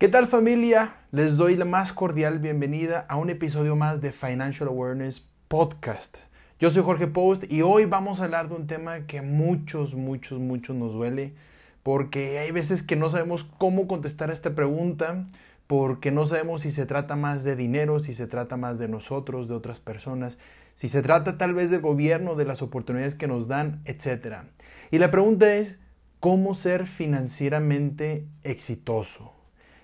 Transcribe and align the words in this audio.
¿Qué 0.00 0.08
tal 0.08 0.26
familia? 0.26 0.94
Les 1.12 1.36
doy 1.36 1.56
la 1.56 1.66
más 1.66 1.92
cordial 1.92 2.38
bienvenida 2.38 3.04
a 3.10 3.16
un 3.16 3.28
episodio 3.28 3.76
más 3.76 4.00
de 4.00 4.12
Financial 4.12 4.66
Awareness 4.66 5.28
Podcast. 5.46 6.20
Yo 6.58 6.70
soy 6.70 6.82
Jorge 6.82 7.06
Post 7.06 7.44
y 7.52 7.60
hoy 7.60 7.84
vamos 7.84 8.18
a 8.18 8.24
hablar 8.24 8.48
de 8.48 8.54
un 8.54 8.66
tema 8.66 9.06
que 9.06 9.20
muchos, 9.20 9.94
muchos, 9.94 10.38
muchos 10.38 10.74
nos 10.74 10.94
duele 10.94 11.34
porque 11.82 12.38
hay 12.38 12.50
veces 12.50 12.82
que 12.82 12.96
no 12.96 13.10
sabemos 13.10 13.44
cómo 13.44 13.86
contestar 13.86 14.30
a 14.30 14.32
esta 14.32 14.54
pregunta, 14.54 15.26
porque 15.66 16.10
no 16.10 16.24
sabemos 16.24 16.62
si 16.62 16.70
se 16.70 16.86
trata 16.86 17.14
más 17.14 17.44
de 17.44 17.54
dinero, 17.54 18.00
si 18.00 18.14
se 18.14 18.26
trata 18.26 18.56
más 18.56 18.78
de 18.78 18.88
nosotros, 18.88 19.48
de 19.48 19.54
otras 19.54 19.80
personas, 19.80 20.38
si 20.74 20.88
se 20.88 21.02
trata 21.02 21.36
tal 21.36 21.52
vez 21.52 21.68
del 21.68 21.82
gobierno, 21.82 22.36
de 22.36 22.46
las 22.46 22.62
oportunidades 22.62 23.16
que 23.16 23.26
nos 23.26 23.48
dan, 23.48 23.82
etc. 23.84 24.44
Y 24.90 24.96
la 24.96 25.10
pregunta 25.10 25.56
es, 25.56 25.78
¿cómo 26.20 26.54
ser 26.54 26.86
financieramente 26.86 28.24
exitoso? 28.44 29.39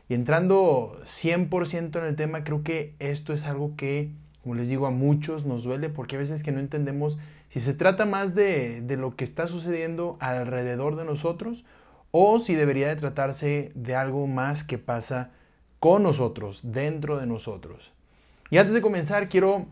Y 0.08 0.14
entrando 0.14 1.00
100% 1.04 1.98
en 1.98 2.04
el 2.04 2.16
tema, 2.16 2.44
creo 2.44 2.62
que 2.62 2.94
esto 2.98 3.32
es 3.32 3.44
algo 3.44 3.74
que, 3.76 4.10
como 4.42 4.54
les 4.54 4.68
digo, 4.68 4.86
a 4.86 4.90
muchos 4.90 5.46
nos 5.46 5.64
duele 5.64 5.88
porque 5.88 6.16
a 6.16 6.20
veces 6.20 6.42
que 6.42 6.52
no 6.52 6.60
entendemos 6.60 7.18
si 7.48 7.60
se 7.60 7.74
trata 7.74 8.06
más 8.06 8.34
de, 8.34 8.80
de 8.82 8.96
lo 8.96 9.16
que 9.16 9.24
está 9.24 9.46
sucediendo 9.46 10.16
alrededor 10.20 10.96
de 10.96 11.04
nosotros 11.04 11.64
o 12.10 12.38
si 12.38 12.54
debería 12.54 12.88
de 12.88 12.96
tratarse 12.96 13.72
de 13.74 13.94
algo 13.94 14.26
más 14.26 14.64
que 14.64 14.78
pasa 14.78 15.30
con 15.80 16.02
nosotros, 16.02 16.60
dentro 16.62 17.18
de 17.18 17.26
nosotros. 17.26 17.92
Y 18.50 18.58
antes 18.58 18.74
de 18.74 18.80
comenzar, 18.80 19.28
quiero 19.28 19.66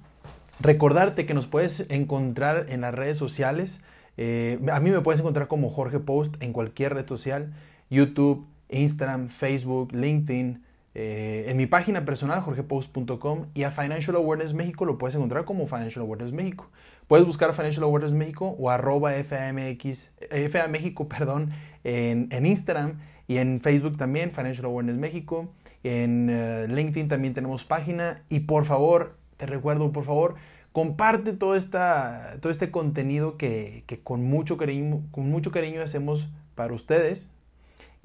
recordarte 0.61 1.27
que 1.27 1.35
nos 1.35 1.47
puedes 1.47 1.87
encontrar 1.91 2.67
en 2.69 2.83
las 2.83 2.95
redes 2.95 3.17
sociales. 3.17 3.81
Eh, 4.17 4.59
a 4.73 4.81
mí 4.81 4.91
me 4.91 5.01
puedes 5.01 5.21
encontrar 5.21 5.49
como 5.49 5.71
Jorge 5.71 6.01
Post 6.01 6.43
en 6.43 6.53
cualquier 6.53 6.95
red 6.95 7.09
social, 7.09 7.53
YouTube, 7.91 8.47
Instagram, 8.75 9.29
Facebook, 9.29 9.93
LinkedIn, 9.93 10.63
eh, 10.97 11.47
en 11.49 11.57
mi 11.57 11.67
página 11.67 12.05
personal, 12.05 12.41
jorgepost.com, 12.41 13.47
y 13.55 13.65
a 13.65 13.71
Financial 13.71 14.15
Awareness 14.15 14.55
México 14.55 14.85
lo 14.85 14.97
puedes 14.97 15.15
encontrar 15.17 15.45
como 15.45 15.67
Financial 15.67 16.03
Awareness 16.03 16.33
México. 16.33 16.71
Puedes 17.09 17.27
buscar 17.27 17.53
Financial 17.53 17.83
Awareness 17.83 18.13
México 18.13 18.57
o 18.59 18.71
arroba 18.71 19.13
FAMX, 19.13 20.13
FA 20.51 20.69
México 20.69 21.09
perdón, 21.09 21.51
en, 21.83 22.47
Instagram 22.47 23.01
y 23.27 23.39
en 23.39 23.61
Facebook 23.61 23.97
también, 23.97 24.31
Financial 24.31 24.65
Awareness 24.67 24.97
México. 24.97 25.53
En 25.83 26.31
uh, 26.31 26.73
LinkedIn 26.73 27.09
también 27.09 27.35
tenemos 27.35 27.65
página. 27.65 28.23
Y 28.31 28.41
por 28.41 28.65
favor, 28.65 29.17
te 29.37 29.47
recuerdo, 29.47 29.93
por 29.93 30.05
favor, 30.05 30.37
comparte 30.73 31.33
todo, 31.33 31.57
esta, 31.57 32.39
todo 32.41 32.51
este 32.51 32.71
contenido 32.71 33.37
que, 33.37 33.85
que 33.87 34.01
con, 34.01 34.25
mucho 34.25 34.57
cariño, 34.57 35.03
con 35.11 35.29
mucho 35.29 35.51
cariño 35.51 35.83
hacemos 35.83 36.29
para 36.55 36.73
ustedes 36.73 37.33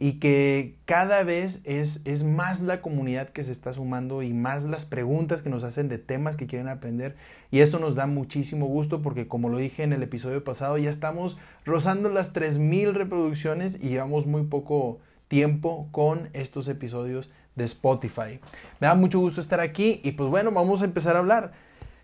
y 0.02 0.14
que 0.14 0.78
cada 0.86 1.24
vez 1.24 1.60
es, 1.66 2.02
es, 2.06 2.24
más 2.24 2.62
la 2.62 2.82
comunidad 2.82 3.28
que 3.28 3.44
se 3.44 3.52
está 3.52 3.74
sumando 3.74 4.24
y 4.24 4.32
más 4.34 4.64
las 4.64 4.86
preguntas 4.86 5.42
que 5.42 5.50
nos 5.50 5.66
hacen 5.66 5.90
de 5.90 5.98
temas 5.98 6.38
que 6.38 6.48
quieren 6.48 6.70
aprender 6.70 7.18
y 7.52 7.60
eso 7.60 7.80
nos 7.80 7.96
da 7.96 8.08
muchísimo 8.08 8.66
gusto 8.68 9.02
porque 9.02 9.28
como 9.28 9.50
lo 9.50 9.58
dije 9.58 9.84
en 9.84 9.92
el 9.92 10.02
episodio 10.02 10.42
pasado 10.42 10.78
ya 10.78 10.90
estamos 10.90 11.38
rozando 11.66 12.08
las 12.08 12.32
3000 12.32 12.96
reproducciones 12.96 13.78
y 13.84 13.90
llevamos 13.90 14.26
muy 14.26 14.44
poco 14.44 15.00
tiempo 15.28 15.90
con 15.92 16.30
estos 16.32 16.70
episodios 16.70 17.30
de 17.58 17.66
Spotify. 17.66 18.40
Me 18.80 18.88
da 18.88 18.96
mucho 18.96 19.20
gusto 19.20 19.42
estar 19.42 19.60
aquí 19.60 20.00
y 20.06 20.12
pues 20.12 20.30
bueno, 20.30 20.54
vamos 20.54 20.82
a 20.82 20.86
empezar 20.86 21.18
a 21.18 21.20
hablar 21.20 21.52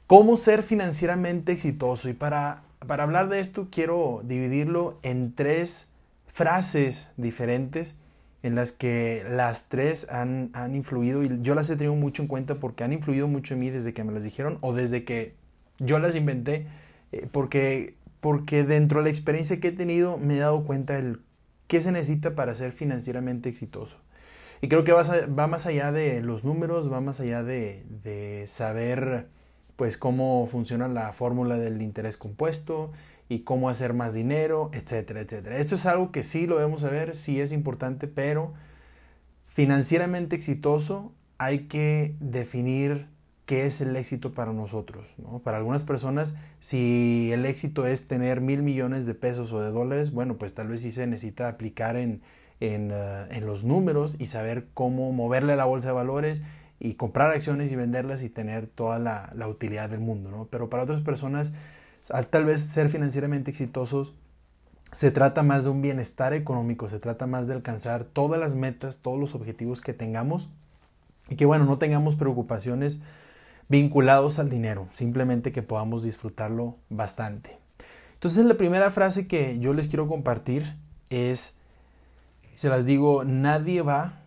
cómo 0.06 0.36
ser 0.36 0.64
financieramente 0.64 1.54
exitoso 1.54 2.10
y 2.10 2.14
para, 2.14 2.64
para 2.86 3.04
hablar 3.04 3.30
de 3.30 3.40
esto 3.40 3.70
quiero 3.72 4.20
dividirlo 4.26 5.00
en 5.02 5.34
tres 5.34 5.95
frases 6.36 7.12
diferentes 7.16 7.96
en 8.44 8.56
las 8.56 8.74
que 8.74 9.24
las 9.30 9.70
tres 9.70 10.06
han, 10.10 10.50
han, 10.52 10.76
influido 10.76 11.24
y 11.24 11.40
yo 11.40 11.56
las 11.56 11.70
he 11.70 11.78
tenido 11.78 11.96
mucho 11.96 12.24
en 12.24 12.28
cuenta 12.28 12.56
porque 12.56 12.84
han 12.84 12.92
influido 12.92 13.30
mucho 13.30 13.54
en 13.54 13.62
mí 13.62 13.70
desde 13.70 13.94
que 13.94 14.04
me 14.04 14.12
las 14.12 14.24
dijeron 14.24 14.58
o 14.60 14.74
desde 14.74 15.06
que 15.06 15.34
yo 15.80 15.98
las 15.98 16.14
inventé 16.18 16.68
eh, 17.14 17.26
porque, 17.32 17.96
porque 18.20 18.66
dentro 18.66 19.00
de 19.00 19.06
la 19.06 19.10
experiencia 19.12 19.62
que 19.62 19.70
he 19.70 19.72
tenido 19.72 20.18
me 20.18 20.36
he 20.36 20.40
dado 20.40 20.66
cuenta 20.66 20.96
del 20.96 21.22
qué 21.68 21.80
se 21.80 21.94
necesita 21.94 22.36
para 22.36 22.54
ser 22.54 22.74
financieramente 22.74 23.48
exitoso. 23.48 23.98
Y 24.60 24.68
creo 24.68 24.84
que 24.84 24.92
va, 24.92 25.04
va 25.04 25.48
más 25.48 25.66
allá 25.68 25.94
de 25.94 26.22
los 26.22 26.44
números, 26.44 26.92
va 26.92 27.00
más 27.00 27.22
allá 27.22 27.44
de, 27.44 27.86
de 28.04 28.44
saber 28.48 29.30
pues 29.78 29.98
cómo 29.98 30.48
funciona 30.48 30.90
la 30.90 31.14
fórmula 31.14 31.58
del 31.58 31.82
interés 31.82 32.18
compuesto, 32.18 32.92
y 33.28 33.40
cómo 33.40 33.70
hacer 33.70 33.94
más 33.94 34.14
dinero, 34.14 34.70
etcétera, 34.74 35.22
etcétera. 35.22 35.58
Esto 35.58 35.76
es 35.76 35.86
algo 35.86 36.12
que 36.12 36.24
sí 36.24 36.48
lo 36.48 36.56
debemos 36.58 36.82
saber, 36.82 37.16
sí 37.16 37.42
es 37.42 37.52
importante, 37.52 38.08
pero 38.08 38.54
financieramente 39.48 40.36
exitoso 40.36 41.12
hay 41.38 41.68
que 41.68 42.16
definir 42.20 43.08
qué 43.46 43.66
es 43.66 43.82
el 43.82 43.96
éxito 43.96 44.34
para 44.34 44.54
nosotros. 44.54 45.14
¿no? 45.18 45.40
Para 45.40 45.58
algunas 45.58 45.84
personas, 45.84 46.36
si 46.60 47.32
el 47.32 47.46
éxito 47.46 47.86
es 47.86 48.08
tener 48.08 48.42
mil 48.42 48.64
millones 48.64 49.06
de 49.06 49.14
pesos 49.14 49.54
o 49.54 49.62
de 49.62 49.72
dólares, 49.72 50.12
bueno, 50.12 50.38
pues 50.38 50.54
tal 50.54 50.68
vez 50.68 50.82
sí 50.82 50.92
se 50.92 51.08
necesita 51.08 51.48
aplicar 51.48 51.96
en, 51.96 52.22
en, 52.60 52.92
uh, 52.92 53.26
en 53.30 53.46
los 53.46 53.64
números 53.64 54.18
y 54.20 54.28
saber 54.28 54.68
cómo 54.74 55.12
moverle 55.12 55.56
la 55.56 55.66
bolsa 55.66 55.90
de 55.90 55.94
valores 55.94 56.42
y 56.80 56.96
comprar 56.96 57.32
acciones 57.32 57.72
y 57.72 57.76
venderlas 57.76 58.24
y 58.24 58.30
tener 58.30 58.68
toda 58.68 59.00
la, 59.00 59.32
la 59.36 59.48
utilidad 59.48 59.90
del 59.90 60.00
mundo. 60.00 60.32
¿no? 60.32 60.48
Pero 60.50 60.70
para 60.70 60.84
otras 60.84 61.02
personas, 61.02 61.54
tal 62.08 62.46
vez 62.46 62.62
ser 62.62 62.90
financieramente 62.90 63.52
exitosos, 63.52 64.14
se 64.92 65.12
trata 65.12 65.44
más 65.44 65.64
de 65.64 65.72
un 65.72 65.82
bienestar 65.82 66.34
económico, 66.34 66.88
se 66.88 67.00
trata 67.00 67.28
más 67.28 67.48
de 67.48 67.54
alcanzar 67.54 68.04
todas 68.06 68.40
las 68.40 68.56
metas, 68.56 69.00
todos 69.00 69.20
los 69.20 69.36
objetivos 69.36 69.82
que 69.82 69.94
tengamos 69.94 70.50
y 71.30 71.36
que 71.36 71.46
bueno, 71.46 71.66
no 71.66 71.78
tengamos 71.78 72.16
preocupaciones 72.16 73.02
vinculados 73.68 74.40
al 74.40 74.50
dinero, 74.50 74.88
simplemente 74.94 75.52
que 75.52 75.64
podamos 75.64 76.04
disfrutarlo 76.04 76.78
bastante. 76.90 77.58
Entonces 78.14 78.46
la 78.46 78.56
primera 78.56 78.92
frase 78.92 79.28
que 79.28 79.60
yo 79.60 79.74
les 79.74 79.88
quiero 79.88 80.08
compartir 80.08 80.76
es, 81.10 81.56
se 82.54 82.70
las 82.70 82.86
digo, 82.86 83.26
nadie 83.26 83.82
va 83.82 84.20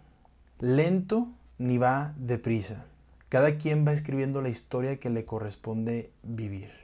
lento 0.59 1.28
ni 1.59 1.78
va 1.78 2.15
deprisa. 2.19 2.84
Cada 3.28 3.56
quien 3.56 3.87
va 3.87 3.93
escribiendo 3.93 4.43
la 4.43 4.49
historia 4.49 4.99
que 4.99 5.10
le 5.10 5.25
corresponde 5.25 6.10
vivir. 6.22 6.78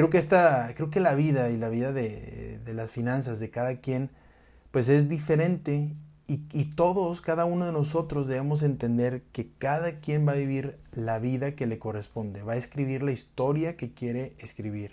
Creo 0.00 0.08
que 0.08 0.16
esta, 0.16 0.72
creo 0.74 0.88
que 0.88 0.98
la 0.98 1.14
vida 1.14 1.50
y 1.50 1.58
la 1.58 1.68
vida 1.68 1.92
de, 1.92 2.58
de 2.64 2.72
las 2.72 2.90
finanzas 2.90 3.38
de 3.38 3.50
cada 3.50 3.82
quien, 3.82 4.08
pues 4.70 4.88
es 4.88 5.10
diferente 5.10 5.94
y, 6.26 6.40
y, 6.54 6.70
todos, 6.74 7.20
cada 7.20 7.44
uno 7.44 7.66
de 7.66 7.72
nosotros 7.72 8.26
debemos 8.26 8.62
entender 8.62 9.24
que 9.32 9.50
cada 9.58 10.00
quien 10.00 10.26
va 10.26 10.32
a 10.32 10.36
vivir 10.36 10.78
la 10.92 11.18
vida 11.18 11.54
que 11.54 11.66
le 11.66 11.78
corresponde, 11.78 12.42
va 12.42 12.54
a 12.54 12.56
escribir 12.56 13.02
la 13.02 13.12
historia 13.12 13.76
que 13.76 13.92
quiere 13.92 14.32
escribir, 14.38 14.92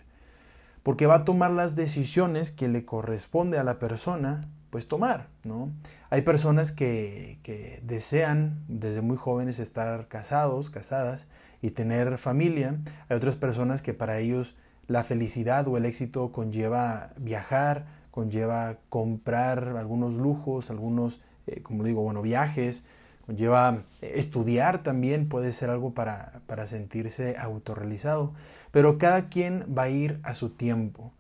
porque 0.84 1.06
va 1.06 1.16
a 1.16 1.24
tomar 1.24 1.52
las 1.52 1.78
decisiones 1.78 2.52
que 2.52 2.68
le 2.68 2.84
corresponde 2.84 3.58
a 3.58 3.64
la 3.64 3.80
persona, 3.80 4.50
pues 4.72 4.90
tomar, 4.90 5.30
¿no? 5.46 5.72
Hay 6.10 6.24
personas 6.24 6.74
que, 6.74 7.40
que 7.44 7.80
desean 7.82 8.62
desde 8.68 9.00
muy 9.00 9.16
jóvenes 9.16 9.60
estar 9.60 10.10
casados, 10.10 10.70
casadas 10.70 11.28
y 11.62 11.72
tener 11.72 12.18
familia, 12.18 12.78
hay 13.08 13.16
otras 13.16 13.38
personas 13.38 13.82
que 13.82 13.94
para 13.94 14.20
ellos 14.20 14.58
la 14.88 15.04
felicidad 15.04 15.68
o 15.68 15.78
el 15.78 15.86
éxito 15.86 16.32
conlleva 16.32 17.12
viajar, 17.18 17.86
conlleva 18.12 18.78
comprar 18.90 19.76
algunos 19.78 20.16
lujos, 20.16 20.70
algunos, 20.72 21.22
eh, 21.46 21.62
como 21.62 21.84
digo, 21.84 22.02
bueno, 22.02 22.22
viajes, 22.22 22.84
conlleva 23.26 23.84
estudiar 24.02 24.84
también, 24.84 25.28
puede 25.28 25.52
ser 25.52 25.70
algo 25.70 25.94
para, 25.94 26.42
para 26.48 26.66
sentirse 26.66 27.36
autorrealizado, 27.38 28.34
pero 28.72 28.98
cada 28.98 29.28
quien 29.28 29.66
va 29.78 29.84
a 29.84 29.90
ir 29.90 30.20
a 30.24 30.34
su 30.34 30.50
tiempo. 30.50 31.12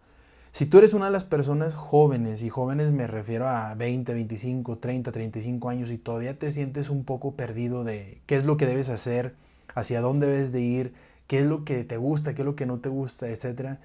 Si 0.57 0.65
tú 0.65 0.79
eres 0.79 0.95
una 0.95 1.05
de 1.05 1.11
las 1.11 1.25
personas 1.25 1.75
jóvenes, 1.75 2.41
y 2.41 2.49
jóvenes 2.49 2.91
me 2.91 3.05
refiero 3.05 3.47
a 3.47 3.75
20, 3.75 4.11
25, 4.13 4.79
30, 4.79 5.11
35 5.11 5.69
años 5.69 5.91
y 5.91 5.99
todavía 5.99 6.39
te 6.39 6.49
sientes 6.49 6.89
un 6.89 7.03
poco 7.03 7.35
perdido 7.35 7.83
de 7.83 8.21
qué 8.25 8.35
es 8.35 8.45
lo 8.45 8.57
que 8.57 8.65
debes 8.65 8.89
hacer, 8.89 9.35
hacia 9.75 10.01
dónde 10.01 10.25
debes 10.25 10.51
de 10.51 10.61
ir, 10.61 10.93
qué 11.27 11.39
es 11.39 11.45
lo 11.45 11.63
que 11.65 11.83
te 11.83 11.97
gusta, 11.97 12.33
qué 12.33 12.41
es 12.41 12.45
lo 12.45 12.55
que 12.55 12.65
no 12.65 12.79
te 12.79 12.89
gusta, 12.89 13.27
etcétera. 13.27 13.79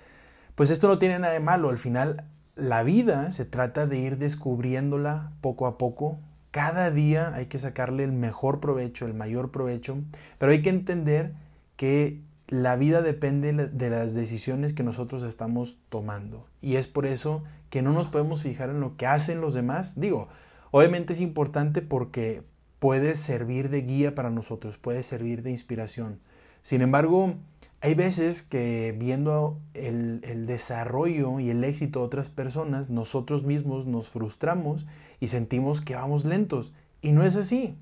Pues 0.55 0.71
esto 0.71 0.89
no 0.89 0.99
tiene 0.99 1.19
nada 1.19 1.33
de 1.33 1.41
malo, 1.41 1.71
al 1.71 1.79
final 1.79 2.25
la 2.55 2.83
vida 2.83 3.31
se 3.31 3.45
trata 3.45 3.87
de 3.87 3.99
ir 3.99 4.19
descubriéndola 4.19 5.33
poco 5.41 5.67
a 5.67 5.79
poco. 5.79 6.19
Cada 6.51 6.91
día 6.91 7.35
hay 7.35 7.47
que 7.47 7.59
sacarle 7.59 8.05
el 8.05 8.13
mejor 8.13 8.61
provecho, 8.61 9.07
el 9.07 9.15
mayor 9.15 9.51
provecho, 9.51 9.99
pero 10.39 10.53
hay 10.53 10.61
que 10.61 10.71
entender 10.71 11.33
que 11.77 12.21
la 12.49 12.77
vida 12.77 13.01
depende 13.01 13.53
de 13.55 13.91
las 13.91 14.15
decisiones 14.15 14.75
que 14.75 14.83
nosotros 14.83 15.23
estamos 15.23 15.79
tomando. 15.89 16.47
Y 16.61 16.77
es 16.77 16.87
por 16.87 17.07
eso 17.07 17.43
que 17.71 17.81
no 17.81 17.93
nos 17.95 18.09
podemos 18.09 18.43
fijar 18.43 18.69
en 18.69 18.81
lo 18.81 18.99
que 18.99 19.07
hacen 19.07 19.41
los 19.41 19.55
demás. 19.55 19.99
Digo, 19.99 20.29
obviamente 20.71 21.15
es 21.15 21.21
importante 21.21 21.81
porque 21.81 22.43
puede 22.79 23.15
servir 23.15 23.71
de 23.71 23.81
guía 23.81 24.15
para 24.15 24.29
nosotros, 24.29 24.77
puede 24.77 25.03
servir 25.03 25.43
de 25.43 25.51
inspiración. 25.51 26.21
Sin 26.63 26.81
embargo, 26.81 27.35
hay 27.81 27.95
veces 27.95 28.43
que 28.43 28.95
viendo 28.97 29.59
el, 29.75 30.47
desarrollo 30.47 31.41
y 31.41 31.51
el 31.51 31.65
éxito 31.65 31.99
de 31.99 32.07
otras 32.07 32.29
personas, 32.29 32.91
nosotros 32.91 33.45
mismos 33.45 33.87
nos 33.87 34.09
frustramos 34.09 34.87
y 35.19 35.29
sentimos 35.29 35.81
que 35.81 35.97
vamos 35.97 36.25
lentos. 36.25 36.73
Y 37.01 37.11
no 37.11 37.25
es 37.25 37.35
así. 37.35 37.77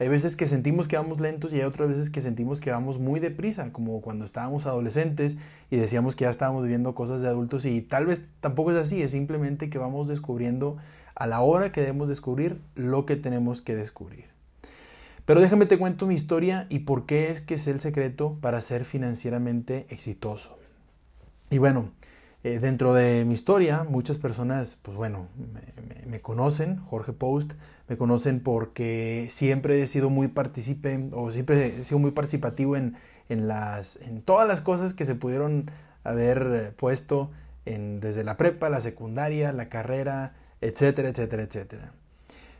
Hay 0.00 0.08
veces 0.08 0.34
que 0.34 0.48
sentimos 0.48 0.88
que 0.88 0.96
vamos 0.96 1.20
lentos 1.20 1.54
y 1.54 1.60
hay 1.60 1.62
otras 1.62 1.88
veces 1.88 2.10
que 2.10 2.20
sentimos 2.20 2.60
que 2.60 2.72
vamos 2.72 2.98
muy 2.98 3.20
deprisa, 3.20 3.72
como 3.72 4.00
cuando 4.00 4.24
estábamos 4.24 4.66
adolescentes 4.66 5.38
y 5.70 5.76
decíamos 5.76 6.16
que 6.16 6.24
ya 6.24 6.30
estábamos 6.30 6.64
viviendo 6.64 6.96
cosas 6.96 7.22
de 7.22 7.28
adultos 7.28 7.64
y 7.64 7.80
tal 7.80 8.04
vez 8.04 8.26
tampoco 8.40 8.72
es 8.72 8.76
así, 8.76 9.00
es 9.00 9.12
simplemente 9.12 9.70
que 9.70 9.78
vamos 9.78 10.08
descubriendo 10.08 10.76
a 11.14 11.26
la 11.26 11.40
hora 11.40 11.72
que 11.72 11.80
debemos 11.80 12.08
descubrir 12.08 12.60
lo 12.74 13.06
que 13.06 13.16
tenemos 13.16 13.62
que 13.62 13.74
descubrir. 13.74 14.35
Pero 15.26 15.40
déjame 15.40 15.66
te 15.66 15.76
cuento 15.76 16.06
mi 16.06 16.14
historia 16.14 16.66
y 16.70 16.80
por 16.80 17.04
qué 17.04 17.30
es 17.30 17.40
que 17.40 17.54
es 17.54 17.66
el 17.66 17.80
secreto 17.80 18.38
para 18.40 18.60
ser 18.60 18.84
financieramente 18.84 19.86
exitoso. 19.90 20.56
Y 21.50 21.58
bueno, 21.58 21.90
eh, 22.44 22.60
dentro 22.60 22.94
de 22.94 23.24
mi 23.24 23.34
historia, 23.34 23.82
muchas 23.82 24.18
personas, 24.18 24.78
pues 24.80 24.96
bueno, 24.96 25.28
me, 26.06 26.20
conocen, 26.20 26.76
Jorge 26.76 27.12
Post, 27.12 27.54
me 27.88 27.96
conocen 27.96 28.38
porque 28.38 29.26
siempre 29.28 29.82
he 29.82 29.86
sido 29.88 30.10
muy 30.10 30.28
partícipe 30.28 31.08
o 31.12 31.32
siempre 31.32 31.78
he 31.80 31.82
sido 31.82 31.98
muy 31.98 32.12
participativo 32.12 32.76
en, 32.76 32.94
las, 33.28 33.96
en 33.96 34.22
todas 34.22 34.46
las 34.46 34.60
cosas 34.60 34.94
que 34.94 35.04
se 35.04 35.16
pudieron 35.16 35.72
haber 36.04 36.72
puesto 36.76 37.32
en, 37.64 37.98
desde 37.98 38.22
la 38.22 38.36
prepa, 38.36 38.70
la 38.70 38.80
secundaria, 38.80 39.52
la 39.52 39.68
carrera, 39.68 40.34
etcétera, 40.60 41.08
etcétera, 41.08 41.42
etcétera. 41.42 41.92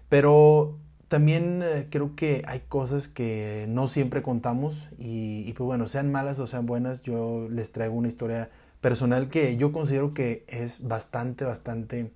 Pero 0.08 0.76
también 1.08 1.62
eh, 1.62 1.86
creo 1.90 2.16
que 2.16 2.42
hay 2.46 2.60
cosas 2.68 3.08
que 3.08 3.66
no 3.68 3.86
siempre 3.86 4.22
contamos 4.22 4.88
y, 4.98 5.52
pues 5.52 5.66
bueno, 5.66 5.86
sean 5.86 6.10
malas 6.10 6.40
o 6.40 6.46
sean 6.46 6.66
buenas, 6.66 7.02
yo 7.02 7.48
les 7.50 7.72
traigo 7.72 7.94
una 7.94 8.08
historia 8.08 8.50
personal 8.80 9.28
que 9.28 9.56
yo 9.56 9.72
considero 9.72 10.14
que 10.14 10.44
es 10.48 10.86
bastante, 10.86 11.44
bastante 11.44 12.12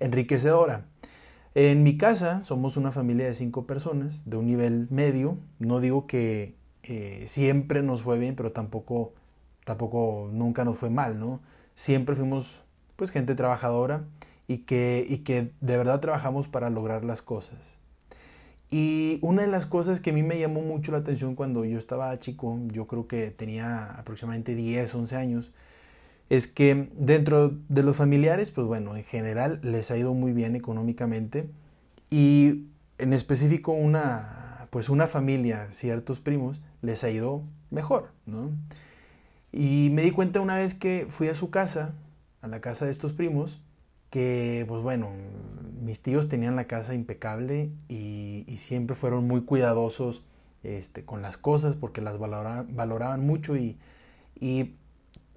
enriquecedora. 0.00 0.86
En 1.54 1.84
mi 1.84 1.96
casa 1.96 2.42
somos 2.44 2.76
una 2.76 2.90
familia 2.90 3.26
de 3.26 3.34
cinco 3.34 3.66
personas, 3.66 4.22
de 4.28 4.36
un 4.36 4.46
nivel 4.46 4.88
medio. 4.90 5.38
No 5.60 5.80
digo 5.80 6.06
que 6.06 6.56
eh, 6.82 7.24
siempre 7.26 7.82
nos 7.82 8.02
fue 8.02 8.18
bien, 8.18 8.34
pero 8.34 8.50
tampoco, 8.52 9.14
tampoco 9.64 10.28
nunca 10.32 10.64
nos 10.64 10.78
fue 10.78 10.90
mal, 10.90 11.18
¿no? 11.20 11.40
Siempre 11.74 12.16
fuimos 12.16 12.60
pues 12.96 13.10
gente 13.10 13.34
trabajadora 13.36 14.04
y 14.48 14.58
que, 14.58 15.06
y 15.08 15.18
que 15.18 15.52
de 15.60 15.76
verdad 15.76 16.00
trabajamos 16.00 16.48
para 16.48 16.70
lograr 16.70 17.04
las 17.04 17.22
cosas. 17.22 17.78
Y 18.70 19.18
una 19.22 19.42
de 19.42 19.48
las 19.48 19.66
cosas 19.66 20.00
que 20.00 20.10
a 20.10 20.12
mí 20.12 20.22
me 20.22 20.38
llamó 20.38 20.60
mucho 20.62 20.92
la 20.92 20.98
atención 20.98 21.34
cuando 21.34 21.64
yo 21.64 21.78
estaba 21.78 22.18
chico, 22.18 22.58
yo 22.72 22.86
creo 22.86 23.06
que 23.06 23.30
tenía 23.30 23.92
aproximadamente 23.92 24.54
10, 24.54 24.94
11 24.94 25.16
años, 25.16 25.52
es 26.30 26.48
que 26.48 26.88
dentro 26.96 27.52
de 27.68 27.82
los 27.82 27.96
familiares, 27.96 28.50
pues 28.50 28.66
bueno, 28.66 28.96
en 28.96 29.04
general 29.04 29.60
les 29.62 29.90
ha 29.90 29.96
ido 29.96 30.14
muy 30.14 30.32
bien 30.32 30.56
económicamente 30.56 31.48
y 32.10 32.64
en 32.98 33.12
específico 33.12 33.72
una, 33.72 34.68
pues 34.70 34.88
una 34.88 35.06
familia, 35.06 35.68
ciertos 35.70 36.20
primos, 36.20 36.62
les 36.82 37.04
ha 37.04 37.10
ido 37.10 37.42
mejor, 37.70 38.10
¿no? 38.26 38.50
Y 39.52 39.90
me 39.92 40.02
di 40.02 40.10
cuenta 40.10 40.40
una 40.40 40.56
vez 40.56 40.74
que 40.74 41.06
fui 41.08 41.28
a 41.28 41.34
su 41.34 41.50
casa, 41.50 41.94
a 42.40 42.48
la 42.48 42.60
casa 42.60 42.86
de 42.86 42.90
estos 42.90 43.12
primos, 43.12 43.60
que 44.14 44.64
pues 44.68 44.80
bueno, 44.80 45.10
mis 45.80 46.00
tíos 46.00 46.28
tenían 46.28 46.54
la 46.54 46.68
casa 46.68 46.94
impecable 46.94 47.72
y, 47.88 48.44
siempre 48.56 48.94
fueron 48.94 49.26
muy 49.26 49.42
cuidadosos 49.42 50.24
este, 50.62 51.04
con 51.04 51.22
las 51.22 51.36
cosas 51.36 51.74
porque 51.74 52.00
las 52.00 52.18
valoraban 52.18 53.26
mucho 53.26 53.56
y, 53.56 53.76
y 54.38 54.76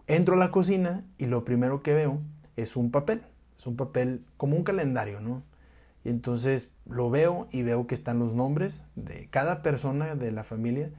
Entro 0.08 0.36
a 0.36 0.38
la 0.38 0.52
cocina 0.52 1.04
y 1.18 1.26
lo 1.26 1.44
primero 1.44 1.84
que 1.84 1.94
veo 1.94 2.22
es 2.56 2.78
un 2.78 2.92
papel. 2.92 3.24
Es 3.58 3.68
un 3.68 3.76
papel 3.76 4.24
como 4.38 4.56
un 4.56 4.64
calendario, 4.64 5.20
¿no? 5.20 5.44
Y 6.06 6.10
entonces 6.10 6.72
lo 6.86 7.10
veo 7.10 7.48
y 7.52 7.64
veo 7.64 7.88
que 7.88 7.96
están 7.96 8.20
los 8.20 8.34
nombres 8.34 8.84
de 8.96 9.28
cada 9.30 9.62
persona 9.62 10.16
de 10.16 10.32
la 10.32 10.46
familia 10.46 10.92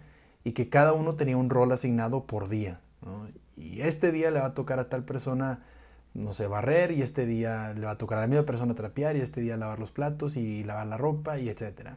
y 0.44 0.52
que 0.52 0.68
cada 0.68 0.92
uno 0.92 1.14
tenía 1.14 1.38
un 1.38 1.48
rol 1.48 1.72
asignado 1.72 2.24
por 2.24 2.50
día. 2.50 2.80
¿no? 3.00 3.26
Y 3.56 3.80
este 3.80 4.12
día 4.12 4.30
le 4.30 4.40
va 4.40 4.46
a 4.46 4.54
tocar 4.54 4.78
a 4.78 4.90
tal 4.90 5.04
persona, 5.04 5.64
no 6.14 6.32
sé, 6.32 6.46
barrer, 6.46 6.90
y 6.90 7.02
este 7.02 7.26
día 7.26 7.74
le 7.74 7.86
va 7.86 7.92
a 7.92 7.98
tocar 7.98 8.18
a 8.18 8.20
la 8.22 8.26
misma 8.26 8.44
persona 8.44 8.74
trapear, 8.74 9.16
y 9.16 9.20
este 9.20 9.40
día 9.40 9.56
lavar 9.56 9.78
los 9.78 9.90
platos 9.90 10.36
y 10.36 10.64
lavar 10.64 10.86
la 10.86 10.96
ropa, 10.96 11.38
y 11.38 11.48
etcétera. 11.48 11.96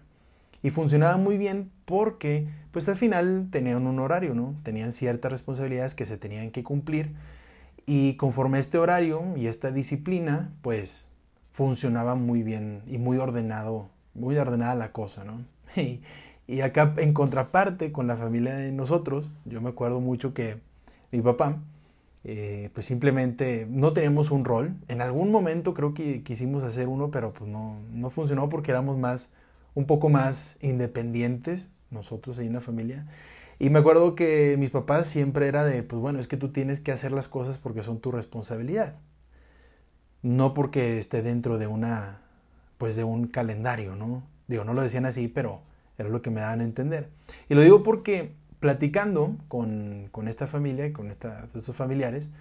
Y 0.63 0.69
funcionaba 0.69 1.17
muy 1.17 1.37
bien 1.37 1.71
porque, 1.85 2.47
pues 2.71 2.87
al 2.87 2.95
final 2.95 3.47
tenían 3.51 3.87
un 3.87 3.99
horario, 3.99 4.35
¿no? 4.35 4.55
Tenían 4.63 4.91
ciertas 4.91 5.31
responsabilidades 5.31 5.95
que 5.95 6.05
se 6.05 6.17
tenían 6.17 6.51
que 6.51 6.63
cumplir. 6.63 7.13
Y 7.87 8.13
conforme 8.15 8.57
a 8.57 8.59
este 8.59 8.77
horario 8.77 9.23
y 9.35 9.47
esta 9.47 9.71
disciplina, 9.71 10.53
pues 10.61 11.07
funcionaba 11.51 12.15
muy 12.15 12.43
bien 12.43 12.83
y 12.87 12.97
muy 12.97 13.17
ordenado, 13.17 13.89
muy 14.13 14.37
ordenada 14.37 14.75
la 14.75 14.91
cosa, 14.91 15.23
¿no? 15.23 15.45
Y, 16.47 16.59
acá 16.59 16.93
en 16.97 17.13
contraparte 17.13 17.93
con 17.93 18.07
la 18.07 18.17
familia 18.17 18.53
de 18.55 18.73
nosotros, 18.73 19.31
yo 19.45 19.61
me 19.61 19.69
acuerdo 19.69 20.01
mucho 20.01 20.33
que 20.33 20.57
mi 21.11 21.21
papá, 21.21 21.59
eh, 22.23 22.69
pues 22.73 22.85
simplemente 22.85 23.68
no 23.69 23.94
teníamos 23.94 24.31
un 24.31 24.45
rol. 24.45 24.75
En 24.88 25.01
algún 25.01 25.31
momento 25.31 25.73
creo 25.73 25.94
que 25.94 26.23
quisimos 26.23 26.63
hacer 26.63 26.88
uno, 26.88 27.12
pero 27.12 27.33
pues 27.33 27.50
no, 27.50 27.79
no 27.91 28.09
funcionó 28.09 28.50
porque 28.50 28.71
éramos 28.71 28.97
más 28.97 29.29
un 29.73 29.85
poco 29.85 30.09
más 30.09 30.57
independientes, 30.62 31.71
nosotros 31.89 32.39
ahí 32.39 32.47
en 32.47 32.53
la 32.53 32.62
familia. 32.62 33.07
Y 33.59 33.69
me 33.69 33.79
acuerdo 33.79 34.15
que 34.15 34.56
mis 34.57 34.71
papás 34.71 35.07
siempre 35.07 35.47
era 35.47 35.63
de, 35.63 35.83
pues 35.83 36.01
bueno, 36.01 36.19
es 36.19 36.27
que 36.27 36.38
tú 36.38 36.50
tienes 36.50 36.79
que 36.79 36.91
hacer 36.91 37.12
las 37.12 37.27
cosas 37.27 37.59
porque 37.59 37.83
son 37.83 38.00
tu 38.00 38.12
responsabilidad. 38.12 38.95
No 40.24 40.53
porque 40.53 40.97
esté 40.97 41.21
dentro 41.21 41.57
de 41.57 41.67
una, 41.67 42.21
pues 42.77 42.95
de 42.95 43.03
un 43.03 43.27
calendario, 43.27 43.95
¿no? 43.95 44.24
Digo, 44.47 44.63
no 44.65 44.74
lo 44.74 44.81
decían 44.81 45.06
así, 45.06 45.27
pero 45.27 45.62
era 45.97 46.09
lo 46.09 46.21
que 46.21 46.31
me 46.31 46.41
daban 46.41 46.62
a 46.62 46.63
entender. 46.63 47.09
Y 47.50 47.56
lo 47.56 47.62
digo 47.62 47.83
porque 47.83 48.33
platicando 48.61 49.35
con, 49.49 50.07
con 50.11 50.29
esta 50.29 50.47
familia, 50.47 50.93
con 50.93 51.09
esta, 51.09 51.45
estos 51.53 51.75
familiares, 51.75 52.31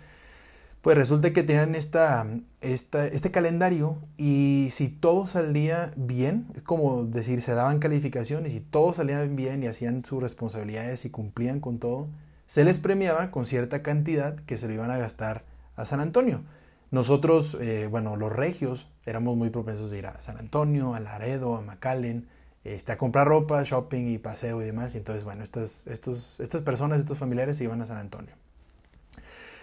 pues 0.83 0.97
resulta 0.97 1.33
que 1.33 1.43
tenían 1.43 1.75
esta, 1.75 2.27
este 2.61 3.31
calendario 3.31 3.99
y 4.17 4.69
si 4.71 4.89
todo 4.89 5.27
salía 5.27 5.91
bien, 5.97 6.47
es 6.55 6.63
como 6.63 7.05
decir, 7.05 7.41
se 7.41 7.55
daban 7.55 7.81
calificaciones 7.81 8.55
y 8.55 8.61
todo 8.61 8.93
salía 8.93 9.21
bien 9.23 9.63
y 9.63 9.67
hacían 9.67 10.05
sus 10.05 10.23
responsabilidades 10.23 11.05
y 11.05 11.11
cumplían 11.11 11.61
con 11.61 11.79
todo, 11.79 12.09
se 12.47 12.65
les 12.65 12.79
premiaba 12.79 13.31
con 13.31 13.45
cierta 13.45 13.83
cantidad 13.83 14.37
que 14.37 14.57
se 14.57 14.69
lo 14.69 14.75
iban 14.75 14.91
a 14.91 14.97
gastar 14.97 15.45
a 15.77 15.85
San 15.85 16.01
Antonio. 16.01 16.45
Nosotros, 16.91 17.57
eh, 17.61 17.87
bueno, 17.91 18.17
los 18.17 18.33
regios, 18.33 18.89
éramos 19.07 19.37
muy 19.37 19.51
propensos 19.51 19.91
de 19.91 19.99
ir 19.99 20.07
a 20.07 20.21
San 20.23 20.39
Antonio, 20.39 20.95
a 20.95 21.01
Laredo, 21.01 21.57
a 21.57 21.61
McAllen, 21.61 22.27
este, 22.65 22.93
a 22.93 22.99
comprar 22.99 23.27
ropa, 23.27 23.63
shopping 23.65 24.09
y 24.09 24.19
paseo 24.19 24.61
y 24.63 24.67
demás. 24.67 24.95
Y 24.95 24.99
entonces, 24.99 25.25
bueno, 25.25 25.43
estas, 25.43 25.83
estos, 25.87 26.39
estas 26.41 26.63
personas, 26.63 27.01
estos 27.01 27.19
familiares 27.19 27.57
se 27.57 27.65
iban 27.65 27.81
a 27.83 27.87
San 27.87 27.99
Antonio. 27.99 28.35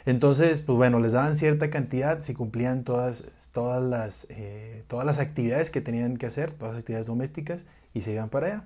Entonces, 0.05 0.61
pues 0.61 0.77
bueno, 0.77 0.99
les 0.99 1.11
daban 1.11 1.35
cierta 1.35 1.69
cantidad 1.69 2.21
si 2.21 2.33
cumplían 2.33 2.85
todas, 2.85 3.25
todas, 3.51 3.83
las, 3.83 4.25
eh, 4.29 4.83
todas 4.87 5.05
las 5.05 5.19
actividades 5.19 5.69
que 5.69 5.81
tenían 5.81 6.15
que 6.15 6.25
hacer, 6.25 6.53
todas 6.53 6.75
las 6.75 6.81
actividades 6.81 7.07
domésticas, 7.07 7.65
y 7.93 8.01
se 8.01 8.13
iban 8.13 8.29
para 8.29 8.47
allá. 8.47 8.63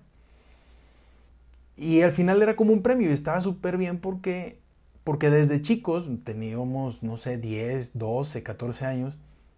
Y 1.77 2.01
al 2.01 2.11
final 2.11 2.43
era 2.43 2.55
como 2.55 2.73
un 2.73 2.83
premio 2.83 3.09
y 3.09 3.13
estaba 3.13 3.41
súper 3.41 3.77
bien 3.77 3.99
porque, 3.99 4.59
porque 5.03 5.31
desde 5.31 5.63
chicos, 5.63 6.07
teníamos, 6.23 7.01
no 7.01 7.17
sé, 7.17 7.39
10, 7.39 7.97
12, 7.97 8.43
14 8.43 8.85
años, 8.85 9.17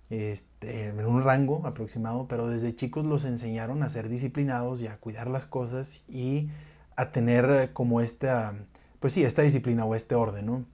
este, 0.10 0.88
en 0.88 1.06
un 1.06 1.24
rango 1.24 1.66
aproximado, 1.66 2.28
pero 2.28 2.48
desde 2.48 2.76
chicos 2.76 3.06
los 3.06 3.26
enseñaron 3.26 3.84
a 3.84 3.90
ser 3.90 4.10
disciplinados 4.10 4.82
y 4.82 4.88
a 4.88 4.98
cuidar 4.98 5.28
las 5.28 5.46
cosas 5.46 6.04
y 6.08 6.50
a 6.96 7.12
tener 7.12 7.72
como 7.74 8.02
esta, 8.02 8.54
pues 9.00 9.14
sí, 9.14 9.24
esta 9.24 9.42
disciplina 9.42 9.86
o 9.86 9.96
este 9.96 10.16
orden, 10.16 10.46
¿no? 10.46 10.66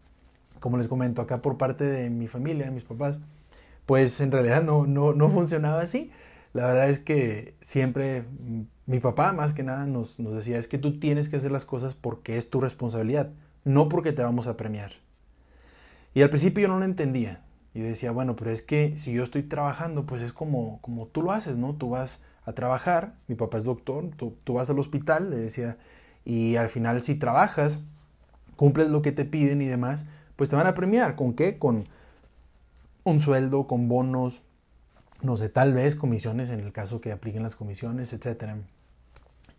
como 0.60 0.78
les 0.78 0.88
comento, 0.88 1.22
acá 1.22 1.42
por 1.42 1.58
parte 1.58 1.86
de 1.86 2.10
mi 2.10 2.28
familia, 2.28 2.66
de 2.66 2.72
mis 2.72 2.84
papás, 2.84 3.20
pues 3.86 4.20
en 4.22 4.32
realidad 4.32 4.64
no, 4.64 4.86
no, 4.86 5.14
no 5.14 5.30
funcionaba 5.30 5.82
así. 5.82 6.12
La 6.54 6.66
verdad 6.66 6.90
es 6.90 7.00
que 7.00 7.56
siempre 7.62 8.26
mi 8.86 9.00
papá 9.00 9.34
más 9.34 9.54
que 9.54 9.64
nada 9.64 9.86
nos, 9.86 10.20
nos 10.20 10.34
decía, 10.34 10.58
es 10.58 10.68
que 10.68 10.78
tú 10.78 11.00
tienes 11.00 11.30
que 11.30 11.38
hacer 11.38 11.52
las 11.52 11.66
cosas 11.66 11.96
porque 11.96 12.38
es 12.38 12.50
tu 12.50 12.60
responsabilidad, 12.60 13.32
no 13.64 13.90
porque 13.90 14.12
te 14.12 14.24
vamos 14.24 14.48
a 14.48 14.58
premiar. 14.58 14.94
Y 16.14 16.22
al 16.22 16.30
principio 16.30 16.64
yo 16.64 16.68
no 16.68 16.80
lo 16.80 16.86
entendía. 16.86 17.44
Yo 17.74 17.84
decía, 17.84 18.12
bueno, 18.12 18.36
pero 18.36 18.52
es 18.52 18.62
que 18.62 18.98
si 18.98 19.14
yo 19.14 19.24
estoy 19.24 19.44
trabajando, 19.44 20.06
pues 20.06 20.22
es 20.22 20.34
como, 20.34 20.80
como 20.82 21.06
tú 21.06 21.22
lo 21.22 21.32
haces, 21.32 21.58
¿no? 21.58 21.76
Tú 21.76 21.90
vas 21.90 22.24
a 22.46 22.54
trabajar, 22.54 23.14
mi 23.28 23.36
papá 23.36 23.60
es 23.60 23.64
doctor, 23.64 24.10
tú, 24.18 24.54
vas 24.54 24.70
al 24.70 24.80
hospital, 24.80 25.30
le 25.30 25.38
decía, 25.38 25.78
y 26.26 26.56
al 26.56 26.70
final 26.70 27.00
si 27.00 27.16
trabajas, 27.16 27.82
cumples 28.56 28.90
lo 28.90 29.02
que 29.02 29.12
te 29.12 29.24
piden 29.24 29.62
y 29.62 29.68
demás, 29.68 30.08
pues 30.36 30.50
te 30.50 30.56
van 30.56 30.68
a 30.68 30.74
premiar. 30.74 31.16
¿Con 31.16 31.34
qué? 31.34 31.60
Con 31.60 31.88
un 33.04 33.20
sueldo, 33.20 33.68
con 33.68 33.88
bonos, 33.88 34.42
no 35.22 35.38
sé, 35.38 35.50
tal 35.50 35.74
vez 35.74 35.96
comisiones 35.96 36.50
en 36.50 36.60
el 36.60 36.72
caso 36.72 37.02
que 37.02 37.12
apliquen 37.12 37.44
las 37.44 37.56
comisiones, 37.56 38.14
etc. 38.14 38.56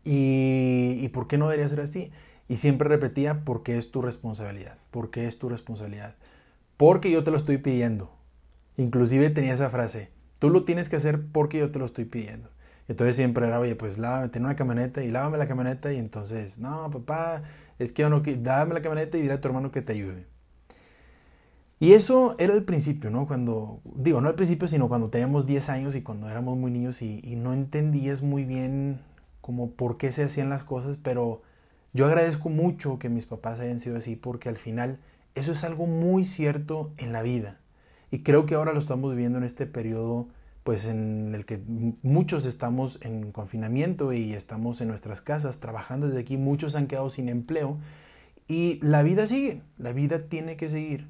Y, 0.05 0.99
y 1.01 1.09
por 1.11 1.29
qué 1.29 1.39
no 1.39 1.49
debería 1.49 1.69
ser 1.69 1.81
así? 1.81 2.11
Y 2.49 2.57
siempre 2.57 2.89
repetía, 2.89 3.45
porque 3.45 3.79
es 3.79 3.93
tu 3.93 4.03
responsabilidad, 4.03 4.79
porque 4.91 5.29
es 5.29 5.39
tu 5.39 5.49
responsabilidad, 5.49 6.17
porque 6.81 7.11
yo 7.11 7.23
te 7.23 7.31
lo 7.31 7.37
estoy 7.37 7.59
pidiendo. 7.59 8.11
Inclusive 8.79 9.29
tenía 9.29 9.53
esa 9.53 9.69
frase, 9.69 10.09
tú 10.39 10.49
lo 10.49 10.65
tienes 10.65 10.89
que 10.89 10.97
hacer 10.97 11.21
porque 11.31 11.59
yo 11.59 11.71
te 11.71 11.79
lo 11.79 11.85
estoy 11.85 12.07
pidiendo. 12.07 12.49
Entonces 12.89 13.17
siempre 13.17 13.47
era, 13.47 13.61
oye, 13.61 13.77
pues 13.77 13.99
lávame, 13.99 14.31
ten 14.31 14.47
una 14.47 14.57
camioneta 14.57 15.05
y 15.05 15.11
lávame 15.11 15.37
la 15.37 15.47
camioneta 15.47 15.93
y 15.93 15.99
entonces, 15.99 16.59
no, 16.59 16.91
papá, 16.91 17.43
es 17.79 17.93
que 17.93 18.01
yo 18.01 18.09
no, 18.09 18.23
dame 18.23 18.73
la 18.73 18.81
camioneta 18.81 19.19
y 19.19 19.21
dile 19.21 19.35
a 19.35 19.41
tu 19.43 19.49
hermano 19.49 19.71
que 19.71 19.83
te 19.83 19.93
ayude. 19.93 20.25
Y 21.81 21.93
eso 21.93 22.35
era 22.39 22.55
el 22.55 22.65
principio, 22.65 23.11
¿no? 23.11 23.27
Cuando, 23.27 23.83
digo, 23.85 24.23
no 24.23 24.31
al 24.31 24.35
principio, 24.35 24.67
sino 24.67 24.89
cuando 24.89 25.11
teníamos 25.11 25.47
10 25.47 25.69
años 25.69 25.97
y 25.97 26.01
cuando 26.01 26.31
éramos 26.31 26.57
muy 26.57 26.71
niños 26.71 27.03
y, 27.03 27.21
y 27.23 27.37
no 27.37 27.53
entendías 27.53 28.23
muy 28.23 28.47
bien 28.47 29.03
como 29.43 29.73
por 29.73 29.99
qué 29.99 30.13
se 30.13 30.25
hacían 30.25 30.49
las 30.49 30.65
cosas, 30.65 30.97
pero 30.97 31.43
yo 31.93 32.07
agradezco 32.07 32.49
mucho 32.49 32.99
que 32.99 33.11
mis 33.11 33.27
papás 33.27 33.61
hayan 33.61 33.81
sido 33.81 33.99
así 33.99 34.17
porque 34.17 34.49
al 34.49 34.57
final 34.57 34.99
eso 35.35 35.53
es 35.53 35.65
algo 35.65 35.87
muy 35.87 36.25
cierto 36.25 36.93
en 36.99 37.13
la 37.13 37.23
vida. 37.23 37.61
Y 38.11 38.21
creo 38.21 38.47
que 38.47 38.55
ahora 38.55 38.73
lo 38.73 38.81
estamos 38.81 39.11
viviendo 39.11 39.39
en 39.39 39.45
este 39.45 39.67
periodo 39.67 40.29
pues 40.65 40.87
en 40.87 41.35
el 41.35 41.47
que 41.47 41.61
muchos 42.03 42.45
estamos 42.45 42.99
en 43.03 43.33
confinamiento 43.33 44.13
y 44.13 44.35
estamos 44.35 44.81
en 44.81 44.89
nuestras 44.89 45.23
casas 45.23 45.59
trabajando 45.59 46.07
desde 46.07 46.21
aquí, 46.21 46.37
muchos 46.37 46.75
han 46.77 46.87
quedado 46.87 47.09
sin 47.09 47.29
empleo 47.29 47.79
y 48.47 48.79
la 48.83 49.03
vida 49.03 49.27
sigue, 49.27 49.63
la 49.79 49.93
vida 49.93 50.29
tiene 50.29 50.57
que 50.57 50.69
seguir. 50.69 51.09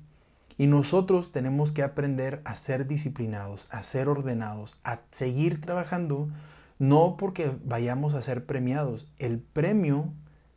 Y 0.57 0.67
nosotros 0.67 1.33
tenemos 1.33 1.73
que 1.73 1.83
aprender 1.83 2.43
a 2.45 2.55
ser 2.55 2.87
disciplinados, 2.87 3.67
a 3.71 3.83
ser 3.83 4.09
ordenados, 4.09 4.79
a 4.85 5.00
seguir 5.11 5.61
trabajando, 5.61 6.29
no 6.79 7.17
porque 7.17 7.57
vayamos 7.65 8.12
a 8.12 8.21
ser 8.21 8.45
premiados. 8.45 9.11
El 9.19 9.39
premio 9.39 10.12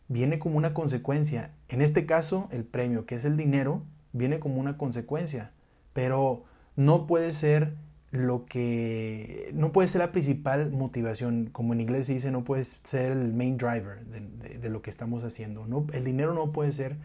viene 0.08 0.40
como 0.40 0.58
una 0.58 0.74
consecuencia. 0.74 1.52
En 1.70 1.82
este 1.82 2.06
caso, 2.06 2.48
el 2.52 2.64
premio, 2.64 3.06
que 3.06 3.16
es 3.16 3.26
el 3.26 3.38
dinero, 3.38 3.84
viene 4.12 4.40
como 4.40 4.60
una 4.60 4.78
consecuencia, 4.78 5.52
pero 5.94 6.44
no 6.76 7.08
puede 7.08 7.34
ser 7.34 7.76
lo 8.14 8.46
que 8.46 9.50
no 9.56 9.72
puede 9.72 9.88
ser 9.88 10.00
la 10.00 10.12
principal 10.12 10.70
motivación, 10.70 11.50
como 11.52 11.74
en 11.74 11.82
inglés 11.82 12.06
se 12.06 12.14
dice, 12.14 12.32
no 12.32 12.44
puede 12.44 12.64
ser 12.64 13.12
el 13.12 13.34
main 13.34 13.58
driver 13.58 14.06
de, 14.06 14.70
lo 14.70 14.84
que 14.84 14.92
estamos 14.92 15.24
haciendo. 15.24 15.66
No, 15.66 15.88
el 15.94 16.04
dinero 16.04 16.36
no 16.36 16.52
puede 16.52 16.72
ser 16.72 16.96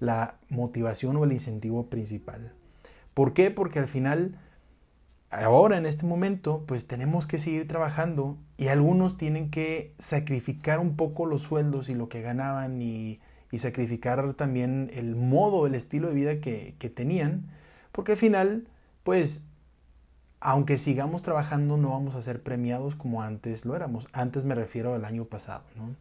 la 0.00 0.34
motivación 0.48 1.16
o 1.16 1.24
el 1.24 1.32
incentivo 1.32 1.86
principal. 1.86 2.52
¿Por 3.14 3.32
qué? 3.32 3.52
Porque 3.52 3.78
al 3.78 3.86
final, 3.86 4.40
ahora 5.30 5.76
en 5.76 5.86
este 5.86 6.06
momento, 6.06 6.64
pues 6.66 6.86
tenemos 6.86 7.26
que 7.26 7.38
seguir 7.38 7.66
trabajando 7.66 8.36
y 8.56 8.68
algunos 8.68 9.16
tienen 9.16 9.50
que 9.50 9.94
sacrificar 9.98 10.78
un 10.78 10.96
poco 10.96 11.26
los 11.26 11.42
sueldos 11.42 11.88
y 11.88 11.94
lo 11.94 12.08
que 12.08 12.22
ganaban 12.22 12.80
y, 12.82 13.20
sacrificar 13.56 14.34
también 14.34 14.90
el 14.92 15.16
modo, 15.16 15.66
el 15.66 15.74
estilo 15.74 16.08
de 16.08 16.14
vida 16.14 16.40
que, 16.42 16.74
que 16.78 16.90
tenían, 16.90 17.46
porque 17.90 18.12
al 18.12 18.18
final, 18.18 18.68
pues 19.02 19.46
aunque 20.40 20.76
sigamos 20.76 21.22
trabajando, 21.22 21.78
no 21.78 21.90
vamos 21.90 22.14
a 22.16 22.22
ser 22.22 22.42
premiados 22.42 22.94
como 22.96 23.22
antes 23.22 23.64
lo 23.64 23.74
éramos. 23.74 24.06
Antes 24.12 24.44
me 24.44 24.54
refiero 24.54 24.94
al 24.94 25.06
año 25.06 25.24
pasado, 25.24 25.64
¿no? 25.74 25.96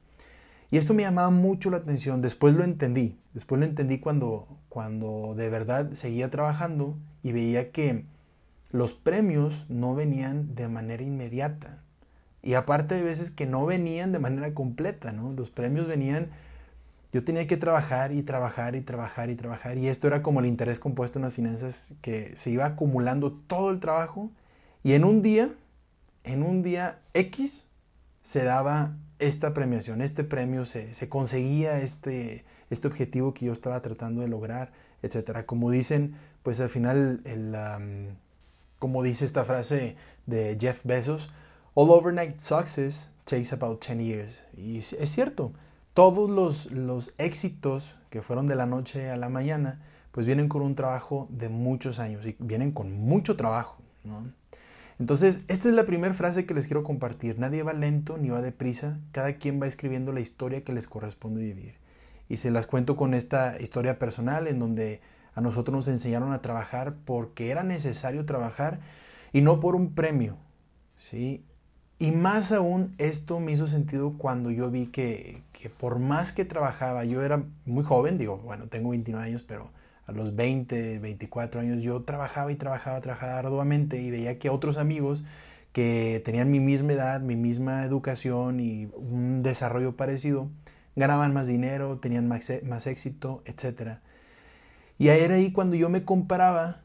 Y 0.71 0.77
esto 0.77 0.93
me 0.93 1.03
llamaba 1.03 1.29
mucho 1.29 1.69
la 1.69 1.77
atención. 1.77 2.21
Después 2.21 2.53
lo 2.55 2.63
entendí. 2.63 3.17
Después 3.33 3.59
lo 3.59 3.65
entendí 3.65 3.99
cuando, 3.99 4.47
cuando 4.67 5.33
de 5.35 5.49
verdad 5.49 5.93
seguía 5.93 6.29
trabajando 6.29 6.97
y 7.23 7.31
veía 7.31 7.71
que 7.71 8.05
los 8.71 8.93
premios 8.93 9.65
no 9.69 9.95
venían 9.95 10.55
de 10.55 10.67
manera 10.67 11.03
inmediata. 11.03 11.81
Y 12.41 12.53
aparte 12.53 12.95
de 12.95 13.03
veces 13.03 13.31
que 13.31 13.45
no 13.45 13.65
venían 13.65 14.11
de 14.11 14.19
manera 14.19 14.53
completa, 14.53 15.11
¿no? 15.11 15.33
Los 15.33 15.49
premios 15.49 15.87
venían 15.87 16.29
yo 17.15 17.23
tenía 17.23 17.47
que 17.47 17.55
trabajar 17.55 18.11
y 18.11 18.23
trabajar 18.23 18.75
y 18.75 18.81
trabajar 18.81 19.29
y 19.29 19.35
trabajar. 19.35 19.77
Y 19.77 19.87
esto 19.87 20.07
era 20.07 20.21
como 20.21 20.41
el 20.41 20.47
interés 20.47 20.79
compuesto 20.79 21.17
en 21.17 21.23
las 21.23 21.33
finanzas 21.33 21.93
que 22.01 22.35
se 22.35 22.49
iba 22.49 22.65
acumulando 22.65 23.31
todo 23.31 23.71
el 23.71 23.79
trabajo. 23.79 24.31
Y 24.83 24.95
en 24.95 25.05
un 25.05 25.21
día, 25.21 25.49
en 26.25 26.43
un 26.43 26.61
día 26.61 26.99
X, 27.13 27.69
se 28.21 28.43
daba 28.43 28.97
esta 29.19 29.53
premiación, 29.53 30.01
este 30.01 30.25
premio, 30.25 30.65
se, 30.65 30.91
conseguía 31.07 31.79
este, 31.79 32.43
este 32.69 32.89
objetivo 32.89 33.33
que 33.33 33.45
yo 33.45 33.53
estaba 33.53 33.81
tratando 33.81 34.19
de 34.19 34.27
lograr, 34.27 34.73
etc. 35.01 35.45
Como 35.45 35.71
dicen, 35.71 36.15
pues 36.43 36.59
al 36.59 36.67
final, 36.67 37.21
el, 37.23 37.55
como 38.85 39.01
dice 39.01 39.25
esta 39.25 39.45
frase 39.45 39.95
de 40.27 40.59
Jeff 40.61 40.81
Bezos, 40.83 41.31
All 41.73 41.89
overnight 41.89 42.37
success 42.37 43.09
takes 43.23 43.51
about 43.51 43.83
10 43.83 43.99
years. 43.99 44.43
Y 44.55 44.77
es 44.77 44.95
cierto, 45.05 45.53
todos 45.95 46.69
los, 46.69 47.15
éxitos 47.17 47.97
que 48.11 48.21
fueron 48.21 48.45
de 48.45 48.53
la 48.53 48.67
noche 48.67 49.09
a 49.09 49.17
la 49.17 49.27
mañana, 49.27 49.81
pues 50.11 50.27
vienen 50.27 50.49
con 50.49 50.61
un 50.61 50.75
trabajo 50.75 51.27
de 51.31 51.49
muchos 51.49 51.97
años 51.97 52.27
y 52.27 52.35
vienen 52.37 52.71
con 52.73 52.93
mucho 52.93 53.35
trabajo. 53.35 53.77
Entonces, 54.99 55.39
esta 55.47 55.67
es 55.67 55.73
la 55.73 55.87
primera 55.87 56.13
frase 56.13 56.45
que 56.45 56.53
les 56.53 56.67
quiero 56.67 56.83
compartir. 56.83 57.39
Nadie 57.39 57.63
va 57.63 57.73
lento 57.73 58.19
ni 58.19 58.29
va 58.29 58.43
deprisa, 58.43 58.99
cada 59.11 59.33
quien 59.37 59.59
va 59.59 59.65
escribiendo 59.65 60.11
la 60.11 60.19
historia 60.19 60.63
que 60.63 60.73
les 60.73 60.87
corresponde 60.87 61.41
vivir. 61.41 61.73
Y 62.29 62.37
se 62.37 62.51
las 62.51 62.67
cuento 62.67 62.95
con 62.95 63.15
esta 63.15 63.59
historia 63.59 63.97
personal 63.97 64.45
en 64.45 64.59
donde 64.59 65.01
a 65.35 65.41
nosotros 65.41 65.75
nos 65.75 65.87
enseñaron 65.87 66.31
a 66.33 66.41
trabajar 66.41 66.95
porque 67.05 67.51
era 67.51 67.63
necesario 67.63 68.25
trabajar 68.25 68.79
y 69.33 69.41
no 69.41 69.59
por 69.59 69.75
un 69.75 69.93
premio. 69.93 70.37
¿sí? 70.97 71.43
Y 71.97 72.11
más 72.11 72.51
aún 72.51 72.93
esto 72.97 73.39
me 73.39 73.51
hizo 73.51 73.67
sentido 73.67 74.15
cuando 74.17 74.51
yo 74.51 74.71
vi 74.71 74.87
que, 74.87 75.43
por 75.77 75.99
más 75.99 76.31
que 76.33 76.43
trabajaba, 76.43 77.05
yo 77.05 77.23
era 77.23 77.43
muy 77.65 77.83
joven, 77.83 78.17
digo, 78.17 78.37
bueno, 78.37 78.67
tengo 78.67 78.89
29 78.89 79.25
años, 79.25 79.43
pero 79.43 79.69
a 80.05 80.11
los 80.11 80.35
20, 80.35 80.99
24 80.99 81.61
años 81.61 81.81
yo 81.81 82.03
trabajaba 82.03 82.51
y 82.51 82.55
trabajaba, 82.55 82.99
trabajaba 83.01 83.39
arduamente 83.39 84.01
y 84.01 84.11
veía 84.11 84.39
que 84.39 84.49
otros 84.49 84.77
amigos 84.77 85.23
que 85.71 86.21
tenían 86.23 86.51
mi 86.51 86.59
misma 86.59 86.93
edad, 86.93 87.21
mi 87.21 87.35
misma 87.35 87.85
educación 87.85 88.59
y 88.59 88.87
un 88.95 89.41
desarrollo 89.41 89.95
parecido, 89.95 90.49
ganaban 90.95 91.33
más 91.33 91.47
dinero, 91.47 91.99
tenían 91.99 92.27
más, 92.27 92.51
más 92.63 92.87
éxito, 92.87 93.41
etc. 93.45 93.99
Y 94.97 95.09
era 95.09 95.35
ahí 95.35 95.51
cuando 95.51 95.75
yo 95.75 95.89
me 95.89 96.03
comparaba, 96.03 96.81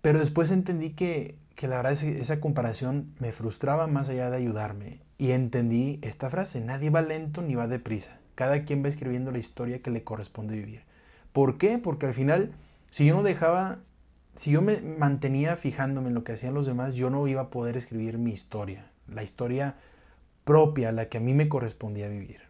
pero 0.00 0.18
después 0.18 0.50
entendí 0.50 0.90
que 0.90 1.36
que 1.54 1.68
la 1.68 1.76
verdad 1.76 1.92
esa 1.92 2.40
comparación 2.40 3.14
me 3.18 3.32
frustraba 3.32 3.86
más 3.86 4.08
allá 4.08 4.30
de 4.30 4.36
ayudarme. 4.36 5.00
Y 5.18 5.30
entendí 5.30 5.98
esta 6.02 6.30
frase, 6.30 6.60
nadie 6.60 6.90
va 6.90 7.02
lento 7.02 7.42
ni 7.42 7.54
va 7.54 7.68
deprisa. 7.68 8.18
Cada 8.34 8.64
quien 8.64 8.82
va 8.82 8.88
escribiendo 8.88 9.30
la 9.30 9.38
historia 9.38 9.80
que 9.80 9.90
le 9.90 10.02
corresponde 10.02 10.56
vivir. 10.56 10.82
¿Por 11.32 11.58
qué? 11.58 11.78
Porque 11.78 12.06
al 12.06 12.14
final, 12.14 12.52
si 12.90 13.06
yo 13.06 13.14
no 13.14 13.22
dejaba, 13.22 13.78
si 14.34 14.50
yo 14.50 14.62
me 14.62 14.80
mantenía 14.80 15.56
fijándome 15.56 16.08
en 16.08 16.14
lo 16.14 16.24
que 16.24 16.32
hacían 16.32 16.54
los 16.54 16.66
demás, 16.66 16.94
yo 16.94 17.10
no 17.10 17.26
iba 17.28 17.42
a 17.42 17.50
poder 17.50 17.76
escribir 17.76 18.18
mi 18.18 18.32
historia, 18.32 18.90
la 19.06 19.22
historia 19.22 19.76
propia, 20.44 20.90
la 20.90 21.08
que 21.08 21.18
a 21.18 21.20
mí 21.20 21.34
me 21.34 21.48
correspondía 21.48 22.08
vivir. 22.08 22.40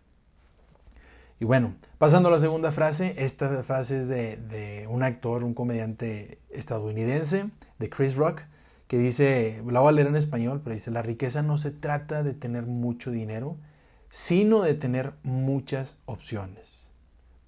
Y 1.43 1.45
bueno, 1.45 1.75
pasando 1.99 2.29
a 2.29 2.33
la 2.33 2.39
segunda 2.39 2.71
frase, 2.71 3.15
esta 3.17 3.65
frase 3.65 3.99
es 3.99 4.07
de, 4.07 4.87
un 4.89 5.03
actor, 5.03 5.43
un 5.43 5.55
comediante 5.55 6.39
estadounidense, 6.51 7.51
de 7.81 7.91
Chris 7.91 8.15
Rock, 8.15 8.43
que 8.87 8.97
dice, 8.97 9.61
la 9.69 9.81
voy 9.81 9.89
a 9.89 9.93
leer 9.93 10.07
en 10.07 10.15
español, 10.15 10.61
pero 10.63 10.75
dice, 10.75 10.93
la 10.93 11.03
riqueza 11.03 11.43
no 11.43 11.59
se 11.59 11.73
trata 11.73 12.23
de 12.23 12.33
tener 12.33 12.67
mucho 12.67 13.11
dinero, 13.11 13.57
sino 14.09 14.63
de 14.63 14.75
tener 14.75 15.15
muchas 15.25 15.97
opciones. 16.05 16.93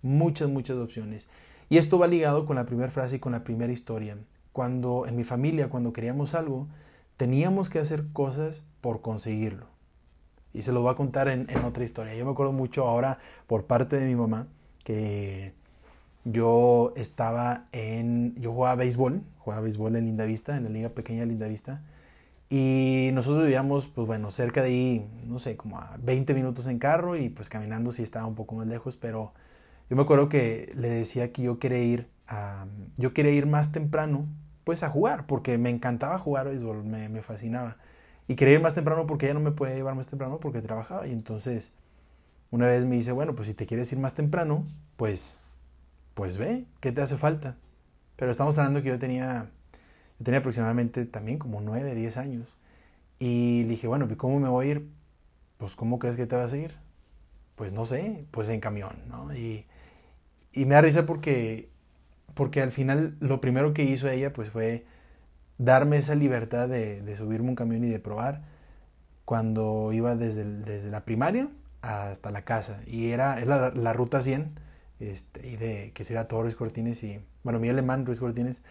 Muchas, 0.03 0.49
muchas 0.49 0.79
opciones. 0.79 1.29
Y 1.71 1.79
esto 1.79 1.97
va 1.97 2.09
ligado 2.09 2.47
con 2.47 2.57
la 2.57 2.67
primera 2.67 2.91
frase 2.91 3.15
y 3.15 3.21
con 3.21 3.31
la 3.31 3.45
primera 3.45 3.73
historia. 3.73 4.19
Cuando 4.51 5.07
en 5.07 5.15
mi 5.15 5.23
familia, 5.23 5.69
cuando 5.69 5.93
queríamos 5.93 6.35
algo, 6.35 6.67
teníamos 7.17 7.71
que 7.71 7.79
hacer 7.79 8.07
cosas 8.13 8.65
por 8.81 9.03
conseguirlo. 9.03 9.74
Y 10.55 10.63
se 10.63 10.73
lo 10.73 10.81
voy 10.81 10.93
a 10.93 10.95
contar 10.95 11.29
en, 11.29 11.47
en 11.51 11.65
otra 11.65 11.85
historia. 11.85 12.15
Yo 12.15 12.25
me 12.25 12.31
acuerdo 12.31 12.53
mucho 12.53 12.87
ahora 12.87 13.19
por 13.47 13.67
parte 13.67 13.99
de 13.99 14.07
mi 14.07 14.15
mamá 14.15 14.47
que 14.85 15.53
yo 16.25 16.93
estaba 16.97 17.67
en, 17.73 18.35
yo 18.37 18.53
jugaba 18.53 18.77
béisbol, 18.77 19.23
jugaba 19.39 19.63
béisbol 19.63 19.97
en 19.97 20.07
Lindavista, 20.07 20.57
en 20.57 20.65
la 20.65 20.71
liga 20.71 20.89
pequeña 20.91 21.21
de 21.21 21.27
Lindavista, 21.27 21.83
y 22.49 23.11
nosotros 23.13 23.45
vivíamos, 23.45 23.89
pues 23.89 24.07
bueno, 24.07 24.31
cerca 24.31 24.63
de 24.63 24.69
ahí, 24.69 25.09
no 25.27 25.39
sé, 25.39 25.57
como 25.57 25.79
a 25.79 25.99
20 26.03 26.35
minutos 26.35 26.67
en 26.67 26.79
carro 26.79 27.17
y 27.17 27.29
pues 27.29 27.49
caminando 27.49 27.93
sí 27.93 28.03
estaba 28.03 28.27
un 28.27 28.35
poco 28.35 28.55
más 28.55 28.67
lejos, 28.67 28.97
pero 28.97 29.33
yo 29.91 29.97
me 29.97 30.03
acuerdo 30.03 30.29
que 30.29 30.73
le 30.77 30.89
decía 30.89 31.33
que 31.33 31.43
yo 31.43 31.59
quería 31.59 31.83
ir 31.83 32.09
a, 32.29 32.67
yo 32.97 33.13
quería 33.15 33.33
ir 33.33 33.47
más 33.47 33.73
temprano, 33.73 34.27
pues 34.65 34.83
a 34.83 34.91
jugar, 34.91 35.27
porque 35.27 35.59
me 35.59 35.71
encantaba 35.71 36.19
jugar 36.19 36.49
béisbol, 36.49 36.85
me, 36.85 37.09
me 37.09 37.23
fascinaba. 37.23 37.77
Y 38.29 38.37
quería 38.37 38.55
ir 38.55 38.61
más 38.61 38.75
temprano 38.75 39.07
porque 39.07 39.27
ella 39.27 39.35
no 39.35 39.41
me 39.41 39.53
podía 39.53 39.75
llevar 39.75 39.95
más 39.95 40.07
temprano 40.07 40.41
porque 40.41 40.63
trabajaba. 40.63 41.07
Y 41.07 41.13
entonces, 41.13 41.73
una 42.51 42.67
vez 42.69 42.85
me 42.85 42.97
dice, 42.97 43.13
bueno, 43.13 43.35
pues 43.35 43.49
si 43.49 43.55
te 43.55 43.67
quieres 43.67 43.93
ir 43.93 43.99
más 43.99 44.15
temprano, 44.15 44.67
pues 44.97 45.41
pues 46.15 46.39
ve, 46.39 46.65
¿qué 46.81 46.93
te 46.93 47.03
hace 47.03 47.17
falta? 47.17 47.57
Pero 48.17 48.31
estamos 48.31 48.59
hablando 48.59 48.83
que 48.83 48.89
yo 48.91 48.99
tenía, 48.99 49.51
yo 50.19 50.25
tenía 50.25 50.41
aproximadamente 50.41 51.07
también 51.07 51.39
como 51.39 51.61
9, 51.61 51.95
10 51.95 52.17
años. 52.19 52.49
Y 53.19 53.63
le 53.65 53.71
dije, 53.71 53.89
bueno, 53.89 54.09
¿cómo 54.19 54.41
me 54.41 54.49
voy 54.49 54.69
a 54.69 54.71
ir? 54.73 54.89
Pues, 55.59 55.77
¿cómo 55.77 55.99
crees 55.99 56.17
que 56.17 56.27
te 56.27 56.37
vas 56.37 56.53
a 56.55 56.59
ir? 56.59 56.75
Pues 57.57 57.73
no 57.73 57.85
sé, 57.87 58.27
pues 58.31 58.49
en 58.49 58.61
camión, 58.61 58.95
¿no? 59.09 59.35
Y, 59.35 59.67
y 60.53 60.67
me 60.67 60.75
da 60.77 60.83
risa 60.83 61.07
porque, 61.07 61.71
porque 62.35 62.63
al 62.63 62.73
final 62.73 63.17
lo 63.21 63.41
primero 63.41 63.75
que 63.75 63.85
hizo 63.85 64.09
ella 64.09 64.33
pues 64.33 64.51
fue 64.51 64.87
darme 65.59 65.99
esa 65.99 66.15
libertad 66.15 66.69
de, 66.69 67.03
de 67.03 67.17
subirme 67.17 67.49
un 67.49 67.55
camión 67.57 67.85
y 67.85 67.89
de 67.89 68.01
probar. 68.01 68.43
cuando 69.25 69.93
iba 69.93 70.17
desde, 70.17 70.45
desde 70.45 70.91
la 70.91 71.05
primaria 71.05 71.49
hasta 71.83 72.31
la 72.31 72.43
casa. 72.43 72.81
Y 72.87 73.11
era, 73.11 73.41
era 73.41 73.71
la, 73.75 73.93
ruta 73.93 74.23
100, 74.23 74.51
este, 75.01 75.49
y 75.49 75.57
de, 75.57 75.93
que 75.95 76.05
se 76.05 76.15
iba 76.15 76.29
todo 76.29 76.43
Ruiz 76.43 76.57
Cortines 76.57 77.03
y, 77.05 77.21
bueno, 77.43 77.59
mi 77.61 77.69
alemán 77.69 78.07
Ruiz 78.07 78.21
Cortines. 78.21 78.63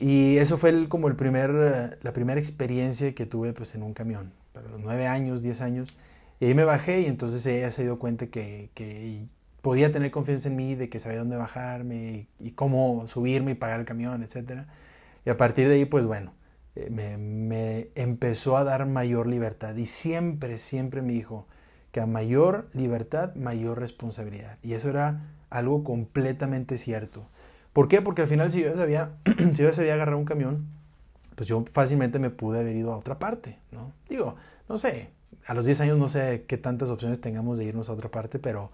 Y 0.00 0.36
eso 0.38 0.58
fue 0.58 0.70
el, 0.70 0.88
como 0.88 1.08
el 1.08 1.16
primer, 1.16 1.98
la 2.02 2.12
primera 2.12 2.40
experiencia 2.40 3.14
que 3.14 3.26
tuve 3.26 3.52
pues 3.52 3.74
en 3.74 3.82
un 3.82 3.94
camión, 3.94 4.32
para 4.52 4.68
los 4.68 4.80
9 4.80 5.06
años, 5.06 5.42
10 5.42 5.60
años. 5.60 5.96
Y 6.40 6.46
ahí 6.46 6.54
me 6.54 6.64
bajé 6.64 7.00
y 7.02 7.06
entonces 7.06 7.44
ella 7.46 7.70
se 7.70 7.82
dio 7.82 7.98
cuenta 7.98 8.28
que, 8.28 8.70
que 8.74 9.26
podía 9.60 9.90
tener 9.90 10.10
confianza 10.10 10.48
en 10.48 10.56
mí, 10.56 10.74
de 10.74 10.88
que 10.88 10.98
sabía 10.98 11.18
dónde 11.18 11.36
bajarme 11.36 12.28
y, 12.38 12.52
cómo 12.52 13.06
subirme 13.08 13.52
y 13.52 13.54
pagar 13.54 13.80
el 13.80 13.86
camión, 13.86 14.22
etc. 14.22 14.66
Y 15.28 15.30
a 15.30 15.36
partir 15.36 15.68
de 15.68 15.74
ahí, 15.74 15.84
pues 15.84 16.06
bueno, 16.06 16.32
eh, 16.74 16.88
me, 16.90 17.18
me, 17.18 17.90
empezó 17.96 18.56
a 18.56 18.64
dar 18.64 18.86
mayor 18.86 19.26
libertad. 19.26 19.76
Y 19.76 19.84
siempre, 19.84 20.56
siempre 20.56 21.02
me 21.02 21.12
dijo 21.12 21.46
que 21.92 22.00
a 22.00 22.06
mayor 22.06 22.70
libertad, 22.72 23.34
mayor 23.34 23.78
responsabilidad. 23.78 24.56
Y 24.62 24.72
eso 24.72 24.88
era 24.88 25.34
algo 25.50 25.84
completamente 25.84 26.78
cierto. 26.78 27.28
¿Por 27.74 27.88
qué? 27.88 28.00
Porque 28.00 28.22
al 28.22 28.28
final 28.28 28.50
si 28.50 28.62
yo 28.62 28.74
sabía, 28.74 29.18
si 29.52 29.62
yo 29.64 29.70
sabía 29.74 29.92
agarrar 29.92 30.14
un 30.14 30.24
camión, 30.24 30.66
pues 31.34 31.46
yo 31.46 31.62
fácilmente 31.74 32.18
me 32.18 32.30
pude 32.30 32.60
haber 32.60 32.74
ido 32.74 32.94
a 32.94 32.96
otra 32.96 33.18
parte, 33.18 33.58
¿no? 33.70 33.92
Digo, 34.08 34.36
no 34.66 34.78
sé, 34.78 35.10
a 35.44 35.52
los 35.52 35.66
10 35.66 35.82
años 35.82 35.98
no 35.98 36.08
sé 36.08 36.46
qué 36.48 36.56
tantas 36.56 36.88
opciones 36.88 37.20
tengamos 37.20 37.58
de 37.58 37.66
irnos 37.66 37.90
a 37.90 37.92
otra 37.92 38.10
parte, 38.10 38.38
pero, 38.38 38.72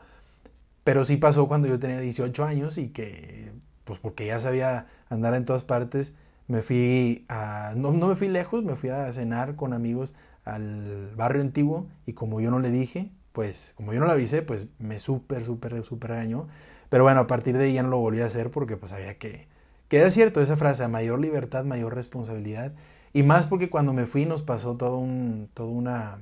pero 0.84 1.04
sí 1.04 1.16
pasó 1.16 1.48
cuando 1.48 1.66
yo 1.66 1.80
tenía 1.80 1.98
18 1.98 2.44
años 2.44 2.78
y 2.78 2.90
que, 2.90 3.50
pues 3.82 3.98
porque 3.98 4.26
ya 4.26 4.38
sabía 4.38 4.86
andar 5.08 5.34
en 5.34 5.46
todas 5.46 5.64
partes, 5.64 6.14
me 6.48 6.62
fui 6.62 7.24
a, 7.28 7.72
no, 7.76 7.92
no 7.92 8.08
me 8.08 8.16
fui 8.16 8.28
lejos, 8.28 8.64
me 8.64 8.74
fui 8.74 8.90
a 8.90 9.12
cenar 9.12 9.56
con 9.56 9.72
amigos 9.72 10.14
al 10.44 11.12
barrio 11.16 11.42
antiguo 11.42 11.88
y 12.06 12.12
como 12.12 12.40
yo 12.40 12.50
no 12.50 12.58
le 12.58 12.70
dije, 12.70 13.10
pues 13.32 13.72
como 13.76 13.92
yo 13.92 14.00
no 14.00 14.06
le 14.06 14.12
avisé, 14.12 14.42
pues 14.42 14.68
me 14.78 14.98
súper, 14.98 15.44
súper, 15.44 15.82
súper 15.84 16.10
regañó. 16.10 16.48
Pero 16.88 17.04
bueno, 17.04 17.20
a 17.20 17.26
partir 17.26 17.56
de 17.58 17.64
ahí 17.64 17.74
ya 17.74 17.82
no 17.82 17.88
lo 17.88 17.98
volví 17.98 18.20
a 18.20 18.26
hacer 18.26 18.50
porque 18.50 18.76
pues 18.76 18.90
sabía 18.90 19.18
que, 19.18 19.48
que 19.88 20.08
cierto 20.10 20.40
esa 20.40 20.56
frase, 20.56 20.86
mayor 20.88 21.18
libertad, 21.20 21.64
mayor 21.64 21.94
responsabilidad. 21.94 22.72
Y 23.12 23.22
más 23.22 23.46
porque 23.46 23.70
cuando 23.70 23.92
me 23.92 24.06
fui 24.06 24.26
nos 24.26 24.42
pasó 24.42 24.76
todo 24.76 24.98
un, 24.98 25.48
toda 25.54 25.70
una, 25.70 26.18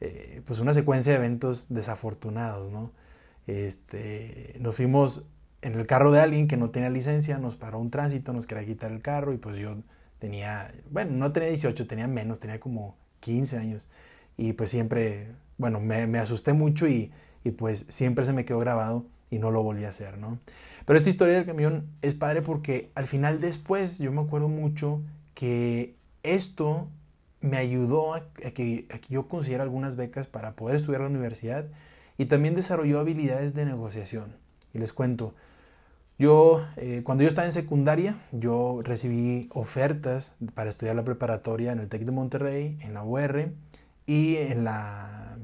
eh, 0.00 0.42
pues 0.46 0.60
una 0.60 0.74
secuencia 0.74 1.12
de 1.12 1.18
eventos 1.18 1.66
desafortunados, 1.68 2.72
¿no? 2.72 2.92
Este, 3.46 4.56
nos 4.60 4.76
fuimos 4.76 5.26
en 5.62 5.74
el 5.74 5.86
carro 5.86 6.12
de 6.12 6.20
alguien 6.20 6.48
que 6.48 6.56
no 6.56 6.70
tenía 6.70 6.90
licencia, 6.90 7.38
nos 7.38 7.56
paró 7.56 7.78
un 7.78 7.90
tránsito, 7.90 8.32
nos 8.32 8.46
quería 8.46 8.64
quitar 8.66 8.92
el 8.92 9.02
carro 9.02 9.32
y 9.32 9.38
pues 9.38 9.58
yo 9.58 9.76
tenía, 10.18 10.72
bueno, 10.90 11.12
no 11.12 11.32
tenía 11.32 11.48
18, 11.48 11.86
tenía 11.86 12.08
menos, 12.08 12.38
tenía 12.38 12.60
como 12.60 12.96
15 13.20 13.58
años. 13.58 13.88
Y 14.36 14.52
pues 14.52 14.70
siempre, 14.70 15.32
bueno, 15.58 15.80
me, 15.80 16.06
me 16.06 16.18
asusté 16.18 16.52
mucho 16.52 16.86
y, 16.86 17.12
y, 17.44 17.50
pues 17.52 17.86
siempre 17.88 18.24
se 18.24 18.32
me 18.32 18.44
quedó 18.44 18.58
grabado 18.58 19.06
y 19.30 19.38
no 19.38 19.50
lo 19.50 19.62
volví 19.62 19.84
a 19.84 19.88
hacer, 19.88 20.18
¿no? 20.18 20.38
Pero 20.84 20.96
esta 20.98 21.10
historia 21.10 21.34
del 21.34 21.46
camión 21.46 21.88
es 22.02 22.14
padre 22.14 22.42
porque 22.42 22.90
al 22.94 23.06
final 23.06 23.40
después 23.40 23.98
yo 23.98 24.12
me 24.12 24.20
acuerdo 24.20 24.48
mucho 24.48 25.02
que 25.34 25.96
esto 26.22 26.88
me 27.40 27.56
ayudó 27.56 28.14
a, 28.14 28.28
que, 28.32 28.86
a 28.90 28.98
que 28.98 29.08
yo 29.08 29.28
consiguiera 29.28 29.64
algunas 29.64 29.96
becas 29.96 30.26
para 30.26 30.54
poder 30.54 30.76
estudiar 30.76 31.02
en 31.02 31.06
la 31.06 31.10
universidad 31.10 31.66
y 32.18 32.26
también 32.26 32.54
desarrolló 32.54 33.00
habilidades 33.00 33.54
de 33.54 33.64
negociación. 33.64 34.45
Les 34.78 34.92
cuento, 34.92 35.34
yo, 36.18 36.64
eh, 36.76 37.02
cuando 37.04 37.22
yo 37.22 37.28
estaba 37.28 37.46
en 37.46 37.52
secundaria, 37.52 38.16
yo 38.32 38.80
recibí 38.82 39.50
ofertas 39.52 40.32
para 40.54 40.70
estudiar 40.70 40.96
la 40.96 41.04
preparatoria 41.04 41.72
en 41.72 41.78
el 41.78 41.88
TEC 41.88 42.04
de 42.04 42.12
Monterrey, 42.12 42.78
en 42.80 42.94
la 42.94 43.04
UR 43.04 43.52
y 44.06 44.36
en, 44.36 44.64
la, 44.64 45.36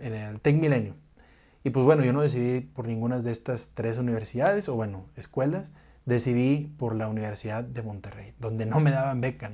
en 0.00 0.14
el 0.14 0.40
TEC 0.40 0.56
Milenio. 0.56 0.94
Y 1.62 1.70
pues 1.70 1.84
bueno, 1.84 2.04
yo 2.04 2.12
no 2.12 2.22
decidí 2.22 2.60
por 2.60 2.86
ninguna 2.86 3.18
de 3.18 3.32
estas 3.32 3.72
tres 3.74 3.98
universidades, 3.98 4.68
o 4.68 4.76
bueno, 4.76 5.04
escuelas, 5.16 5.72
decidí 6.06 6.72
por 6.78 6.94
la 6.94 7.08
Universidad 7.08 7.64
de 7.64 7.82
Monterrey, 7.82 8.32
donde 8.38 8.66
no 8.66 8.80
me 8.80 8.90
daban 8.90 9.20
beca. 9.20 9.50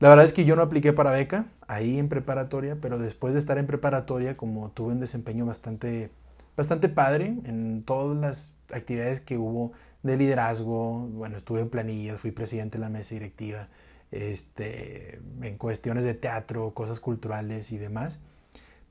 La 0.00 0.08
verdad 0.08 0.24
es 0.24 0.32
que 0.32 0.44
yo 0.44 0.56
no 0.56 0.62
apliqué 0.62 0.92
para 0.92 1.10
beca 1.10 1.46
ahí 1.66 1.98
en 1.98 2.08
preparatoria, 2.08 2.76
pero 2.80 2.98
después 2.98 3.34
de 3.34 3.38
estar 3.38 3.58
en 3.58 3.66
preparatoria, 3.66 4.36
como 4.36 4.70
tuve 4.70 4.92
un 4.92 5.00
desempeño 5.00 5.46
bastante 5.46 6.10
bastante 6.56 6.88
padre 6.88 7.26
en 7.44 7.82
todas 7.84 8.16
las 8.16 8.54
actividades 8.72 9.20
que 9.20 9.38
hubo 9.38 9.72
de 10.02 10.16
liderazgo. 10.16 11.08
Bueno, 11.08 11.36
estuve 11.36 11.60
en 11.60 11.70
planillas, 11.70 12.20
fui 12.20 12.30
presidente 12.30 12.78
de 12.78 12.82
la 12.82 12.90
mesa 12.90 13.14
directiva, 13.14 13.68
este, 14.10 15.20
en 15.42 15.56
cuestiones 15.56 16.04
de 16.04 16.14
teatro, 16.14 16.74
cosas 16.74 17.00
culturales 17.00 17.72
y 17.72 17.78
demás. 17.78 18.20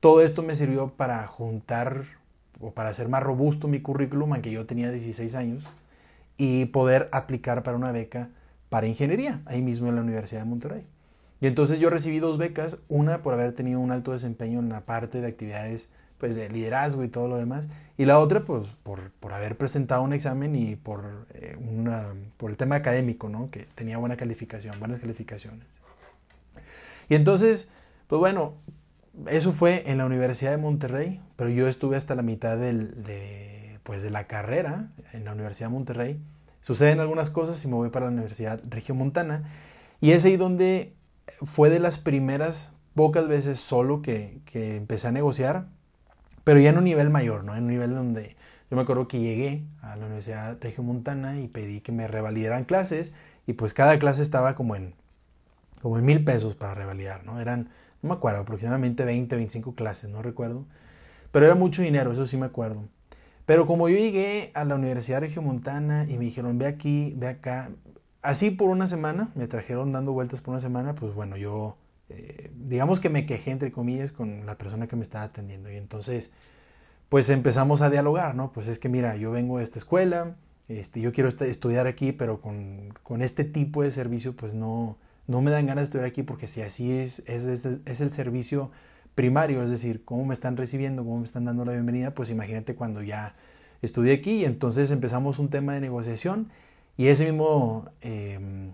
Todo 0.00 0.22
esto 0.22 0.42
me 0.42 0.54
sirvió 0.54 0.94
para 0.94 1.26
juntar 1.26 2.04
o 2.60 2.72
para 2.72 2.90
hacer 2.90 3.08
más 3.08 3.22
robusto 3.22 3.68
mi 3.68 3.80
currículum, 3.80 4.32
aunque 4.32 4.50
yo 4.50 4.66
tenía 4.66 4.90
16 4.90 5.34
años, 5.34 5.64
y 6.36 6.66
poder 6.66 7.08
aplicar 7.12 7.62
para 7.62 7.76
una 7.76 7.92
beca 7.92 8.30
para 8.68 8.86
ingeniería, 8.86 9.42
ahí 9.44 9.62
mismo 9.62 9.88
en 9.88 9.96
la 9.96 10.02
Universidad 10.02 10.42
de 10.42 10.48
Monterrey. 10.48 10.86
Y 11.40 11.46
entonces 11.46 11.78
yo 11.78 11.90
recibí 11.90 12.20
dos 12.20 12.38
becas, 12.38 12.78
una 12.88 13.20
por 13.20 13.34
haber 13.34 13.52
tenido 13.52 13.80
un 13.80 13.90
alto 13.90 14.12
desempeño 14.12 14.60
en 14.60 14.68
la 14.68 14.82
parte 14.82 15.20
de 15.20 15.26
actividades 15.26 15.90
pues 16.22 16.36
de 16.36 16.48
liderazgo 16.50 17.02
y 17.02 17.08
todo 17.08 17.26
lo 17.26 17.36
demás. 17.36 17.68
Y 17.98 18.04
la 18.04 18.20
otra, 18.20 18.44
pues 18.44 18.68
por, 18.84 19.10
por 19.10 19.32
haber 19.32 19.58
presentado 19.58 20.02
un 20.02 20.12
examen 20.12 20.54
y 20.54 20.76
por, 20.76 21.26
eh, 21.34 21.56
una, 21.58 22.14
por 22.36 22.52
el 22.52 22.56
tema 22.56 22.76
académico, 22.76 23.28
¿no? 23.28 23.50
Que 23.50 23.66
tenía 23.74 23.98
buena 23.98 24.16
calificación, 24.16 24.78
buenas 24.78 25.00
calificaciones. 25.00 25.66
Y 27.08 27.16
entonces, 27.16 27.70
pues 28.06 28.20
bueno, 28.20 28.54
eso 29.26 29.50
fue 29.50 29.82
en 29.90 29.98
la 29.98 30.06
Universidad 30.06 30.52
de 30.52 30.58
Monterrey, 30.58 31.20
pero 31.34 31.50
yo 31.50 31.66
estuve 31.66 31.96
hasta 31.96 32.14
la 32.14 32.22
mitad 32.22 32.56
del, 32.56 33.02
de, 33.02 33.80
pues 33.82 34.04
de 34.04 34.10
la 34.10 34.28
carrera 34.28 34.92
en 35.12 35.24
la 35.24 35.32
Universidad 35.32 35.70
de 35.70 35.74
Monterrey. 35.74 36.20
Suceden 36.60 37.00
algunas 37.00 37.30
cosas 37.30 37.64
y 37.64 37.66
me 37.66 37.74
voy 37.74 37.90
para 37.90 38.06
la 38.06 38.12
Universidad 38.12 38.62
Regiomontana. 38.68 39.42
Y 40.00 40.12
es 40.12 40.24
ahí 40.24 40.36
donde 40.36 40.94
fue 41.42 41.68
de 41.68 41.80
las 41.80 41.98
primeras 41.98 42.70
pocas 42.94 43.26
veces 43.26 43.58
solo 43.58 44.02
que, 44.02 44.40
que 44.44 44.76
empecé 44.76 45.08
a 45.08 45.12
negociar 45.12 45.66
pero 46.44 46.60
ya 46.60 46.70
en 46.70 46.78
un 46.78 46.84
nivel 46.84 47.10
mayor, 47.10 47.44
¿no? 47.44 47.54
En 47.54 47.64
un 47.64 47.70
nivel 47.70 47.94
donde 47.94 48.36
yo 48.70 48.76
me 48.76 48.82
acuerdo 48.82 49.06
que 49.06 49.20
llegué 49.20 49.64
a 49.82 49.96
la 49.96 50.06
Universidad 50.06 50.56
Regiomontana 50.60 51.38
y 51.40 51.48
pedí 51.48 51.80
que 51.80 51.92
me 51.92 52.08
revalidaran 52.08 52.64
clases 52.64 53.12
y 53.46 53.52
pues 53.52 53.74
cada 53.74 53.98
clase 53.98 54.22
estaba 54.22 54.54
como 54.54 54.76
en, 54.76 54.94
como 55.82 55.98
en 55.98 56.04
mil 56.04 56.24
pesos 56.24 56.54
para 56.54 56.74
revalidar, 56.74 57.24
¿no? 57.24 57.40
Eran, 57.40 57.68
no 58.00 58.08
me 58.08 58.14
acuerdo, 58.14 58.40
aproximadamente 58.40 59.04
20, 59.04 59.36
25 59.36 59.74
clases, 59.74 60.10
no 60.10 60.22
recuerdo. 60.22 60.64
Pero 61.32 61.46
era 61.46 61.54
mucho 61.54 61.82
dinero, 61.82 62.12
eso 62.12 62.26
sí 62.26 62.36
me 62.36 62.46
acuerdo. 62.46 62.84
Pero 63.46 63.66
como 63.66 63.88
yo 63.88 63.96
llegué 63.96 64.50
a 64.54 64.64
la 64.64 64.76
Universidad 64.76 65.20
Regiomontana 65.20 66.06
y 66.08 66.16
me 66.16 66.24
dijeron, 66.24 66.58
ve 66.58 66.66
aquí, 66.66 67.14
ve 67.16 67.28
acá, 67.28 67.70
así 68.22 68.50
por 68.50 68.70
una 68.70 68.86
semana, 68.86 69.30
me 69.34 69.48
trajeron 69.48 69.92
dando 69.92 70.12
vueltas 70.12 70.40
por 70.40 70.52
una 70.52 70.60
semana, 70.60 70.94
pues 70.94 71.14
bueno, 71.14 71.36
yo 71.36 71.76
eh, 72.16 72.50
digamos 72.54 73.00
que 73.00 73.08
me 73.08 73.26
quejé 73.26 73.50
entre 73.50 73.72
comillas 73.72 74.12
con 74.12 74.46
la 74.46 74.56
persona 74.58 74.86
que 74.86 74.96
me 74.96 75.02
estaba 75.02 75.24
atendiendo 75.24 75.70
y 75.70 75.76
entonces 75.76 76.32
pues 77.12 77.28
empezamos 77.28 77.82
a 77.82 77.90
dialogar, 77.90 78.34
¿no? 78.34 78.52
Pues 78.52 78.68
es 78.68 78.78
que 78.78 78.88
mira, 78.88 79.16
yo 79.16 79.30
vengo 79.30 79.58
de 79.58 79.64
esta 79.64 79.78
escuela, 79.78 80.34
este, 80.68 80.98
yo 81.02 81.12
quiero 81.12 81.28
estudiar 81.28 81.86
aquí, 81.86 82.12
pero 82.12 82.40
con, 82.40 82.94
con, 83.02 83.20
este 83.20 83.44
tipo 83.44 83.82
de 83.82 83.90
servicio 83.90 84.34
pues 84.34 84.54
no, 84.54 84.96
no 85.26 85.42
me 85.42 85.50
dan 85.50 85.66
ganas 85.66 85.82
de 85.82 85.84
estudiar 85.84 86.06
aquí 86.06 86.22
porque 86.22 86.46
si 86.46 86.62
así 86.62 86.90
es, 86.90 87.22
es, 87.26 87.44
es, 87.44 88.00
el, 88.00 88.10
servicio 88.10 88.70
primario, 89.14 89.62
es 89.62 89.68
decir, 89.68 90.06
cómo 90.06 90.24
me 90.24 90.32
están 90.32 90.56
recibiendo, 90.56 91.04
cómo 91.04 91.18
me 91.18 91.24
están 91.24 91.44
dando 91.44 91.66
la 91.66 91.72
bienvenida, 91.72 92.14
pues 92.14 92.30
imagínate 92.30 92.74
cuando 92.74 93.02
ya 93.02 93.34
estudié 93.82 94.14
aquí 94.14 94.36
y 94.36 94.44
entonces 94.46 94.90
empezamos 94.90 95.38
un 95.38 95.50
tema 95.50 95.74
de 95.74 95.80
negociación 95.80 96.50
y 96.96 97.08
ese 97.08 97.26
mismo, 97.26 97.90
eh, 98.00 98.70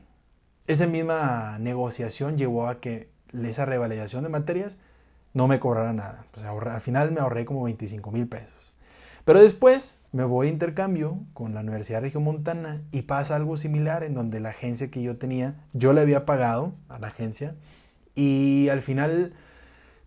esa 0.68 0.86
misma 0.86 1.58
negociación 1.58 2.38
llevó 2.38 2.68
a 2.68 2.78
que 2.80 3.08
esa 3.32 3.64
revalidación 3.64 4.22
de 4.22 4.28
materias, 4.28 4.78
no 5.34 5.48
me 5.48 5.60
cobrara 5.60 5.92
nada. 5.92 6.26
Pues 6.30 6.44
al 6.44 6.80
final 6.80 7.12
me 7.12 7.20
ahorré 7.20 7.44
como 7.44 7.62
25 7.64 8.10
mil 8.10 8.28
pesos. 8.28 8.52
Pero 9.24 9.40
después 9.40 9.98
me 10.12 10.24
voy 10.24 10.46
a 10.46 10.50
intercambio 10.50 11.18
con 11.34 11.52
la 11.52 11.60
Universidad 11.60 12.00
Regiomontana 12.00 12.80
y 12.92 13.02
pasa 13.02 13.36
algo 13.36 13.58
similar 13.58 14.02
en 14.02 14.14
donde 14.14 14.40
la 14.40 14.50
agencia 14.50 14.90
que 14.90 15.02
yo 15.02 15.18
tenía, 15.18 15.54
yo 15.74 15.92
le 15.92 16.00
había 16.00 16.24
pagado 16.24 16.72
a 16.88 16.98
la 16.98 17.08
agencia 17.08 17.54
y 18.14 18.68
al 18.70 18.82
final, 18.82 19.34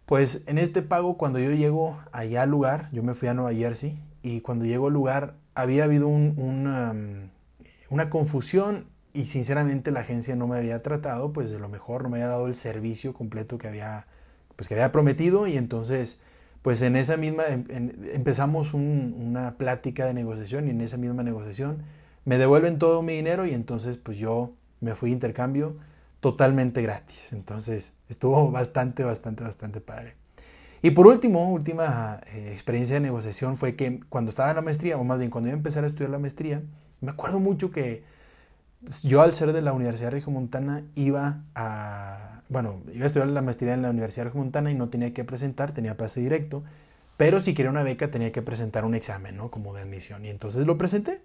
pues 0.06 0.42
en 0.48 0.58
este 0.58 0.82
pago 0.82 1.18
cuando 1.18 1.40
yo 1.40 1.52
llego 1.52 2.00
allá 2.12 2.42
al 2.42 2.50
lugar, 2.50 2.90
yo 2.92 3.04
me 3.04 3.14
fui 3.14 3.30
a 3.30 3.34
Nueva 3.34 3.54
Jersey 3.54 3.98
y 4.22 4.42
cuando 4.42 4.66
llego 4.66 4.88
al 4.88 4.94
lugar 4.94 5.36
había 5.56 5.84
habido 5.84 6.08
una, 6.08 6.94
una 7.90 8.10
confusión 8.10 8.88
y 9.14 9.26
sinceramente 9.26 9.92
la 9.92 10.02
agencia 10.02 10.36
no 10.36 10.48
me 10.48 10.58
había 10.58 10.82
tratado, 10.82 11.34
pues 11.34 11.52
de 11.52 11.60
lo 11.60 11.70
mejor 11.70 12.04
no 12.04 12.10
me 12.10 12.18
había 12.18 12.30
dado 12.30 12.48
el 12.48 12.56
servicio 12.56 13.14
completo 13.14 13.58
que 13.58 13.68
había, 13.68 14.08
pues 14.56 14.68
que 14.68 14.76
había 14.76 14.92
prometido 14.92 15.48
y 15.48 15.58
entonces 15.58 16.20
pues 16.62 16.82
en 16.84 16.96
esa 16.96 17.18
misma 17.18 17.44
em, 17.48 17.92
empezamos 18.14 18.74
una 18.74 19.58
plática 19.58 20.06
de 20.06 20.14
negociación 20.14 20.68
y 20.68 20.72
en 20.72 20.82
esa 20.82 20.98
misma 20.98 21.24
negociación 21.24 21.84
me 22.26 22.38
devuelven 22.38 22.78
todo 22.78 23.02
mi 23.02 23.14
dinero 23.14 23.46
y 23.46 23.54
entonces 23.54 23.98
pues 23.98 24.18
yo 24.18 24.54
me 24.80 24.96
fui 24.96 25.12
a 25.12 25.14
intercambio, 25.14 25.78
totalmente 26.20 26.82
gratis. 26.82 27.34
Entonces 27.34 27.94
estuvo 28.10 28.52
bastante, 28.52 29.04
bastante, 29.04 29.44
bastante 29.44 29.82
padre. 29.82 30.16
Y 30.84 30.92
por 30.92 31.06
último, 31.08 31.52
última 31.52 32.22
eh, 32.34 32.50
experiencia 32.52 32.96
de 32.96 33.02
negociación 33.02 33.56
fue 33.56 33.76
que 33.76 34.00
cuando 34.10 34.30
estaba 34.30 34.50
en 34.50 34.56
la 34.56 34.62
maestría, 34.62 34.98
o 34.98 35.04
más 35.04 35.20
bien 35.20 35.30
cuando 35.30 35.50
iba 35.50 35.56
a 35.56 35.58
empezar 35.58 35.84
a 35.84 35.88
estudiar 35.88 36.10
la 36.10 36.20
maestría, 36.20 36.64
me 37.02 37.12
acuerdo 37.12 37.40
mucho 37.40 37.72
que 37.72 38.04
yo 39.04 39.22
al 39.22 39.34
ser 39.34 39.54
de 39.54 39.62
la 39.62 39.74
Universidad 39.74 40.14
Montana 40.28 40.84
iba 40.96 41.44
a, 41.56 42.42
bueno, 42.50 42.82
iba 42.94 43.04
a 43.04 43.08
estudiar 43.08 43.30
la 43.30 43.42
maestría 43.42 43.74
en 43.74 43.82
la 43.82 43.90
Universidad 43.90 44.34
Montana 44.34 44.72
y 44.72 44.76
no 44.76 44.90
tenía 44.90 45.14
que 45.14 45.24
presentar, 45.24 45.72
tenía 45.72 45.98
pase 45.98 46.22
directo, 46.22 46.64
pero 47.18 47.40
si 47.40 47.54
quería 47.54 47.70
una 47.70 47.84
beca 47.84 48.10
tenía 48.10 48.32
que 48.32 48.42
presentar 48.42 48.84
un 48.84 48.96
examen, 48.96 49.38
¿no? 49.38 49.52
Como 49.52 49.74
de 49.74 49.82
admisión. 49.82 50.26
Y 50.26 50.30
entonces 50.30 50.66
lo 50.66 50.78
presenté. 50.78 51.22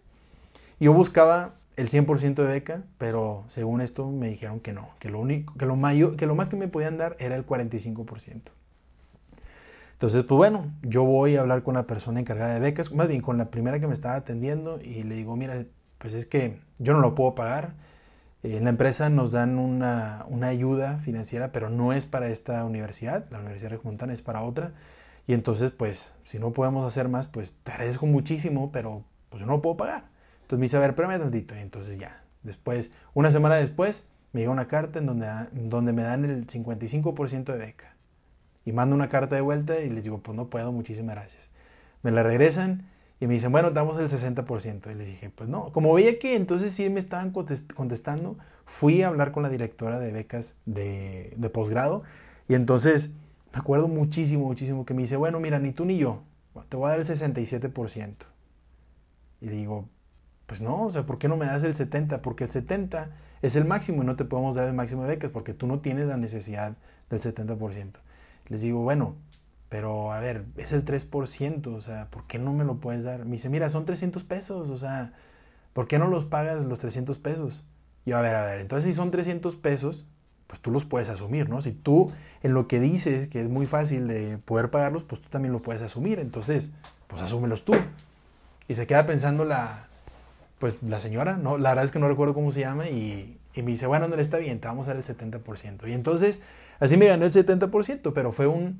Yo 0.79 0.93
buscaba 0.93 1.55
el 1.77 1.89
100% 1.89 2.35
de 2.35 2.45
beca, 2.45 2.83
pero 2.99 3.45
según 3.49 3.81
esto 3.81 4.11
me 4.11 4.29
dijeron 4.29 4.61
que 4.61 4.73
no, 4.73 4.91
que 4.99 5.09
lo 5.09 5.21
único, 5.21 5.55
que 5.55 5.67
lo 5.67 5.77
mayor, 5.77 6.17
que 6.17 6.27
lo 6.27 6.35
más 6.35 6.49
que 6.49 6.57
me 6.57 6.69
podían 6.69 6.99
dar 6.99 7.17
era 7.19 7.37
el 7.37 7.47
45%. 7.47 8.43
Entonces, 9.93 10.25
pues 10.25 10.37
bueno, 10.37 10.71
yo 10.83 11.05
voy 11.05 11.37
a 11.37 11.41
hablar 11.41 11.63
con 11.63 11.75
la 11.75 11.87
persona 11.87 12.21
encargada 12.21 12.53
de 12.53 12.61
becas, 12.61 12.93
más 12.93 13.09
bien 13.09 13.23
con 13.23 13.39
la 13.39 13.51
primera 13.51 13.81
que 13.81 13.87
me 13.87 13.95
estaba 13.95 14.15
atendiendo 14.17 14.79
y 14.83 15.05
le 15.05 15.15
digo, 15.15 15.37
mira, 15.37 15.65
pues 15.99 16.15
es 16.15 16.27
que 16.27 16.61
yo 16.79 16.93
no 16.93 17.01
lo 17.01 17.15
puedo 17.15 17.35
pagar. 17.35 17.75
En 18.43 18.65
la 18.65 18.71
empresa 18.71 19.09
nos 19.09 19.33
dan 19.33 19.59
una, 19.59 20.25
ayuda 20.43 20.99
financiera, 20.99 21.51
pero 21.53 21.71
no 21.71 21.93
es 21.93 22.07
para 22.07 22.29
esta 22.29 22.65
universidad, 22.65 23.27
la 23.31 23.41
Universidad 23.41 23.71
de 23.71 23.81
Montana 23.83 24.13
es 24.13 24.23
para 24.23 24.43
otra. 24.43 24.73
Y 25.27 25.35
entonces, 25.35 25.73
pues, 25.73 26.15
si 26.23 26.39
no 26.39 26.53
podemos 26.53 26.87
hacer 26.87 27.09
más, 27.09 27.27
pues 27.27 27.55
te 27.65 27.73
agradezco 27.73 28.07
muchísimo, 28.07 28.71
pero 28.71 29.03
pues 29.29 29.41
yo 29.41 29.47
no 29.47 29.55
lo 29.55 29.63
puedo 29.63 29.77
pagar. 29.77 30.05
Entonces 30.43 30.59
me 30.59 30.65
dice, 30.65 30.77
a 30.77 30.81
ver, 30.81 30.91
espérame 30.91 31.19
tantito. 31.19 31.57
Y 31.57 31.59
entonces 31.59 31.99
ya, 31.99 32.23
después, 32.45 32.93
una 33.15 33.33
semana 33.33 33.57
después, 33.57 34.07
me 34.33 34.41
llega 34.41 34.53
una 34.53 34.69
carta 34.69 35.01
en 35.01 35.07
donde, 35.07 35.29
donde 35.53 35.93
me 35.93 36.03
dan 36.03 36.25
el 36.25 36.47
55% 36.47 37.45
de 37.45 37.59
beca. 37.59 37.97
Y 38.65 38.73
mando 38.73 38.95
una 38.95 39.09
carta 39.09 39.35
de 39.35 39.43
vuelta 39.43 39.81
y 39.81 39.91
les 39.91 40.05
digo, 40.05 40.19
pues 40.19 40.37
no 40.37 40.49
puedo, 40.49 40.71
muchísimas 40.71 41.17
gracias. 41.17 41.51
Me 42.03 42.13
la 42.13 42.23
regresan 42.23 42.87
y 43.19 43.27
me 43.27 43.35
dicen, 43.35 43.51
bueno, 43.51 43.71
damos 43.71 43.97
el 43.99 44.09
60%. 44.09 44.91
Y 44.91 44.95
les 44.95 45.09
dije, 45.09 45.31
pues 45.31 45.49
no. 45.49 45.73
Como 45.73 45.93
veía 45.93 46.19
que 46.19 46.37
entonces 46.37 46.73
sí 46.73 46.91
me 46.91 47.01
estaban 47.01 47.31
contestando, 47.31 48.37
fui 48.65 49.03
a 49.03 49.09
hablar 49.09 49.33
con 49.33 49.43
la 49.43 49.49
directora 49.49 49.99
de 49.99 50.13
becas 50.13 50.57
de, 50.67 51.33
de 51.37 51.49
posgrado. 51.49 52.03
Y 52.49 52.55
entonces 52.55 53.13
me 53.53 53.61
acuerdo 53.61 53.89
muchísimo, 53.89 54.47
muchísimo 54.47 54.85
que 54.85 54.93
me 54.93 55.03
dice, 55.03 55.17
bueno, 55.17 55.41
mira, 55.41 55.59
ni 55.59 55.73
tú 55.73 55.87
ni 55.87 55.97
yo, 55.97 56.23
te 56.69 56.77
voy 56.77 56.87
a 56.87 56.91
dar 56.91 57.01
el 57.01 57.07
67%. 57.07 58.15
Y 59.41 59.49
digo, 59.49 59.89
pues 60.47 60.61
no, 60.61 60.85
o 60.85 60.91
sea, 60.91 61.07
¿por 61.07 61.19
qué 61.19 61.29
no 61.29 61.37
me 61.39 61.47
das 61.47 61.65
el 61.65 61.75
70? 61.75 62.21
Porque 62.21 62.45
el 62.45 62.51
70 62.51 63.11
es 63.41 63.57
el 63.57 63.65
máximo 63.65 64.03
y 64.03 64.07
no 64.07 64.17
te 64.17 64.25
podemos 64.27 64.57
dar 64.57 64.67
el 64.67 64.75
máximo 64.75 65.03
de 65.03 65.09
becas 65.09 65.31
porque 65.31 65.55
tú 65.55 65.67
no 65.67 65.81
tienes 65.81 66.07
la 66.07 66.17
necesidad 66.19 66.77
del 67.11 67.21
70%. 67.21 67.93
Les 68.49 68.61
digo, 68.61 68.81
bueno, 68.81 69.17
pero 69.69 70.13
a 70.13 70.21
ver, 70.21 70.45
es 70.57 70.73
el 70.73 70.85
3%, 70.85 71.67
o 71.75 71.81
sea, 71.81 72.09
¿por 72.11 72.27
qué 72.27 72.39
no 72.39 72.53
me 72.53 72.65
lo 72.65 72.77
puedes 72.77 73.05
dar? 73.05 73.25
Me 73.25 73.33
dice, 73.33 73.49
mira, 73.49 73.69
son 73.69 73.85
300 73.85 74.23
pesos, 74.25 74.71
o 74.71 74.79
sea, 74.79 75.13
¿por 75.73 75.89
qué 75.89 75.99
no 75.99 76.07
los 76.09 76.25
pagas 76.25 76.65
los 76.65 76.79
300 76.79 77.19
pesos? 77.19 77.65
Yo, 78.05 78.17
a 78.17 78.21
ver, 78.21 78.37
a 78.37 78.45
ver, 78.45 78.61
entonces 78.61 78.85
si 78.85 78.93
son 78.93 79.11
300 79.11 79.57
pesos, 79.57 80.07
pues 80.47 80.61
tú 80.61 80.71
los 80.71 80.85
puedes 80.85 81.09
asumir, 81.09 81.49
¿no? 81.49 81.61
Si 81.61 81.73
tú 81.73 82.13
en 82.43 82.55
lo 82.55 82.69
que 82.69 82.79
dices 82.79 83.29
que 83.29 83.41
es 83.41 83.49
muy 83.49 83.67
fácil 83.67 84.07
de 84.07 84.39
poder 84.39 84.71
pagarlos, 84.71 85.03
pues 85.03 85.21
tú 85.21 85.29
también 85.29 85.53
lo 85.53 85.61
puedes 85.61 85.83
asumir, 85.83 86.21
entonces, 86.21 86.71
pues 87.09 87.23
asúmelos 87.23 87.65
tú. 87.65 87.75
Y 88.69 88.75
se 88.75 88.87
queda 88.87 89.07
pensando 89.07 89.45
la, 89.45 89.89
pues 90.61 90.83
la 90.85 91.01
señora, 91.01 91.37
no, 91.37 91.59
la 91.59 91.71
verdad 91.71 91.85
es 91.85 91.91
que 91.91 91.99
no 91.99 92.09
recuerdo 92.09 92.35
cómo 92.35 92.53
se 92.53 92.61
llama, 92.61 92.89
y, 92.89 93.39
y 93.55 93.63
me 93.63 93.73
dice, 93.73 93.89
bueno, 93.89 94.07
no 94.07 94.15
le 94.15 94.23
está 94.23 94.39
bien, 94.39 94.61
te 94.61 94.69
vamos 94.69 94.87
a 94.87 94.95
dar 94.95 94.97
el 94.99 95.05
70%. 95.05 95.89
Y 95.89 95.93
entonces, 95.93 96.43
así 96.79 96.97
me 96.97 97.07
ganó 97.07 97.25
el 97.25 97.33
70%, 97.33 98.13
pero 98.15 98.31
fue 98.31 98.47
un, 98.47 98.79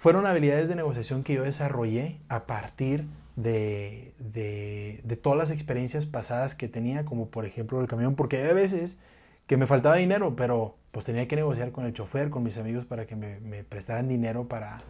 fueron 0.00 0.24
habilidades 0.24 0.70
de 0.70 0.76
negociación 0.76 1.22
que 1.22 1.34
yo 1.34 1.42
desarrollé 1.42 2.16
a 2.30 2.46
partir 2.46 3.04
de, 3.36 4.14
de, 4.18 5.18
todas 5.22 5.38
las 5.38 5.50
experiencias 5.50 6.06
pasadas 6.06 6.54
que 6.54 6.68
tenía, 6.68 7.04
como 7.04 7.28
por 7.28 7.44
ejemplo 7.44 7.78
el 7.82 7.86
camión, 7.86 8.14
porque 8.14 8.38
hay 8.38 8.54
veces 8.54 8.98
que 9.46 9.58
me 9.58 9.66
faltaba 9.66 9.96
dinero, 9.96 10.36
pero 10.36 10.74
pues 10.90 11.04
tenía 11.04 11.28
que 11.28 11.36
negociar 11.36 11.70
con 11.70 11.84
el 11.84 11.92
chofer, 11.92 12.30
con 12.30 12.42
mis 12.42 12.56
amigos 12.56 12.86
para 12.86 13.06
que 13.06 13.14
me, 13.14 13.40
me 13.40 13.62
prestaran 13.62 14.08
dinero 14.08 14.48
para, 14.48 14.80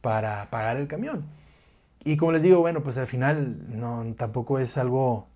para 0.00 0.48
pagar 0.48 0.78
el 0.78 0.88
camión. 0.88 1.26
Y 2.02 2.16
como 2.16 2.32
les 2.32 2.42
digo, 2.42 2.60
bueno, 2.60 2.82
pues 2.82 2.96
al 2.96 3.06
final 3.06 3.58
no, 3.78 4.06
tampoco 4.14 4.58
es 4.58 4.78
algo 4.78 5.26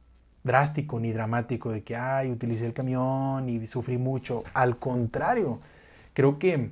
drástico 0.45 0.99
ni 0.99 1.13
dramático 1.13 1.71
de 1.71 1.83
que, 1.83 1.95
ay, 1.95 2.31
utilicé 2.31 2.65
el 2.65 2.73
camión 2.73 3.51
y 3.51 3.67
sufrí 3.67 3.99
mucho. 3.99 4.45
Al 4.55 4.79
contrario, 4.79 5.61
creo 6.15 6.39
que, 6.39 6.71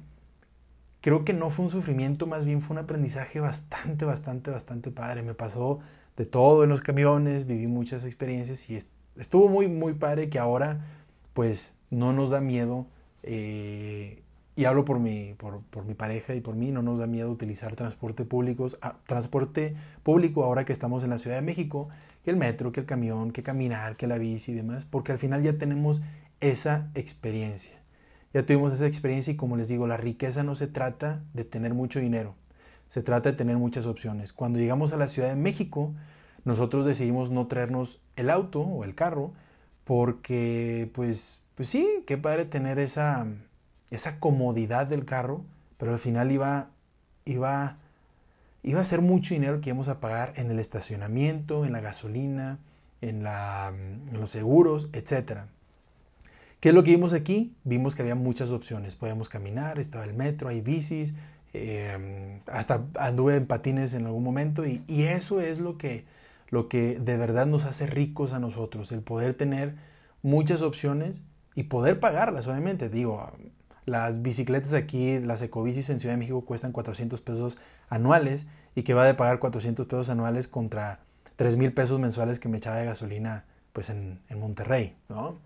creo 1.01 1.25
que 1.25 1.33
no 1.33 1.51
fue 1.51 1.67
un 1.67 1.71
sufrimiento, 1.71 2.27
más 2.27 2.45
bien 2.45 2.61
fue 2.61 2.75
un 2.75 2.83
aprendizaje 2.83 3.41
bastante, 3.41 4.05
bastante, 4.05 4.51
bastante 4.51 4.91
padre. 4.91 5.23
Me 5.23 5.35
pasó 5.35 5.81
de 6.17 6.27
todo 6.27 6.65
en 6.65 6.71
los 6.71 6.81
camiones, 6.81 7.47
viví 7.47 7.67
muchas 7.67 8.05
experiencias 8.05 8.69
y 8.71 8.79
estuvo 9.17 9.49
muy, 9.49 9.69
muy 9.69 9.95
padre 9.95 10.29
que 10.29 10.39
ahora, 10.39 10.87
pues, 11.35 11.75
no 11.91 12.13
nos 12.13 12.31
da 12.31 12.41
miedo. 12.41 12.87
Eh, 13.23 14.23
y 14.57 14.65
hablo 14.65 14.85
por 14.85 14.99
mi, 14.99 15.35
por, 15.35 15.63
por, 15.71 15.85
mi 15.85 15.95
pareja 15.95 16.35
y 16.35 16.41
por 16.41 16.57
mí, 16.57 16.73
no 16.73 16.83
nos 16.83 16.99
da 16.99 17.07
miedo 17.07 17.31
utilizar 17.31 17.77
transporte, 17.77 18.25
públicos, 18.25 18.77
ah, 18.83 18.97
transporte 19.07 19.77
público 20.03 20.43
ahora 20.43 20.65
que 20.65 20.73
estamos 20.73 21.05
en 21.05 21.11
la 21.11 21.19
Ciudad 21.19 21.37
de 21.37 21.43
México 21.43 21.89
que 22.25 22.31
el 22.31 22.37
metro, 22.37 22.73
que 22.73 22.81
el 22.81 22.87
camión, 22.87 23.31
que 23.31 23.43
caminar, 23.43 23.97
que 23.97 24.07
la 24.07 24.19
bici 24.19 24.53
y 24.53 24.55
demás, 24.55 24.85
porque 24.85 25.13
al 25.13 25.19
final 25.19 25.43
ya 25.43 25.57
tenemos 25.59 26.03
esa 26.41 26.91
experiencia. 26.95 27.78
Ya 28.35 28.45
tuvimos 28.45 28.73
esa 28.73 28.87
experiencia 28.87 29.33
y 29.33 29.37
como 29.37 29.57
les 29.57 29.69
digo, 29.69 29.87
la 29.87 29.97
riqueza 29.97 30.43
no 30.43 30.55
se 30.55 30.67
trata 30.67 31.23
de 31.33 31.45
tener 31.45 31.75
mucho 31.75 32.01
dinero, 32.01 32.35
se 32.87 33.03
trata 33.03 33.31
de 33.31 33.37
tener 33.37 33.57
muchas 33.57 33.87
opciones. 33.87 34.33
Cuando 34.33 34.59
llegamos 34.59 34.93
a 34.93 34.97
la 34.97 35.09
Ciudad 35.09 35.29
de 35.29 35.37
México, 35.37 35.95
nosotros 36.45 36.87
decidimos 36.87 37.31
no 37.31 37.47
traernos 37.47 38.01
el 38.17 38.31
auto 38.31 38.61
o 38.61 38.85
el 38.85 38.95
carro 38.95 39.33
porque 39.85 40.91
pues, 40.93 41.41
pues 41.55 41.69
sí, 41.69 42.05
qué 42.07 42.19
padre 42.19 42.45
tener 42.45 42.79
esa, 42.79 43.27
esa 43.91 44.21
comodidad 44.21 44.87
del 44.87 45.05
carro, 45.05 45.45
pero 45.79 45.93
al 45.93 45.99
final 45.99 46.31
iba, 46.31 46.71
iba 47.25 47.79
iba 48.63 48.81
a 48.81 48.85
ser 48.85 49.01
mucho 49.01 49.35
dinero 49.35 49.61
que 49.61 49.71
íbamos 49.71 49.89
a 49.89 50.01
pagar 50.01 50.33
en 50.37 50.51
el 50.51 50.59
estacionamiento, 50.59 51.65
en 51.65 51.73
la 51.73 51.81
gasolina, 51.81 52.59
en, 53.01 53.23
la, 53.23 53.73
los 54.13 54.31
seguros, 54.31 54.91
etc. 54.93 55.43
¿Qué 56.61 56.71
es 56.71 56.75
lo 56.75 56.83
que 56.83 56.91
vimos 56.91 57.13
aquí? 57.13 57.55
Vimos 57.63 57.95
que 57.95 58.03
había 58.03 58.17
muchas 58.17 58.51
opciones. 58.51 58.97
Podíamos 58.97 59.29
caminar, 59.29 59.79
estaba 59.79 60.05
el 60.05 60.15
metro, 60.15 60.49
hay 60.49 60.61
bicis, 60.61 61.15
em, 61.53 62.41
hasta 62.47 62.85
anduve 62.99 63.37
en 63.37 63.47
patines 63.47 63.95
en 63.95 64.07
algún 64.07 64.25
momento 64.25 64.67
y, 64.67 64.83
eso 64.89 65.41
es 65.41 65.61
lo 65.61 65.79
que, 65.79 66.05
lo 66.49 66.69
que 66.69 66.99
de 66.99 67.17
verdad 67.17 67.47
nos 67.47 67.65
hace 67.65 67.87
ricos 67.87 68.33
a 68.33 68.41
nosotros, 68.41 68.91
el 68.91 69.03
poder 69.03 69.35
tener 69.35 69.77
muchas 70.23 70.63
opciones 70.63 71.23
y 71.55 71.65
poder 71.65 72.01
pagarlas, 72.01 72.49
obviamente. 72.49 72.89
Digo, 72.89 73.31
las 73.87 74.21
bicicletas 74.23 74.75
aquí, 74.75 75.21
las 75.21 75.43
ecobicis 75.43 75.91
en 75.91 76.01
Ciudad 76.01 76.15
de 76.15 76.19
México 76.19 76.45
cuestan 76.45 76.73
400 76.73 77.21
pesos 77.21 77.59
anuales 77.89 78.47
y 78.75 78.83
que 78.83 78.95
va 78.95 79.07
de 79.07 79.15
pagar 79.15 79.39
400 79.39 79.87
pesos 79.87 80.11
anuales 80.11 80.49
contra 80.49 81.01
3 81.37 81.57
mil 81.57 81.73
pesos 81.73 82.01
mensuales 82.01 82.41
que 82.41 82.49
me 82.49 82.59
echaba 82.59 82.77
de 82.77 82.85
gasolina 82.85 83.45
pues 83.73 83.91
en, 83.91 84.21
en 84.29 84.41
Monterrey, 84.41 84.97
¿no? 85.09 85.39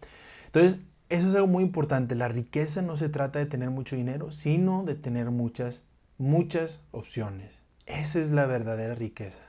Entonces, 0.46 0.81
eso 1.12 1.29
es 1.29 1.35
algo 1.35 1.46
muy 1.46 1.62
importante. 1.62 2.14
La 2.14 2.29
riqueza 2.29 2.81
no 2.81 2.96
se 2.96 3.11
trata 3.11 3.38
de 3.38 3.46
tener 3.46 3.68
mucho 3.68 3.96
dinero, 3.96 4.31
sino 4.31 4.83
de 4.83 4.94
tener 4.94 5.31
muchas, 5.31 5.85
muchas 6.16 6.83
opciones. 6.90 7.62
Esa 7.85 8.18
es 8.18 8.31
la 8.31 8.46
verdadera 8.46 8.94
riqueza. 8.94 9.42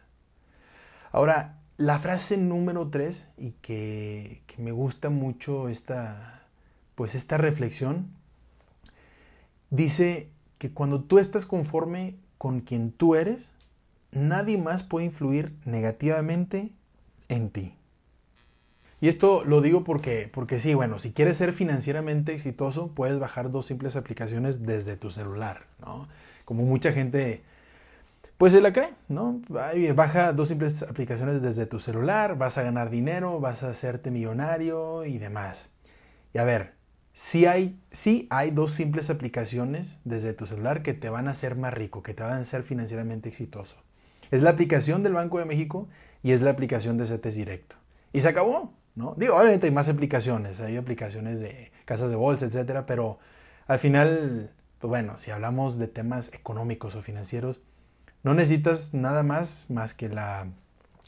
Ahora, 1.13 1.62
la 1.78 1.99
frase 1.99 2.36
número 2.36 2.89
3, 2.89 3.30
y 3.38 3.52
que, 3.62 4.41
que, 4.45 4.62
me 4.62 4.71
gusta 4.73 5.10
mucho 5.10 5.69
esta, 5.69 6.43
pues 6.95 7.15
esta 7.15 7.38
reflexión, 7.38 8.08
dice 9.69 10.30
que 10.58 10.71
cuando 10.71 11.02
tú 11.02 11.17
estás 11.17 11.45
conforme 11.45 12.17
con 12.38 12.60
quien 12.60 12.91
tú 12.91 13.15
eres, 13.15 13.54
nadie 14.12 14.58
más 14.58 14.84
puede 14.84 15.06
influir 15.06 15.54
negativamente 15.63 16.71
en 17.30 17.49
ti. 17.52 17.78
Y 19.04 19.10
esto 19.10 19.44
lo 19.44 19.60
digo 19.60 19.84
porque, 19.84 20.30
porque 20.34 20.62
sí, 20.62 20.76
bueno, 20.76 20.98
si 20.98 21.12
quieres 21.12 21.36
ser 21.36 21.52
financieramente 21.52 22.34
exitoso, 22.34 22.88
puedes 22.96 23.20
bajar 23.20 23.52
dos 23.52 23.66
simples 23.66 23.98
aplicaciones 23.98 24.66
desde 24.66 24.96
tu 24.96 25.12
celular, 25.12 25.66
¿no? 25.82 26.08
Como 26.46 26.63
mucha 26.63 26.94
gente, 26.94 27.44
pues 28.38 28.54
se 28.54 28.62
la 28.62 28.72
cree, 28.72 28.94
¿no? 29.10 29.42
Baja 29.94 30.32
dos 30.32 30.48
simples 30.48 30.84
aplicaciones 30.84 31.42
desde 31.42 31.66
tu 31.66 31.82
celular, 31.82 32.38
vas 32.38 32.58
a 32.58 32.63
ganar 32.63 32.89
dinero, 32.89 33.42
vas 33.42 33.63
a 33.63 33.72
hacerte 33.72 34.10
millonario 34.10 35.04
y 35.04 35.18
demás. 35.18 35.68
Y 36.34 36.38
a 36.38 36.46
ver, 36.46 36.72
Sí 37.12 37.46
hay, 37.46 37.78
sí 37.92 38.26
hay 38.30 38.52
dos 38.52 38.72
simples 38.72 39.10
aplicaciones 39.10 39.98
desde 40.06 40.32
tu 40.32 40.46
celular 40.46 40.82
que 40.82 40.94
te 40.94 41.10
van 41.10 41.28
a 41.28 41.32
hacer 41.32 41.58
más 41.58 41.74
rico, 41.74 42.04
que 42.04 42.13
te 42.13 42.24
van 42.24 42.38
a 42.38 42.38
hacer 42.38 42.63
financieramente 42.63 43.28
exitoso. 43.28 43.76
Es 44.32 44.42
la 44.42 44.52
aplicación 44.52 45.04
del 45.04 45.12
Banco 45.12 45.39
de 45.39 45.46
México 45.46 45.89
y 46.24 46.32
es 46.32 46.42
la 46.42 46.52
aplicación 46.52 46.98
de 46.98 47.06
CETES 47.06 47.36
Directo. 47.36 47.76
Y 48.13 48.22
se 48.22 48.30
acabó. 48.30 48.72
¿No? 48.95 49.15
Digo, 49.17 49.36
obviamente 49.36 49.67
hay 49.67 49.71
más 49.71 49.89
aplicaciones, 49.89 50.60
hay 50.62 50.77
aplicaciones 50.77 51.39
de 51.39 51.71
casas 51.86 52.10
de 52.10 52.15
bolsa, 52.15 52.45
etcétera, 52.45 52.86
pero 52.86 53.19
al 53.67 53.79
final, 53.79 54.51
pues 54.79 54.89
bueno, 54.89 55.17
si 55.17 55.32
hablamos 55.32 55.77
de 55.77 55.88
temas 55.88 56.34
económicos 56.34 56.95
o 56.95 57.01
financieros, 57.01 57.62
no 58.23 58.34
necesitas 58.34 58.93
nada 58.93 59.23
más 59.23 59.69
más 59.69 59.93
que 59.93 60.10
la, 60.10 60.47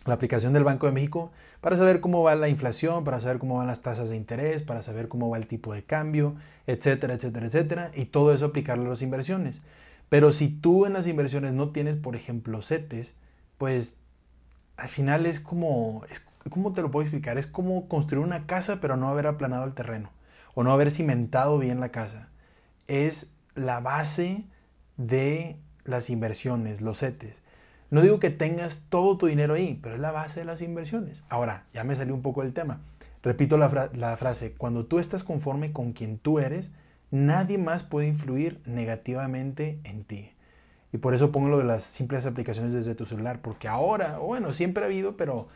aplicación 0.06 0.54
del 0.54 0.64
Banco 0.64 0.86
de 0.86 0.92
México 0.92 1.32
para 1.62 1.78
saber 1.78 2.00
cómo 2.00 2.22
va 2.22 2.36
la 2.36 2.48
inflación, 2.48 3.04
para 3.04 3.20
saber 3.20 3.40
cómo 3.40 3.58
van 3.58 3.66
las 3.66 3.82
tasas 3.82 4.12
de 4.12 4.16
interés, 4.16 4.62
para 4.62 4.84
saber 4.84 5.08
cómo 5.08 5.30
va 5.30 5.38
el 5.38 5.48
tipo 5.48 5.74
de 5.74 5.84
cambio, 5.84 6.36
etcétera, 6.68 7.16
etcétera, 7.16 7.48
etcétera, 7.48 7.92
y 7.96 8.06
todo 8.06 8.32
eso 8.32 8.46
aplicarlo 8.46 8.86
a 8.86 8.90
las 8.90 9.02
inversiones. 9.02 9.62
Pero 10.10 10.32
si 10.32 10.50
tú 10.50 10.86
en 10.86 10.94
las 10.94 11.08
inversiones 11.08 11.54
no 11.54 11.72
tienes, 11.72 11.98
por 11.98 12.16
ejemplo, 12.16 12.62
CETES, 12.62 13.16
pues 13.58 13.98
al 14.78 14.90
final 14.90 15.26
es 15.26 15.40
como, 15.40 16.04
¿cómo 16.50 16.74
te 16.74 16.82
lo 16.82 16.92
puedo 16.92 17.04
explicar? 17.04 17.38
Es 17.38 17.48
como 17.48 17.88
construir 17.88 18.24
una 18.24 18.46
casa 18.46 18.80
pero 18.80 18.98
no 18.98 19.10
haber 19.10 19.28
aplanado 19.28 19.66
el 19.66 19.74
terreno 19.74 20.12
o 20.54 20.64
no 20.64 20.72
haber 20.72 20.92
cimentado 20.92 21.60
bien 21.60 21.80
la 21.80 21.90
casa. 21.90 22.30
Es 22.88 23.34
la 23.56 23.80
base 23.80 24.46
de 24.98 25.58
las 25.84 26.10
inversiones, 26.10 26.82
los 26.82 27.00
CETES. 27.00 27.42
No 27.92 28.02
digo 28.02 28.20
que 28.20 28.30
tengas 28.30 28.86
todo 28.90 29.18
tu 29.18 29.28
dinero 29.28 29.54
ahí, 29.54 29.80
pero 29.82 29.96
es 29.96 30.02
la 30.02 30.12
base 30.12 30.42
de 30.42 30.46
las 30.46 30.62
inversiones. 30.62 31.24
Ahora, 31.30 31.66
ya 31.74 31.84
me 31.84 31.96
salió 31.96 32.14
un 32.14 32.22
poco 32.22 32.42
del 32.42 32.54
tema. 32.54 32.82
Repito 33.22 33.58
la, 33.58 33.90
la 33.94 34.18
frase, 34.18 34.54
cuando 34.54 34.86
tú 34.86 35.00
estás 35.00 35.24
conforme 35.24 35.74
con 35.74 35.94
quien 35.94 36.18
tú 36.18 36.40
eres, 36.40 36.72
nadie 37.12 37.58
más 37.58 37.84
puede 37.84 38.08
influir 38.08 38.62
negativamente 38.66 39.80
en 39.84 40.04
ti. 40.04 40.32
Y 40.94 40.98
por 40.98 41.14
eso 41.14 41.32
pongo 41.32 41.50
lo 41.50 41.58
de 41.58 41.66
las 41.66 41.84
simples 41.84 42.26
aplicaciones 42.26 42.74
desde 42.74 42.96
tu 42.96 43.06
celular, 43.06 43.42
porque 43.42 43.68
ahora, 43.68 44.20
bueno, 44.20 44.54
siempre 44.54 44.84
ha 44.84 44.88
habido, 44.88 45.18
pero, 45.18 45.48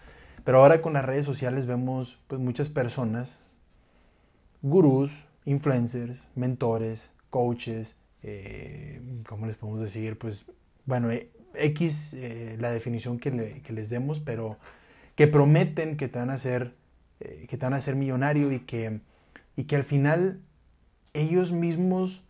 pero 0.50 0.64
ahora 0.64 0.82
con 0.82 0.94
las 0.94 1.06
redes 1.06 1.26
sociales 1.26 1.68
vemos 1.68 2.18
pues, 2.26 2.42
muchas 2.42 2.70
personas, 2.70 3.40
gurús, 4.64 5.26
influencers, 5.46 6.28
mentores, 6.34 7.12
coaches, 7.30 7.98
eh, 8.24 9.00
¿cómo 9.28 9.46
les 9.46 9.58
podemos 9.58 9.80
decir? 9.80 10.18
Pues, 10.18 10.46
bueno, 10.88 11.12
eh, 11.12 11.30
X, 11.54 12.16
eh, 12.16 12.58
la 12.60 12.72
definición 12.72 13.20
que, 13.20 13.30
les 13.30 13.90
demos, 13.92 14.22
pero 14.22 14.58
que 15.14 15.28
prometen 15.28 15.98
que 15.98 16.08
te 16.08 16.18
van 16.18 16.32
a 16.32 16.34
hacer, 16.34 16.74
que 17.20 17.56
te 17.56 17.64
van 17.64 17.74
a 17.74 17.78
hacer 17.78 17.96
millonario 17.96 18.52
y 18.52 18.62
que, 18.62 19.02
y 19.56 19.66
que 19.66 19.76
al 19.76 19.84
final 19.84 20.42
ellos 21.14 21.52
mismos 21.52 22.24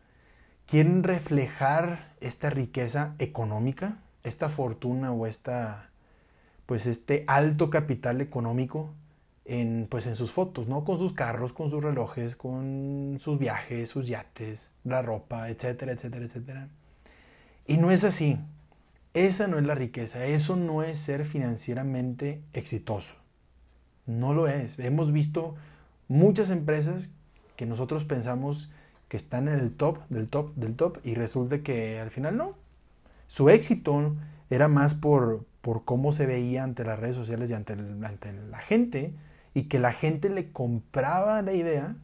quieren 0.65 1.03
reflejar 1.03 2.17
esta 2.19 2.49
riqueza 2.49 3.15
económica, 3.17 3.99
esta 4.23 4.49
fortuna 4.49 5.13
o 5.13 5.25
esta, 5.25 5.88
pues 6.69 6.85
este 6.85 7.23
alto 7.25 7.71
capital 7.71 8.21
económico 8.21 8.91
en, 9.45 9.87
pues 9.89 10.05
en 10.05 10.15
sus 10.15 10.29
fotos, 10.29 10.67
¿no? 10.67 10.83
Con 10.83 10.99
sus 10.99 11.13
carros, 11.13 11.51
con 11.51 11.71
sus 11.71 11.81
relojes, 11.81 12.35
con 12.35 13.17
sus 13.19 13.39
viajes, 13.39 13.89
sus 13.89 14.07
yates, 14.07 14.69
la 14.83 15.01
ropa, 15.01 15.49
etcétera, 15.49 15.93
etcétera, 15.93 16.25
etcétera. 16.25 16.69
Y 17.65 17.77
no 17.77 17.89
es 17.89 18.03
así. 18.03 18.37
Esa 19.15 19.47
no 19.47 19.57
es 19.57 19.63
la 19.63 19.73
riqueza, 19.73 20.27
eso 20.27 20.57
no 20.57 20.83
es 20.83 20.99
ser 20.99 21.25
financieramente 21.25 22.43
exitoso. 22.53 23.15
No 24.05 24.35
lo 24.35 24.47
es. 24.47 24.77
Hemos 24.77 25.11
visto 25.11 25.55
muchas 26.07 26.51
empresas 26.51 27.15
que 27.55 27.65
nosotros 27.65 28.03
pensamos 28.03 28.69
que 29.07 29.17
están 29.17 29.47
en 29.47 29.55
el 29.55 29.73
top, 29.73 30.07
del 30.09 30.27
top, 30.27 30.53
del 30.53 30.75
top, 30.75 30.99
y 31.03 31.15
resulta 31.15 31.63
que 31.63 31.99
al 31.99 32.11
final 32.11 32.37
no. 32.37 32.53
Su 33.25 33.49
éxito 33.49 34.13
era 34.51 34.67
más 34.67 34.93
por, 34.93 35.48
por 35.61 35.85
cómo 35.85 36.11
se 36.11 36.25
veía 36.25 36.63
ante 36.63 36.83
las 36.83 36.99
redes 36.99 37.15
sociales 37.15 37.49
y 37.49 37.53
ante, 37.53 37.75
la 37.75 38.59
gente, 38.59 39.13
y 39.53 39.63
que 39.63 39.79
la 39.79 39.93
gente 39.93 40.29
le 40.29 40.51
compraba 40.51 41.41
la 41.41 41.53
idea, 41.53 41.95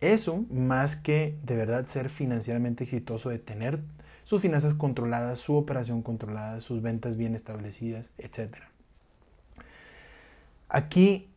eso 0.00 0.44
más 0.50 0.96
que 0.96 1.36
de 1.42 1.56
verdad 1.56 1.86
ser 1.86 2.10
financieramente 2.10 2.84
exitoso, 2.84 3.30
de 3.30 3.38
tener 3.38 3.80
sus 4.24 4.42
finanzas 4.42 4.74
controladas, 4.74 5.38
su 5.38 5.54
operación 5.56 6.02
controlada, 6.02 6.60
sus 6.60 6.82
ventas 6.82 7.16
bien 7.16 7.34
establecidas, 7.34 8.12
etc. 8.18 8.56
Aquí 10.68 11.28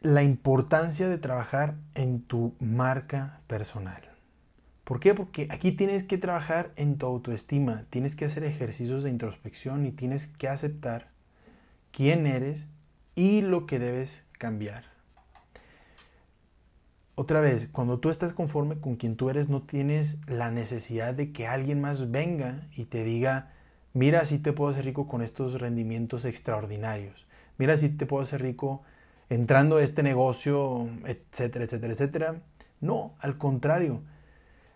la 0.00 0.22
importancia 0.22 1.08
de 1.08 1.18
trabajar 1.18 1.76
en 1.94 2.22
tu 2.22 2.54
marca 2.58 3.40
personal. 3.46 4.11
¿Por 4.92 5.00
qué? 5.00 5.14
Porque 5.14 5.46
aquí 5.48 5.72
tienes 5.72 6.04
que 6.04 6.18
trabajar 6.18 6.70
en 6.76 6.98
tu 6.98 7.06
autoestima, 7.06 7.86
tienes 7.88 8.14
que 8.14 8.26
hacer 8.26 8.44
ejercicios 8.44 9.02
de 9.02 9.08
introspección 9.08 9.86
y 9.86 9.90
tienes 9.90 10.28
que 10.28 10.48
aceptar 10.48 11.08
quién 11.92 12.26
eres 12.26 12.66
y 13.14 13.40
lo 13.40 13.64
que 13.64 13.78
debes 13.78 14.26
cambiar. 14.36 14.84
Otra 17.14 17.40
vez, 17.40 17.70
cuando 17.72 18.00
tú 18.00 18.10
estás 18.10 18.34
conforme 18.34 18.80
con 18.80 18.96
quien 18.96 19.16
tú 19.16 19.30
eres, 19.30 19.48
no 19.48 19.62
tienes 19.62 20.18
la 20.26 20.50
necesidad 20.50 21.14
de 21.14 21.32
que 21.32 21.46
alguien 21.46 21.80
más 21.80 22.10
venga 22.10 22.68
y 22.76 22.84
te 22.84 23.02
diga, 23.02 23.50
mira, 23.94 24.20
así 24.20 24.40
te 24.40 24.52
puedo 24.52 24.72
hacer 24.72 24.84
rico 24.84 25.08
con 25.08 25.22
estos 25.22 25.58
rendimientos 25.58 26.26
extraordinarios. 26.26 27.26
Mira, 27.56 27.72
así 27.72 27.88
te 27.88 28.04
puedo 28.04 28.24
hacer 28.24 28.42
rico 28.42 28.82
entrando 29.30 29.78
a 29.78 29.82
este 29.82 30.02
negocio, 30.02 30.86
etcétera, 31.06 31.64
etcétera, 31.64 31.92
etcétera. 31.94 32.42
No, 32.82 33.14
al 33.20 33.38
contrario 33.38 34.02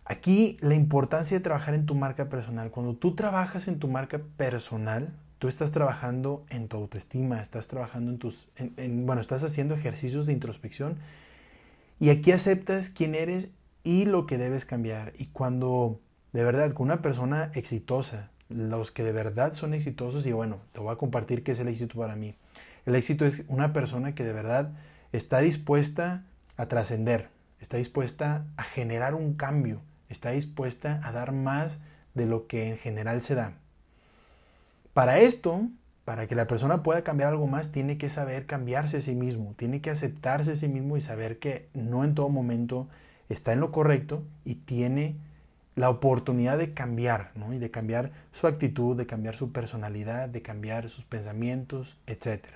Aquí 0.09 0.57
la 0.61 0.75
importancia 0.75 1.37
de 1.37 1.43
trabajar 1.43 1.75
en 1.75 1.85
tu 1.85 1.97
marca 1.97 2.29
personal. 2.29 2.71
Cuando 2.71 2.95
tú 2.95 3.17
trabajas 3.17 3.67
en 3.67 3.81
tu 3.81 3.89
marca 3.89 4.21
personal, 4.37 5.13
tú 5.39 5.49
estás 5.49 5.73
trabajando 5.73 6.45
en 6.49 6.69
tu 6.69 6.77
autoestima, 6.77 7.43
estás 7.43 7.67
trabajando 7.67 8.13
en 8.13 8.19
tus, 8.19 8.49
bueno, 8.79 9.21
estás 9.21 9.43
haciendo 9.43 9.75
ejercicios 9.75 10.27
de 10.27 10.33
introspección 10.33 10.97
y 11.99 12.11
aquí 12.11 12.31
aceptas 12.31 12.89
quién 12.89 13.17
eres 13.17 13.51
y 13.83 14.05
lo 14.05 14.27
que 14.27 14.39
debes 14.39 14.65
cambiar. 14.65 15.13
Y 15.19 15.27
cuando 15.27 16.01
de 16.33 16.45
verdad 16.45 16.73
con 16.73 16.87
una 16.87 17.03
persona 17.03 17.51
exitosa, 17.55 18.31
los 18.49 18.93
que 18.93 19.03
de 19.03 19.13
verdad 19.13 19.55
son 19.55 19.75
exitosos, 19.75 20.25
y 20.27 20.33
bueno, 20.33 20.61
te 20.71 20.79
voy 20.79 20.93
a 20.93 20.97
compartir 20.97 21.43
qué 21.43 21.51
es 21.53 21.59
el 21.59 21.67
éxito 21.67 21.99
para 21.99 22.15
mí. 22.15 22.37
El 22.85 22.95
éxito 22.95 23.25
es 23.25 23.45
una 23.49 23.73
persona 23.73 24.15
que 24.15 24.23
de 24.23 24.33
verdad 24.33 24.73
está 25.11 25.41
dispuesta 25.41 26.25
a 26.57 26.67
trascender, 26.67 27.29
está 27.61 27.77
dispuesta 27.77 28.47
a 28.57 28.63
generar 28.63 29.15
un 29.15 29.35
cambio, 29.35 29.83
está 30.09 30.31
dispuesta 30.31 31.01
a 31.05 31.13
dar 31.13 31.33
más 31.33 31.79
de 32.15 32.27
lo 32.27 32.47
que 32.47 32.71
en 32.71 32.79
general 32.79 33.21
se 33.21 33.35
da. 33.35 33.55
Para 34.93 35.19
esto, 35.19 35.69
para 36.05 36.27
que 36.27 36.35
la 36.35 36.47
persona 36.47 36.83
pueda 36.83 37.03
cambiar 37.03 37.31
algo 37.31 37.47
más, 37.47 37.73
tiene 37.73 37.99
que 37.99 38.09
saber 38.09 38.47
cambiarse 38.47 38.99
a 38.99 39.01
sí 39.01 39.15
mismo, 39.15 39.55
tiene 39.57 39.81
que 39.81 39.91
aceptarse 39.91 40.53
a 40.53 40.57
sí 40.57 40.69
mismo 40.69 40.97
y 40.97 41.01
saber 41.01 41.39
que 41.39 41.69
no 41.75 42.05
en 42.05 42.15
todo 42.15 42.29
momento 42.29 42.89
está 43.29 43.53
en 43.53 43.61
lo 43.61 43.71
correcto 43.71 44.23
y 44.45 44.55
tiene 44.55 45.17
la 45.75 45.91
oportunidad 45.91 46.57
de 46.57 46.73
cambiar, 46.73 47.33
¿no? 47.35 47.53
Y 47.53 47.59
de 47.59 47.71
cambiar 47.71 48.13
su 48.33 48.47
actitud, 48.47 48.97
de 48.97 49.07
cambiar 49.07 49.37
su 49.37 49.53
personalidad, 49.53 50.29
de 50.29 50.41
cambiar 50.41 50.89
sus 50.89 51.05
pensamientos, 51.05 51.99
etc. 52.07 52.47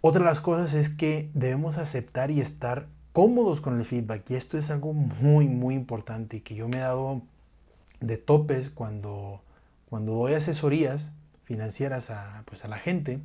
Otra 0.00 0.22
de 0.22 0.28
las 0.28 0.40
cosas 0.40 0.74
es 0.74 0.90
que 0.90 1.30
debemos 1.32 1.78
aceptar 1.78 2.32
y 2.32 2.40
estar 2.40 2.88
cómodos 3.12 3.60
con 3.60 3.78
el 3.78 3.84
feedback. 3.84 4.28
Y 4.30 4.34
esto 4.34 4.58
es 4.58 4.70
algo 4.70 4.92
muy, 4.92 5.48
muy 5.48 5.74
importante 5.74 6.38
y 6.38 6.40
que 6.40 6.54
yo 6.54 6.68
me 6.68 6.78
he 6.78 6.80
dado 6.80 7.22
de 8.00 8.16
topes 8.16 8.70
cuando, 8.70 9.42
cuando 9.88 10.14
doy 10.14 10.34
asesorías 10.34 11.12
financieras 11.44 12.10
a, 12.10 12.42
pues 12.46 12.64
a 12.64 12.68
la 12.68 12.78
gente. 12.78 13.20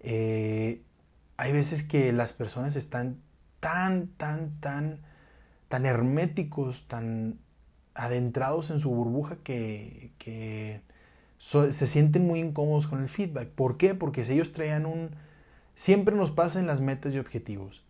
Eh, 0.00 0.82
hay 1.36 1.52
veces 1.52 1.82
que 1.82 2.12
las 2.12 2.32
personas 2.32 2.76
están 2.76 3.18
tan, 3.60 4.08
tan, 4.16 4.58
tan, 4.60 5.00
tan 5.68 5.86
herméticos, 5.86 6.88
tan 6.88 7.38
adentrados 7.94 8.70
en 8.70 8.80
su 8.80 8.90
burbuja 8.90 9.36
que, 9.42 10.82
se 11.38 11.86
sienten 11.86 12.26
muy 12.26 12.40
incómodos 12.40 12.88
con 12.88 13.00
el 13.00 13.08
feedback. 13.08 13.48
¿Por 13.48 13.76
qué? 13.76 13.94
Porque 13.94 14.24
si 14.24 14.32
ellos 14.32 14.52
traían 14.52 14.86
un... 14.86 15.10
Siempre 15.76 16.16
nos 16.16 16.32
pasa 16.32 16.58
en 16.58 16.66
las 16.66 16.80
metas 16.80 17.14
y 17.14 17.20
objetivos 17.20 17.84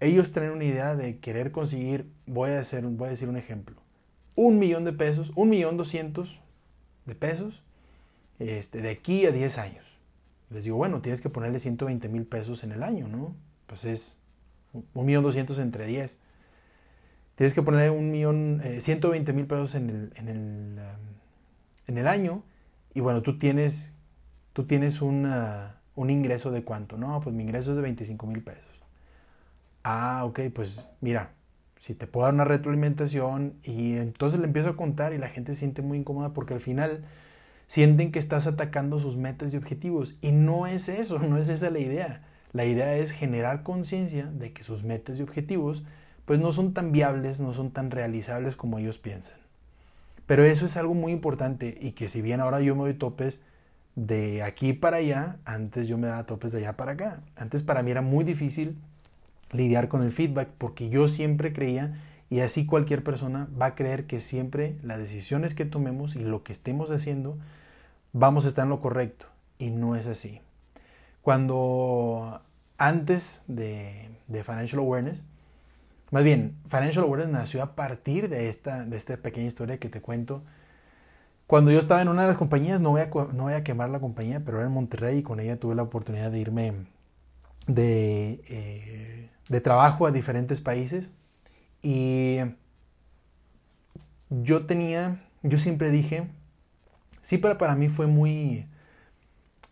ellos 0.00 0.32
tienen 0.32 0.50
una 0.50 0.64
idea 0.64 0.94
de 0.94 1.18
querer 1.18 1.52
conseguir, 1.52 2.10
voy 2.26 2.50
a, 2.50 2.62
voy 2.82 3.06
a 3.06 3.10
decir 3.10 3.28
un 3.28 3.36
ejemplo, 3.36 3.76
un 4.34 4.58
millón 4.58 4.84
de 4.84 4.92
pesos, 4.92 5.32
un 5.34 5.48
millón 5.48 5.76
doscientos 5.76 6.40
de 7.06 7.14
pesos 7.14 7.62
este, 8.38 8.82
de 8.82 8.90
aquí 8.90 9.26
a 9.26 9.32
10 9.32 9.58
años. 9.58 9.98
Les 10.50 10.64
digo, 10.64 10.76
bueno, 10.76 11.00
tienes 11.00 11.20
que 11.20 11.30
ponerle 11.30 11.58
120 11.58 12.08
mil 12.08 12.26
pesos 12.26 12.62
en 12.62 12.72
el 12.72 12.82
año, 12.82 13.08
¿no? 13.08 13.34
Pues 13.66 13.84
es 13.84 14.16
un 14.94 15.06
millón 15.06 15.24
doscientos 15.24 15.58
entre 15.58 15.86
10. 15.86 16.20
Tienes 17.34 17.54
que 17.54 17.62
ponerle 17.62 17.90
un 17.90 18.10
millón, 18.10 18.62
120 18.78 19.30
eh, 19.30 19.34
mil 19.34 19.46
pesos 19.46 19.74
en 19.74 19.90
el, 19.90 20.12
en, 20.16 20.28
el, 20.28 20.78
en 21.86 21.98
el 21.98 22.06
año 22.06 22.42
y 22.94 23.00
bueno, 23.00 23.22
tú 23.22 23.38
tienes, 23.38 23.92
tú 24.52 24.64
tienes 24.66 25.00
un 25.00 26.10
ingreso 26.10 26.50
de 26.50 26.64
cuánto, 26.64 26.98
¿no? 26.98 27.20
Pues 27.20 27.34
mi 27.34 27.42
ingreso 27.42 27.70
es 27.70 27.76
de 27.76 27.82
25 27.82 28.26
mil 28.26 28.42
pesos 28.42 28.75
ah, 29.86 30.24
ok, 30.24 30.40
pues 30.52 30.84
mira, 31.00 31.30
si 31.78 31.94
te 31.94 32.08
puedo 32.08 32.24
dar 32.24 32.34
una 32.34 32.44
retroalimentación 32.44 33.54
y 33.62 33.94
entonces 33.94 34.40
le 34.40 34.46
empiezo 34.46 34.70
a 34.70 34.76
contar 34.76 35.12
y 35.12 35.18
la 35.18 35.28
gente 35.28 35.54
se 35.54 35.60
siente 35.60 35.80
muy 35.80 35.98
incómoda 35.98 36.32
porque 36.32 36.54
al 36.54 36.60
final 36.60 37.04
sienten 37.68 38.10
que 38.10 38.18
estás 38.18 38.48
atacando 38.48 38.98
sus 38.98 39.16
metas 39.16 39.54
y 39.54 39.56
objetivos 39.56 40.18
y 40.20 40.32
no 40.32 40.66
es 40.66 40.88
eso, 40.88 41.18
no 41.20 41.38
es 41.38 41.48
esa 41.48 41.70
la 41.70 41.78
idea. 41.78 42.22
La 42.52 42.64
idea 42.64 42.96
es 42.96 43.12
generar 43.12 43.62
conciencia 43.62 44.26
de 44.26 44.52
que 44.52 44.64
sus 44.64 44.82
metas 44.82 45.20
y 45.20 45.22
objetivos 45.22 45.84
pues 46.24 46.40
no 46.40 46.50
son 46.50 46.74
tan 46.74 46.90
viables, 46.90 47.40
no 47.40 47.52
son 47.52 47.70
tan 47.70 47.92
realizables 47.92 48.56
como 48.56 48.80
ellos 48.80 48.98
piensan. 48.98 49.38
Pero 50.26 50.42
eso 50.42 50.66
es 50.66 50.76
algo 50.76 50.94
muy 50.94 51.12
importante 51.12 51.78
y 51.80 51.92
que 51.92 52.08
si 52.08 52.22
bien 52.22 52.40
ahora 52.40 52.60
yo 52.60 52.74
me 52.74 52.82
doy 52.82 52.94
topes 52.94 53.40
de 53.94 54.42
aquí 54.42 54.72
para 54.72 54.96
allá, 54.96 55.36
antes 55.44 55.86
yo 55.86 55.96
me 55.96 56.08
daba 56.08 56.26
topes 56.26 56.50
de 56.50 56.58
allá 56.58 56.76
para 56.76 56.92
acá. 56.92 57.22
Antes 57.36 57.62
para 57.62 57.84
mí 57.84 57.92
era 57.92 58.02
muy 58.02 58.24
difícil 58.24 58.78
lidiar 59.52 59.88
con 59.88 60.02
el 60.02 60.10
feedback 60.10 60.48
porque 60.58 60.88
yo 60.88 61.08
siempre 61.08 61.52
creía 61.52 62.02
y 62.28 62.40
así 62.40 62.66
cualquier 62.66 63.04
persona 63.04 63.48
va 63.60 63.66
a 63.66 63.74
creer 63.74 64.06
que 64.06 64.20
siempre 64.20 64.76
las 64.82 64.98
decisiones 64.98 65.54
que 65.54 65.64
tomemos 65.64 66.16
y 66.16 66.20
lo 66.20 66.42
que 66.42 66.52
estemos 66.52 66.90
haciendo 66.90 67.38
vamos 68.12 68.44
a 68.44 68.48
estar 68.48 68.64
en 68.64 68.70
lo 68.70 68.80
correcto 68.80 69.26
y 69.58 69.70
no 69.70 69.96
es 69.96 70.06
así. 70.06 70.40
Cuando 71.22 72.42
antes 72.78 73.42
de, 73.46 74.10
de 74.26 74.44
Financial 74.44 74.78
Awareness, 74.80 75.22
más 76.10 76.24
bien, 76.24 76.56
Financial 76.66 77.04
Awareness 77.04 77.32
nació 77.32 77.62
a 77.62 77.74
partir 77.74 78.28
de 78.28 78.48
esta, 78.48 78.84
de 78.84 78.96
esta 78.96 79.16
pequeña 79.16 79.46
historia 79.46 79.78
que 79.78 79.88
te 79.88 80.00
cuento. 80.00 80.42
Cuando 81.46 81.70
yo 81.70 81.78
estaba 81.78 82.02
en 82.02 82.08
una 82.08 82.22
de 82.22 82.28
las 82.28 82.36
compañías, 82.36 82.80
no 82.80 82.90
voy, 82.90 83.02
a, 83.02 83.06
no 83.06 83.44
voy 83.44 83.54
a 83.54 83.64
quemar 83.64 83.90
la 83.90 84.00
compañía, 84.00 84.42
pero 84.44 84.58
era 84.58 84.66
en 84.66 84.72
Monterrey 84.72 85.18
y 85.18 85.22
con 85.22 85.40
ella 85.40 85.58
tuve 85.58 85.74
la 85.74 85.82
oportunidad 85.82 86.30
de 86.30 86.38
irme 86.38 86.86
de, 87.66 88.40
eh, 88.48 89.30
de 89.48 89.60
trabajo 89.60 90.06
a 90.06 90.10
diferentes 90.10 90.60
países. 90.60 91.10
Y 91.82 92.38
yo 94.30 94.66
tenía, 94.66 95.22
yo 95.42 95.58
siempre 95.58 95.90
dije, 95.90 96.28
sí, 97.22 97.38
pero 97.38 97.58
para 97.58 97.74
mí 97.74 97.88
fue 97.88 98.06
muy, 98.06 98.66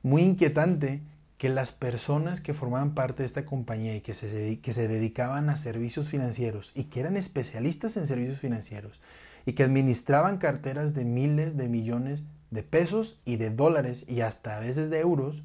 muy 0.03 0.23
inquietante 0.23 1.03
que 1.39 1.49
las 1.49 1.73
personas 1.73 2.41
que 2.41 2.55
formaban 2.55 2.95
parte 2.95 3.23
de 3.23 3.27
esta 3.27 3.45
compañía 3.45 3.97
y 3.97 4.01
que 4.01 4.15
se, 4.15 4.61
que 4.61 4.73
se 4.73 4.89
dedicaban 4.89 5.51
a 5.51 5.57
servicios 5.57 6.09
financieros 6.09 6.73
y 6.75 6.85
que 6.85 7.01
eran 7.01 7.17
especialistas 7.17 7.97
en 7.97 8.07
servicios 8.07 8.39
financieros 8.39 9.01
y 9.45 9.53
que 9.53 9.65
administraban 9.65 10.39
carteras 10.39 10.95
de 10.95 11.05
miles 11.05 11.57
de 11.57 11.69
millones 11.69 12.25
de 12.51 12.63
pesos 12.63 13.21
y 13.25 13.37
de 13.37 13.51
dólares 13.51 14.07
y 14.09 14.21
hasta 14.21 14.57
a 14.57 14.61
veces 14.61 14.89
de 14.89 15.01
euros, 15.01 15.43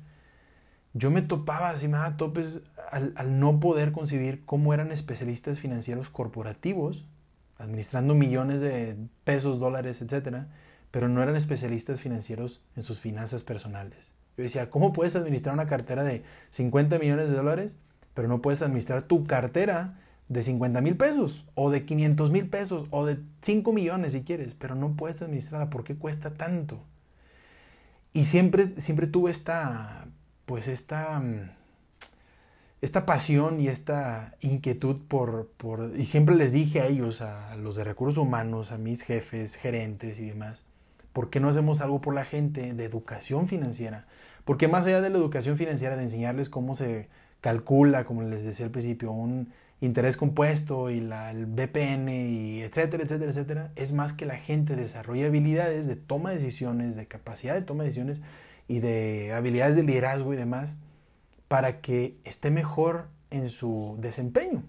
yo 0.93 1.11
me 1.11 1.21
topaba 1.21 1.69
así, 1.69 1.87
me 1.87 1.97
daba 1.97 2.17
topes 2.17 2.59
al, 2.91 3.39
no 3.39 3.59
poder 3.59 3.91
concebir 3.91 4.43
cómo 4.45 4.73
eran 4.73 4.91
especialistas 4.91 5.59
financieros 5.59 6.09
corporativos, 6.09 7.05
administrando 7.57 8.15
millones 8.15 8.61
de 8.61 8.95
pesos, 9.23 9.59
dólares, 9.59 10.01
etcétera, 10.01 10.47
pero 10.91 11.07
no 11.07 11.21
eran 11.21 11.35
especialistas 11.35 11.99
financieros 11.99 12.61
en 12.75 12.83
sus 12.83 12.99
finanzas 12.99 13.43
personales. 13.43 14.11
Yo 14.37 14.43
decía, 14.43 14.69
¿cómo 14.69 14.93
puedes 14.93 15.15
administrar 15.15 15.53
una 15.53 15.67
cartera 15.67 16.03
de 16.03 16.23
50 16.49 16.97
millones 16.99 17.29
de 17.29 17.35
dólares, 17.35 17.75
pero 18.13 18.27
no 18.27 18.41
puedes 18.41 18.61
administrar 18.61 19.03
tu 19.03 19.25
cartera 19.25 19.99
de 20.29 20.41
50 20.41 20.81
mil 20.81 20.95
pesos, 20.95 21.45
o 21.55 21.69
de 21.69 21.85
500 21.85 22.31
mil 22.31 22.47
pesos, 22.49 22.87
o 22.91 23.05
de 23.05 23.19
5 23.41 23.73
millones 23.73 24.13
si 24.13 24.23
quieres, 24.23 24.55
pero 24.55 24.75
no 24.75 24.95
puedes 24.95 25.21
administrarla? 25.21 25.69
¿Por 25.69 25.83
qué 25.83 25.95
cuesta 25.95 26.33
tanto? 26.33 26.79
Y 28.13 28.25
siempre, 28.25 28.73
siempre 28.77 29.07
tuve 29.07 29.31
esta, 29.31 30.07
pues 30.45 30.67
esta, 30.67 31.19
mm, 31.19 31.58
esta 32.81 33.05
pasión 33.05 33.59
y 33.59 33.67
esta 33.67 34.35
inquietud 34.39 34.97
por, 35.07 35.49
por, 35.57 35.91
y 35.97 36.05
siempre 36.05 36.35
les 36.35 36.53
dije 36.53 36.81
a 36.81 36.87
ellos, 36.87 37.21
a 37.21 37.55
los 37.57 37.75
de 37.75 37.83
recursos 37.83 38.17
humanos, 38.17 38.71
a 38.71 38.77
mis 38.77 39.03
jefes, 39.03 39.55
gerentes 39.55 40.19
y 40.19 40.27
demás, 40.29 40.63
¿por 41.11 41.29
qué 41.29 41.39
no 41.39 41.49
hacemos 41.49 41.81
algo 41.81 41.99
por 41.99 42.13
la 42.13 42.23
gente 42.23 42.73
de 42.73 42.85
educación 42.85 43.47
financiera? 43.47 44.07
Porque 44.45 44.67
más 44.67 44.85
allá 44.85 45.01
de 45.01 45.09
la 45.09 45.17
educación 45.17 45.57
financiera, 45.57 45.97
de 45.97 46.03
enseñarles 46.03 46.47
cómo 46.47 46.73
se 46.73 47.09
calcula, 47.41 48.05
como 48.05 48.23
les 48.23 48.45
decía 48.45 48.65
al 48.65 48.71
principio, 48.71 49.11
un 49.11 49.51
interés 49.81 50.15
compuesto 50.15 50.89
y 50.89 51.01
la, 51.01 51.31
el 51.31 51.45
BPN 51.45 52.09
y 52.09 52.61
etcétera, 52.61 53.03
etcétera, 53.03 53.31
etcétera, 53.31 53.71
es 53.75 53.91
más 53.91 54.13
que 54.13 54.25
la 54.25 54.37
gente 54.37 54.75
desarrolle 54.75 55.25
habilidades 55.25 55.87
de 55.87 55.97
toma 55.97 56.29
de 56.29 56.37
decisiones, 56.37 56.95
de 56.95 57.07
capacidad 57.07 57.55
de 57.55 57.61
toma 57.61 57.83
de 57.83 57.89
decisiones 57.89 58.21
y 58.67 58.79
de 58.79 59.33
habilidades 59.33 59.75
de 59.75 59.83
liderazgo 59.83 60.33
y 60.33 60.37
demás 60.37 60.77
para 61.49 61.81
que 61.81 62.17
esté 62.23 62.51
mejor 62.51 63.07
en 63.29 63.49
su 63.49 63.97
desempeño. 63.99 64.63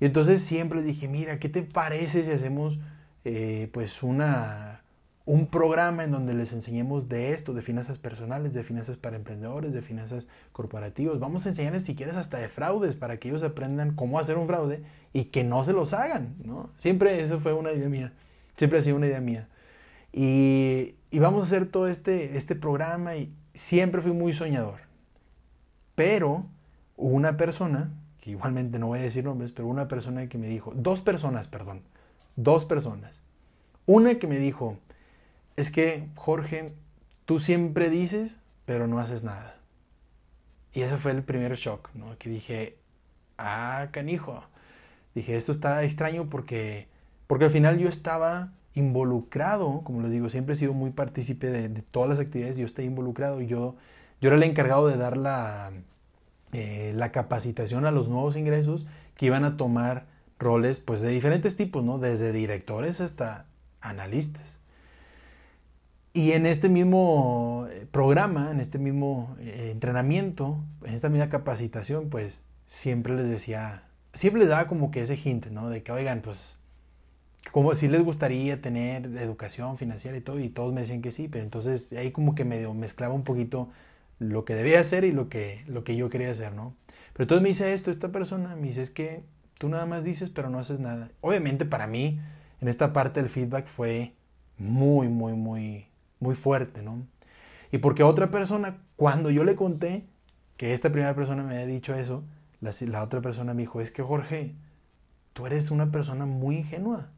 Y 0.00 0.06
entonces 0.06 0.42
siempre 0.42 0.82
dije, 0.82 1.06
mira, 1.06 1.38
¿qué 1.38 1.48
te 1.48 1.62
parece 1.62 2.24
si 2.24 2.32
hacemos 2.32 2.80
eh, 3.24 3.68
pues 3.72 4.02
una 4.02 4.80
un 5.30 5.46
programa 5.46 6.02
en 6.02 6.10
donde 6.10 6.34
les 6.34 6.52
enseñemos 6.52 7.08
de 7.08 7.32
esto, 7.32 7.52
de 7.52 7.62
finanzas 7.62 7.98
personales, 7.98 8.52
de 8.52 8.64
finanzas 8.64 8.96
para 8.96 9.14
emprendedores, 9.14 9.72
de 9.72 9.80
finanzas 9.80 10.26
corporativas. 10.50 11.20
Vamos 11.20 11.46
a 11.46 11.50
enseñarles 11.50 11.84
si 11.84 11.94
quieres 11.94 12.16
hasta 12.16 12.38
de 12.38 12.48
fraudes 12.48 12.96
para 12.96 13.18
que 13.18 13.28
ellos 13.28 13.44
aprendan 13.44 13.94
cómo 13.94 14.18
hacer 14.18 14.36
un 14.38 14.48
fraude 14.48 14.82
y 15.12 15.26
que 15.26 15.44
no 15.44 15.62
se 15.62 15.72
los 15.72 15.92
hagan, 15.92 16.34
¿no? 16.42 16.70
Siempre 16.74 17.20
eso 17.20 17.38
fue 17.38 17.52
una 17.52 17.72
idea 17.72 17.88
mía, 17.88 18.12
siempre 18.56 18.80
ha 18.80 18.82
sido 18.82 18.96
una 18.96 19.06
idea 19.06 19.20
mía. 19.20 19.46
Y, 20.12 20.96
y 21.12 21.20
vamos 21.20 21.42
a 21.42 21.46
hacer 21.46 21.66
todo 21.66 21.86
este, 21.86 22.36
este 22.36 22.56
programa 22.56 23.14
y 23.14 23.32
siempre 23.54 24.02
fui 24.02 24.10
muy 24.10 24.32
soñador. 24.32 24.89
Pero 26.00 26.46
una 26.96 27.36
persona, 27.36 27.92
que 28.22 28.30
igualmente 28.30 28.78
no 28.78 28.86
voy 28.86 29.00
a 29.00 29.02
decir 29.02 29.22
nombres, 29.22 29.52
pero 29.52 29.68
una 29.68 29.86
persona 29.86 30.30
que 30.30 30.38
me 30.38 30.48
dijo, 30.48 30.72
dos 30.74 31.02
personas, 31.02 31.46
perdón, 31.46 31.82
dos 32.36 32.64
personas. 32.64 33.20
Una 33.84 34.14
que 34.14 34.26
me 34.26 34.38
dijo, 34.38 34.78
es 35.56 35.70
que, 35.70 36.08
Jorge, 36.14 36.72
tú 37.26 37.38
siempre 37.38 37.90
dices, 37.90 38.38
pero 38.64 38.86
no 38.86 38.98
haces 38.98 39.24
nada. 39.24 39.56
Y 40.72 40.80
ese 40.80 40.96
fue 40.96 41.10
el 41.10 41.22
primer 41.22 41.54
shock, 41.56 41.90
¿no? 41.92 42.16
Que 42.16 42.30
dije, 42.30 42.78
ah, 43.36 43.88
canijo. 43.90 44.42
Dije, 45.14 45.36
esto 45.36 45.52
está 45.52 45.84
extraño 45.84 46.30
porque, 46.30 46.88
porque 47.26 47.44
al 47.44 47.50
final 47.50 47.78
yo 47.78 47.90
estaba 47.90 48.54
involucrado, 48.72 49.82
como 49.84 50.00
les 50.00 50.12
digo, 50.12 50.30
siempre 50.30 50.54
he 50.54 50.56
sido 50.56 50.72
muy 50.72 50.92
partícipe 50.92 51.48
de, 51.48 51.68
todas 51.82 52.08
las 52.08 52.20
actividades, 52.20 52.56
yo 52.56 52.64
estoy 52.64 52.86
involucrado 52.86 53.42
y 53.42 53.46
yo, 53.46 53.76
yo 54.20 54.28
era 54.28 54.36
el 54.36 54.42
encargado 54.42 54.88
de 54.88 54.96
dar 54.96 55.16
la, 55.16 55.72
eh, 56.52 56.92
la 56.94 57.12
capacitación 57.12 57.86
a 57.86 57.90
los 57.90 58.08
nuevos 58.08 58.36
ingresos 58.36 58.86
que 59.16 59.26
iban 59.26 59.44
a 59.44 59.56
tomar 59.56 60.06
roles 60.38 60.80
pues 60.80 61.00
de 61.00 61.08
diferentes 61.08 61.56
tipos, 61.56 61.84
¿no? 61.84 61.98
Desde 61.98 62.32
directores 62.32 63.00
hasta 63.00 63.46
analistas. 63.80 64.58
Y 66.12 66.32
en 66.32 66.46
este 66.46 66.68
mismo 66.68 67.68
eh, 67.70 67.86
programa, 67.90 68.50
en 68.50 68.58
este 68.58 68.78
mismo 68.78 69.36
eh, 69.38 69.68
entrenamiento, 69.70 70.58
en 70.84 70.94
esta 70.94 71.08
misma 71.08 71.28
capacitación, 71.28 72.10
pues 72.10 72.40
siempre 72.66 73.14
les 73.14 73.28
decía, 73.28 73.84
siempre 74.12 74.40
les 74.40 74.48
daba 74.48 74.66
como 74.66 74.90
que 74.90 75.02
ese 75.02 75.16
hint, 75.16 75.46
¿no? 75.46 75.68
De 75.68 75.84
que, 75.84 75.92
oigan, 75.92 76.20
pues, 76.20 76.58
como 77.52 77.74
si 77.74 77.86
les 77.88 78.02
gustaría 78.02 78.60
tener 78.60 79.06
educación 79.18 79.78
financiera 79.78 80.16
y 80.16 80.20
todo, 80.20 80.40
y 80.40 80.48
todos 80.48 80.72
me 80.72 80.80
decían 80.80 81.00
que 81.00 81.12
sí, 81.12 81.28
pero 81.28 81.44
entonces 81.44 81.92
ahí 81.92 82.10
como 82.10 82.34
que 82.34 82.44
medio 82.44 82.74
mezclaba 82.74 83.14
un 83.14 83.24
poquito 83.24 83.68
lo 84.20 84.44
que 84.44 84.54
debía 84.54 84.78
hacer 84.78 85.02
y 85.02 85.10
lo 85.10 85.28
que, 85.28 85.64
lo 85.66 85.82
que 85.82 85.96
yo 85.96 86.08
quería 86.08 86.30
hacer, 86.30 86.52
¿no? 86.52 86.76
Pero 87.14 87.24
entonces 87.24 87.42
me 87.42 87.48
dice 87.48 87.74
esto, 87.74 87.90
esta 87.90 88.12
persona, 88.12 88.54
me 88.54 88.68
dice, 88.68 88.82
es 88.82 88.92
que 88.92 89.24
tú 89.58 89.68
nada 89.68 89.86
más 89.86 90.04
dices, 90.04 90.30
pero 90.30 90.48
no 90.48 90.60
haces 90.60 90.78
nada. 90.78 91.10
Obviamente 91.20 91.64
para 91.64 91.88
mí, 91.88 92.20
en 92.60 92.68
esta 92.68 92.92
parte 92.92 93.20
del 93.20 93.28
feedback 93.28 93.66
fue 93.66 94.14
muy, 94.56 95.08
muy, 95.08 95.32
muy 95.32 95.90
muy 96.20 96.34
fuerte, 96.34 96.82
¿no? 96.82 97.06
Y 97.72 97.78
porque 97.78 98.02
otra 98.02 98.30
persona, 98.30 98.78
cuando 98.96 99.30
yo 99.30 99.42
le 99.42 99.56
conté 99.56 100.04
que 100.56 100.72
esta 100.74 100.92
primera 100.92 101.14
persona 101.14 101.42
me 101.42 101.54
había 101.54 101.66
dicho 101.66 101.94
eso, 101.94 102.22
la, 102.60 103.02
otra 103.02 103.22
persona 103.22 103.54
me 103.54 103.62
dijo, 103.62 103.80
es 103.80 103.90
que 103.90 104.02
Jorge, 104.02 104.54
tú 105.32 105.46
eres 105.46 105.70
una 105.70 105.90
persona 105.90 106.26
muy 106.26 106.58
ingenua. 106.58 107.08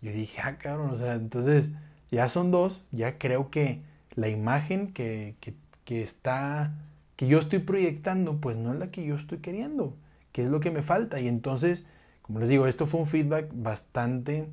Yo 0.00 0.12
dije, 0.12 0.40
ah, 0.42 0.56
cabrón, 0.58 0.90
o 0.90 0.96
sea, 0.96 1.14
entonces 1.14 1.70
ya 2.10 2.28
son 2.28 2.50
dos, 2.50 2.86
ya 2.92 3.18
creo 3.18 3.50
que 3.50 3.82
la 4.14 4.28
imagen 4.28 4.92
que, 4.92 5.36
que, 5.40 5.54
que 5.88 6.02
está, 6.02 6.74
que 7.16 7.28
yo 7.28 7.38
estoy 7.38 7.60
proyectando, 7.60 8.42
pues 8.42 8.58
no 8.58 8.74
es 8.74 8.78
la 8.78 8.90
que 8.90 9.06
yo 9.06 9.14
estoy 9.14 9.38
queriendo, 9.38 9.96
que 10.32 10.42
es 10.42 10.48
lo 10.48 10.60
que 10.60 10.70
me 10.70 10.82
falta. 10.82 11.18
Y 11.18 11.28
entonces, 11.28 11.86
como 12.20 12.40
les 12.40 12.50
digo, 12.50 12.66
esto 12.66 12.84
fue 12.84 13.00
un 13.00 13.06
feedback 13.06 13.48
bastante 13.54 14.50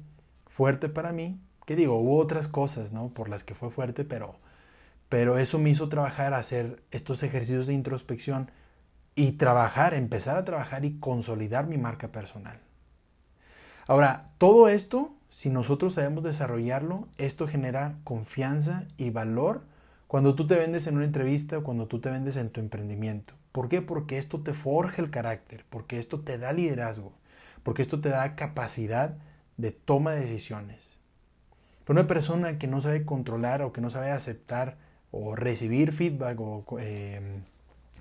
fuerte 0.47 0.87
para 0.87 1.11
mí, 1.11 1.37
que 1.65 1.75
digo, 1.75 1.99
hubo 1.99 2.19
otras 2.19 2.47
cosas, 2.47 2.93
¿no? 2.93 3.09
Por 3.09 3.27
las 3.27 3.43
que 3.43 3.53
fue 3.53 3.69
fuerte, 3.69 4.05
pero, 4.05 4.37
pero 5.09 5.37
eso 5.37 5.59
me 5.59 5.71
hizo 5.71 5.89
trabajar, 5.89 6.33
hacer 6.33 6.81
estos 6.91 7.21
ejercicios 7.21 7.67
de 7.67 7.73
introspección 7.73 8.49
y 9.13 9.33
trabajar, 9.33 9.93
empezar 9.93 10.37
a 10.37 10.45
trabajar 10.45 10.85
y 10.85 10.99
consolidar 10.99 11.67
mi 11.67 11.77
marca 11.77 12.13
personal. 12.13 12.61
Ahora, 13.87 14.31
todo 14.37 14.69
esto, 14.69 15.13
si 15.27 15.49
nosotros 15.49 15.95
sabemos 15.95 16.23
desarrollarlo, 16.23 17.09
esto 17.17 17.45
genera 17.45 17.97
confianza 18.05 18.85
y 18.95 19.09
valor 19.09 19.74
cuando 20.07 20.35
tú 20.35 20.47
te 20.47 20.55
vendes 20.55 20.87
en 20.87 20.95
una 20.95 21.05
entrevista 21.05 21.57
o 21.57 21.63
cuando 21.63 21.87
tú 21.87 21.99
te 21.99 22.09
vendes 22.09 22.37
en 22.37 22.49
tu 22.49 22.59
emprendimiento. 22.59 23.33
¿Por 23.51 23.69
qué? 23.69 23.81
Porque 23.81 24.17
esto 24.17 24.41
te 24.41 24.53
forja 24.53 25.01
el 25.01 25.09
carácter, 25.09 25.65
porque 25.69 25.99
esto 25.99 26.19
te 26.19 26.37
da 26.37 26.53
liderazgo, 26.53 27.13
porque 27.63 27.81
esto 27.81 28.01
te 28.01 28.09
da 28.09 28.35
capacidad 28.35 29.17
de 29.57 29.71
toma 29.71 30.11
de 30.11 30.21
decisiones. 30.21 30.97
Pero 31.85 31.99
una 31.99 32.07
persona 32.07 32.57
que 32.57 32.67
no 32.67 32.81
sabe 32.81 33.05
controlar 33.05 33.61
o 33.61 33.71
que 33.71 33.81
no 33.81 33.89
sabe 33.89 34.11
aceptar 34.11 34.77
o 35.11 35.35
recibir 35.35 35.91
feedback 35.91 36.39
o 36.39 36.65
eh, 36.79 37.41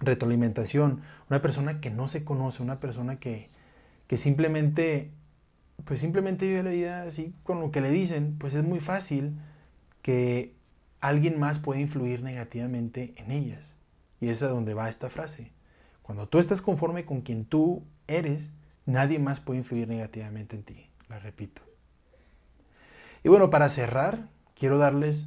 retroalimentación, 0.01 1.03
una 1.31 1.41
persona 1.43 1.81
que 1.81 1.91
no 1.91 2.09
se 2.09 2.25
conoce, 2.25 2.63
una 2.63 2.81
persona 2.81 3.19
que, 3.19 3.51
que 4.07 4.17
simplemente, 4.17 5.11
pues 5.85 6.01
simplemente 6.01 6.47
vive 6.47 6.63
la 6.63 6.71
vida 6.71 7.03
así 7.03 7.35
con 7.43 7.61
lo 7.61 7.71
que 7.71 7.81
le 7.81 7.91
dicen, 7.91 8.37
pues 8.39 8.55
es 8.55 8.65
muy 8.65 8.81
fácil 8.81 9.39
que 10.03 10.54
alguien 11.05 11.39
más 11.39 11.59
pueda 11.59 11.81
influir 11.81 12.23
negativamente 12.23 13.13
en 13.19 13.31
ellas. 13.31 13.75
Y 14.21 14.31
es 14.31 14.43
a 14.43 14.49
donde 14.49 14.73
va 14.73 14.89
esta 14.89 15.11
frase. 15.11 15.53
Cuando 16.03 16.29
tú 16.29 16.39
estás 16.39 16.63
conforme 16.63 17.05
con 17.05 17.21
quien 17.21 17.45
tú 17.45 17.83
eres, 18.07 18.53
nadie 18.87 19.19
más 19.19 19.39
puede 19.39 19.59
influir 19.59 19.87
negativamente 19.87 20.57
en 20.57 20.63
ti. 20.63 20.89
La 21.11 21.19
repito. 21.19 21.61
Y 23.23 23.29
bueno, 23.29 23.51
para 23.51 23.69
cerrar, 23.69 24.29
quiero 24.55 24.79
darles 24.79 25.27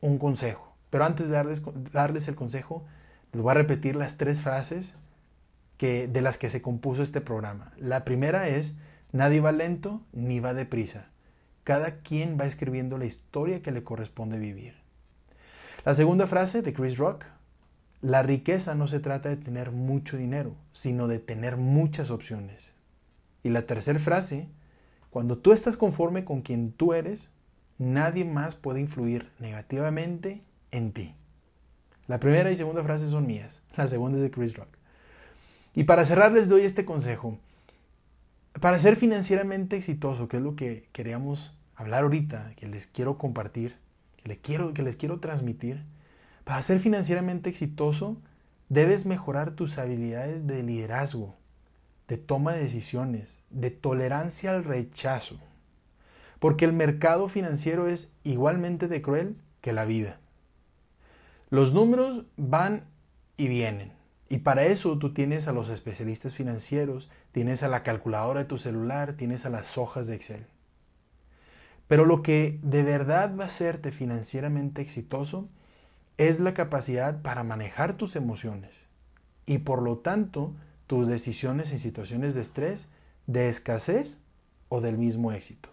un 0.00 0.18
consejo. 0.18 0.76
Pero 0.90 1.04
antes 1.04 1.28
de 1.28 1.34
darles, 1.34 1.60
darles 1.92 2.28
el 2.28 2.36
consejo, 2.36 2.84
les 3.32 3.42
voy 3.42 3.50
a 3.50 3.54
repetir 3.54 3.96
las 3.96 4.18
tres 4.18 4.42
frases 4.42 4.94
que, 5.76 6.06
de 6.06 6.20
las 6.20 6.38
que 6.38 6.50
se 6.50 6.62
compuso 6.62 7.02
este 7.02 7.20
programa. 7.20 7.72
La 7.78 8.04
primera 8.04 8.46
es, 8.46 8.76
nadie 9.10 9.40
va 9.40 9.50
lento 9.50 10.02
ni 10.12 10.38
va 10.38 10.54
deprisa. 10.54 11.08
Cada 11.64 11.96
quien 11.96 12.38
va 12.38 12.46
escribiendo 12.46 12.96
la 12.96 13.06
historia 13.06 13.60
que 13.60 13.72
le 13.72 13.82
corresponde 13.82 14.38
vivir. 14.38 14.85
La 15.86 15.94
segunda 15.94 16.26
frase 16.26 16.62
de 16.62 16.72
Chris 16.72 16.98
Rock, 16.98 17.26
la 18.00 18.24
riqueza 18.24 18.74
no 18.74 18.88
se 18.88 18.98
trata 18.98 19.28
de 19.28 19.36
tener 19.36 19.70
mucho 19.70 20.16
dinero, 20.16 20.56
sino 20.72 21.06
de 21.06 21.20
tener 21.20 21.58
muchas 21.58 22.10
opciones. 22.10 22.72
Y 23.44 23.50
la 23.50 23.66
tercera 23.66 24.00
frase, 24.00 24.48
cuando 25.10 25.38
tú 25.38 25.52
estás 25.52 25.76
conforme 25.76 26.24
con 26.24 26.42
quien 26.42 26.72
tú 26.72 26.92
eres, 26.92 27.30
nadie 27.78 28.24
más 28.24 28.56
puede 28.56 28.80
influir 28.80 29.30
negativamente 29.38 30.42
en 30.72 30.90
ti. 30.90 31.14
La 32.08 32.18
primera 32.18 32.50
y 32.50 32.56
segunda 32.56 32.82
frase 32.82 33.08
son 33.08 33.24
mías, 33.24 33.62
la 33.76 33.86
segunda 33.86 34.16
es 34.16 34.22
de 34.24 34.32
Chris 34.32 34.56
Rock. 34.56 34.76
Y 35.72 35.84
para 35.84 36.04
cerrar 36.04 36.32
les 36.32 36.48
doy 36.48 36.62
este 36.62 36.84
consejo. 36.84 37.38
Para 38.60 38.80
ser 38.80 38.96
financieramente 38.96 39.76
exitoso, 39.76 40.26
que 40.26 40.38
es 40.38 40.42
lo 40.42 40.56
que 40.56 40.88
queríamos 40.90 41.56
hablar 41.76 42.02
ahorita, 42.02 42.54
que 42.56 42.66
les 42.66 42.88
quiero 42.88 43.18
compartir, 43.18 43.85
les 44.26 44.38
quiero, 44.38 44.74
que 44.74 44.82
les 44.82 44.96
quiero 44.96 45.20
transmitir, 45.20 45.84
para 46.44 46.62
ser 46.62 46.78
financieramente 46.78 47.50
exitoso 47.50 48.16
debes 48.68 49.06
mejorar 49.06 49.52
tus 49.52 49.78
habilidades 49.78 50.46
de 50.46 50.62
liderazgo, 50.62 51.34
de 52.08 52.18
toma 52.18 52.52
de 52.52 52.62
decisiones, 52.62 53.40
de 53.50 53.70
tolerancia 53.70 54.50
al 54.50 54.64
rechazo. 54.64 55.38
Porque 56.38 56.64
el 56.64 56.72
mercado 56.72 57.28
financiero 57.28 57.88
es 57.88 58.12
igualmente 58.22 58.88
de 58.88 59.02
cruel 59.02 59.36
que 59.60 59.72
la 59.72 59.84
vida. 59.84 60.20
Los 61.50 61.72
números 61.72 62.24
van 62.36 62.84
y 63.36 63.48
vienen. 63.48 63.92
Y 64.28 64.38
para 64.38 64.64
eso 64.64 64.98
tú 64.98 65.12
tienes 65.12 65.46
a 65.46 65.52
los 65.52 65.68
especialistas 65.68 66.34
financieros, 66.34 67.08
tienes 67.32 67.62
a 67.62 67.68
la 67.68 67.82
calculadora 67.82 68.40
de 68.40 68.46
tu 68.46 68.58
celular, 68.58 69.14
tienes 69.14 69.46
a 69.46 69.50
las 69.50 69.78
hojas 69.78 70.08
de 70.08 70.16
Excel. 70.16 70.46
Pero 71.88 72.04
lo 72.04 72.22
que 72.22 72.58
de 72.62 72.82
verdad 72.82 73.36
va 73.36 73.44
a 73.44 73.46
hacerte 73.46 73.92
financieramente 73.92 74.82
exitoso 74.82 75.48
es 76.18 76.40
la 76.40 76.54
capacidad 76.54 77.22
para 77.22 77.44
manejar 77.44 77.96
tus 77.96 78.16
emociones 78.16 78.86
y 79.44 79.58
por 79.58 79.82
lo 79.82 79.98
tanto 79.98 80.52
tus 80.86 81.08
decisiones 81.08 81.72
en 81.72 81.78
situaciones 81.78 82.34
de 82.34 82.40
estrés, 82.40 82.88
de 83.26 83.48
escasez 83.48 84.20
o 84.68 84.80
del 84.80 84.98
mismo 84.98 85.32
éxito. 85.32 85.68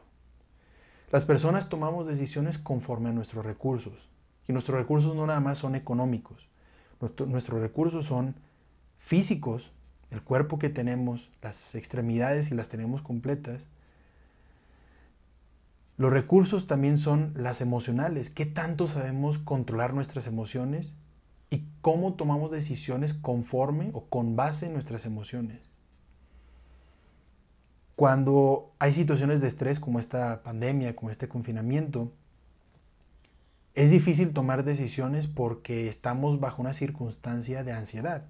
Las 1.11 1.25
personas 1.25 1.69
tomamos 1.69 2.07
decisiones 2.07 2.57
conforme 2.57 3.09
a 3.09 3.13
nuestros 3.13 3.45
recursos 3.45 4.09
y 4.47 4.53
nuestros 4.53 4.77
recursos 4.77 5.15
no 5.15 5.27
nada 5.27 5.39
más 5.39 5.59
son 5.59 5.75
económicos, 5.75 6.47
nuestros 6.99 7.61
recursos 7.61 8.05
son 8.05 8.35
físicos, 8.97 9.71
el 10.11 10.21
cuerpo 10.21 10.59
que 10.59 10.69
tenemos, 10.69 11.29
las 11.41 11.75
extremidades 11.75 12.51
y 12.51 12.55
las 12.55 12.69
tenemos 12.69 13.01
completas. 13.01 13.67
Los 15.97 16.11
recursos 16.11 16.65
también 16.65 16.97
son 16.97 17.33
las 17.35 17.61
emocionales, 17.61 18.29
qué 18.29 18.45
tanto 18.45 18.87
sabemos 18.87 19.37
controlar 19.37 19.93
nuestras 19.93 20.25
emociones 20.25 20.95
y 21.49 21.65
cómo 21.81 22.13
tomamos 22.15 22.51
decisiones 22.51 23.13
conforme 23.13 23.91
o 23.93 24.05
con 24.05 24.35
base 24.35 24.65
en 24.65 24.73
nuestras 24.73 25.05
emociones. 25.05 25.77
Cuando 27.95 28.73
hay 28.79 28.91
situaciones 28.91 29.41
de 29.41 29.47
estrés 29.47 29.79
como 29.79 29.99
esta 29.99 30.41
pandemia, 30.41 30.95
como 30.95 31.11
este 31.11 31.27
confinamiento, 31.27 32.11
es 33.75 33.91
difícil 33.91 34.33
tomar 34.33 34.63
decisiones 34.63 35.27
porque 35.27 35.87
estamos 35.87 36.39
bajo 36.39 36.61
una 36.61 36.73
circunstancia 36.73 37.63
de 37.63 37.71
ansiedad. 37.71 38.25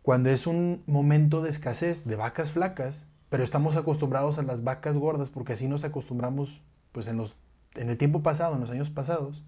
Cuando 0.00 0.30
es 0.30 0.46
un 0.46 0.82
momento 0.86 1.42
de 1.42 1.50
escasez 1.50 2.06
de 2.06 2.16
vacas 2.16 2.52
flacas, 2.52 3.06
pero 3.32 3.44
estamos 3.44 3.76
acostumbrados 3.76 4.38
a 4.38 4.42
las 4.42 4.62
vacas 4.62 4.98
gordas 4.98 5.30
porque 5.30 5.54
así 5.54 5.66
nos 5.66 5.84
acostumbramos 5.84 6.60
pues 6.92 7.08
en, 7.08 7.16
los, 7.16 7.34
en 7.76 7.88
el 7.88 7.96
tiempo 7.96 8.22
pasado, 8.22 8.56
en 8.56 8.60
los 8.60 8.68
años 8.68 8.90
pasados, 8.90 9.42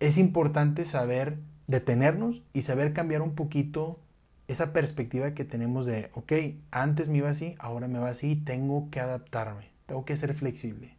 es 0.00 0.16
importante 0.16 0.86
saber 0.86 1.36
detenernos 1.66 2.40
y 2.54 2.62
saber 2.62 2.94
cambiar 2.94 3.20
un 3.20 3.34
poquito 3.34 4.00
esa 4.48 4.72
perspectiva 4.72 5.34
que 5.34 5.44
tenemos 5.44 5.84
de, 5.84 6.08
ok, 6.14 6.32
antes 6.70 7.10
me 7.10 7.18
iba 7.18 7.28
así, 7.28 7.56
ahora 7.58 7.88
me 7.88 7.98
va 7.98 8.08
así, 8.08 8.36
tengo 8.36 8.88
que 8.90 9.00
adaptarme, 9.00 9.68
tengo 9.84 10.06
que 10.06 10.16
ser 10.16 10.32
flexible. 10.32 10.96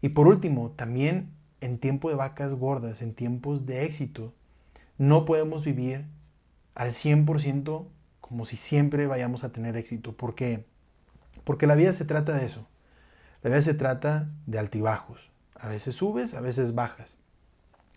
Y 0.00 0.08
por 0.08 0.26
último, 0.26 0.70
también 0.76 1.28
en 1.60 1.76
tiempo 1.76 2.08
de 2.08 2.16
vacas 2.16 2.54
gordas, 2.54 3.02
en 3.02 3.12
tiempos 3.12 3.66
de 3.66 3.84
éxito, 3.84 4.32
no 4.96 5.26
podemos 5.26 5.62
vivir 5.62 6.06
al 6.74 6.88
100% 6.88 7.84
como 8.22 8.46
si 8.46 8.56
siempre 8.56 9.06
vayamos 9.06 9.44
a 9.44 9.52
tener 9.52 9.76
éxito. 9.76 10.16
¿Por 10.16 10.34
qué? 10.34 10.64
Porque 11.44 11.66
la 11.66 11.74
vida 11.74 11.92
se 11.92 12.04
trata 12.04 12.32
de 12.32 12.44
eso. 12.44 12.66
La 13.42 13.50
vida 13.50 13.62
se 13.62 13.74
trata 13.74 14.28
de 14.46 14.58
altibajos. 14.58 15.30
A 15.54 15.68
veces 15.68 15.96
subes, 15.96 16.34
a 16.34 16.40
veces 16.40 16.74
bajas. 16.74 17.18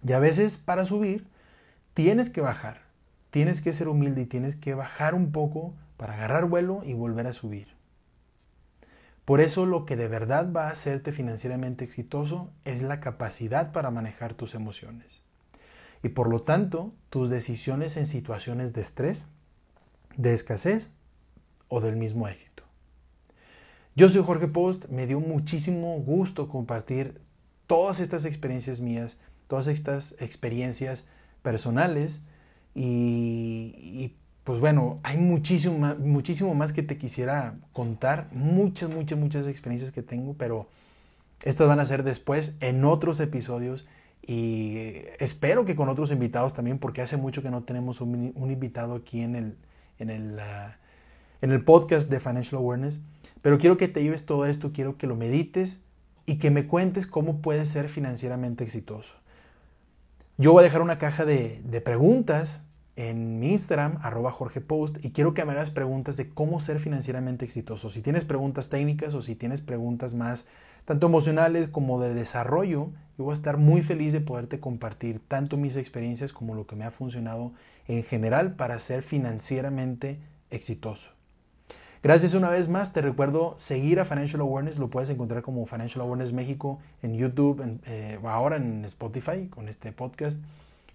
Y 0.05 0.13
a 0.13 0.19
veces 0.19 0.57
para 0.57 0.85
subir 0.85 1.27
tienes 1.93 2.29
que 2.29 2.41
bajar. 2.41 2.81
Tienes 3.31 3.61
que 3.61 3.73
ser 3.73 3.87
humilde 3.87 4.21
y 4.21 4.25
tienes 4.25 4.55
que 4.55 4.73
bajar 4.73 5.13
un 5.13 5.31
poco 5.31 5.73
para 5.97 6.13
agarrar 6.13 6.45
vuelo 6.45 6.81
y 6.83 6.93
volver 6.93 7.27
a 7.27 7.33
subir. 7.33 7.67
Por 9.25 9.41
eso 9.41 9.67
lo 9.67 9.85
que 9.85 9.95
de 9.95 10.07
verdad 10.07 10.51
va 10.51 10.67
a 10.67 10.71
hacerte 10.71 11.11
financieramente 11.11 11.85
exitoso 11.85 12.49
es 12.65 12.81
la 12.81 12.99
capacidad 12.99 13.71
para 13.71 13.91
manejar 13.91 14.33
tus 14.33 14.55
emociones. 14.55 15.21
Y 16.01 16.09
por 16.09 16.29
lo 16.29 16.41
tanto, 16.41 16.93
tus 17.11 17.29
decisiones 17.29 17.97
en 17.97 18.07
situaciones 18.07 18.73
de 18.73 18.81
estrés, 18.81 19.27
de 20.17 20.33
escasez 20.33 20.89
o 21.67 21.81
del 21.81 21.95
mismo 21.95 22.27
éxito. 22.27 22.48
Yo 23.95 24.07
soy 24.07 24.23
Jorge 24.23 24.47
Post, 24.47 24.85
me 24.89 25.07
dio 25.07 25.19
muchísimo 25.19 25.99
gusto 25.99 26.47
compartir 26.47 27.19
todas 27.67 27.99
estas 27.99 28.25
experiencias 28.25 28.79
mías, 28.79 29.19
todas 29.47 29.67
estas 29.67 30.15
experiencias 30.19 31.05
personales 31.41 32.21
y, 32.75 34.15
pues 34.43 34.59
bueno, 34.59 34.99
hay 35.03 35.17
muchísimo, 35.17 35.95
muchísimo 35.95 36.53
más 36.55 36.71
que 36.71 36.83
te 36.83 36.97
quisiera 36.97 37.57
contar, 37.73 38.29
muchas, 38.31 38.89
muchas, 38.89 39.19
muchas 39.19 39.47
experiencias 39.47 39.91
que 39.91 40.01
tengo, 40.01 40.33
pero 40.33 40.69
estas 41.43 41.67
van 41.67 41.79
a 41.79 41.85
ser 41.85 42.03
después 42.03 42.55
en 42.61 42.85
otros 42.85 43.19
episodios 43.19 43.87
y 44.25 44.93
espero 45.19 45.65
que 45.65 45.75
con 45.75 45.89
otros 45.89 46.11
invitados 46.11 46.53
también, 46.53 46.77
porque 46.77 47.01
hace 47.01 47.17
mucho 47.17 47.41
que 47.41 47.49
no 47.49 47.63
tenemos 47.63 48.01
un, 48.01 48.33
invitado 48.35 48.95
aquí 48.95 49.21
en 49.21 49.35
el, 49.35 49.57
en, 49.97 50.09
el, 50.09 50.39
ah, 50.39 50.77
en 51.41 51.51
el 51.51 51.63
podcast 51.63 52.09
de 52.09 52.19
Financial 52.19 52.61
Awareness, 52.61 53.01
pero 53.41 53.57
quiero 53.57 53.77
que 53.77 53.87
te 53.87 54.03
lleves 54.03 54.25
todo 54.25 54.45
esto, 54.45 54.71
quiero 54.73 54.97
que 54.97 55.07
lo 55.07 55.15
medites 55.15 55.81
y 56.25 56.37
que 56.37 56.51
me 56.51 56.67
cuentes 56.67 57.07
cómo 57.07 57.41
puedes 57.41 57.69
ser 57.69 57.89
financieramente 57.89 58.63
exitoso. 58.63 59.15
Yo 60.37 60.53
voy 60.53 60.61
a 60.61 60.63
dejar 60.63 60.81
una 60.81 60.97
caja 60.97 61.25
de, 61.25 61.81
preguntas 61.83 62.63
en 62.95 63.39
mi 63.39 63.51
Instagram, 63.51 63.97
arroba 64.01 64.31
Jorge 64.31 64.61
Post, 64.61 65.03
y 65.03 65.11
quiero 65.11 65.33
que 65.33 65.43
me 65.43 65.53
hagas 65.53 65.71
preguntas 65.71 66.17
de 66.17 66.29
cómo 66.29 66.59
ser 66.59 66.79
financieramente 66.79 67.45
exitoso. 67.45 67.89
Si 67.89 68.01
tienes 68.01 68.25
preguntas 68.25 68.69
técnicas 68.69 69.13
o 69.15 69.21
si 69.21 69.35
tienes 69.35 69.61
preguntas 69.61 70.13
más 70.13 70.47
tanto 70.85 71.07
emocionales 71.07 71.67
como 71.67 72.01
de 72.01 72.13
desarrollo, 72.13 72.91
yo 73.17 73.23
voy 73.25 73.31
a 73.31 73.33
estar 73.33 73.57
muy 73.57 73.81
feliz 73.81 74.13
de 74.13 74.21
poderte 74.21 74.59
compartir 74.59 75.19
tanto 75.19 75.57
mis 75.57 75.75
experiencias 75.75 76.31
como 76.31 76.55
lo 76.55 76.67
que 76.67 76.75
me 76.75 76.85
ha 76.85 76.91
funcionado 76.91 77.51
en 77.87 78.03
general 78.03 78.55
para 78.55 78.79
ser 78.79 79.01
financieramente 79.01 80.19
exitoso. 80.49 81.18
Gracias 82.01 82.33
una 82.33 82.49
vez 82.49 82.69
más, 82.69 82.93
te 82.93 83.01
recuerdo 83.01 83.53
seguir 83.57 83.99
a 83.99 84.05
Financial 84.05 84.39
Awareness, 84.39 84.79
lo 84.79 84.89
puedes 84.89 85.09
encontrar 85.09 85.43
como 85.43 85.65
Financial 85.65 86.01
Awareness 86.01 86.31
México 86.31 86.79
en 87.01 87.15
YouTube, 87.15 87.61
en, 87.61 87.81
eh, 87.85 88.19
ahora 88.23 88.55
en 88.55 88.85
Spotify 88.85 89.47
con 89.49 89.67
este 89.67 89.91
podcast, 89.91 90.39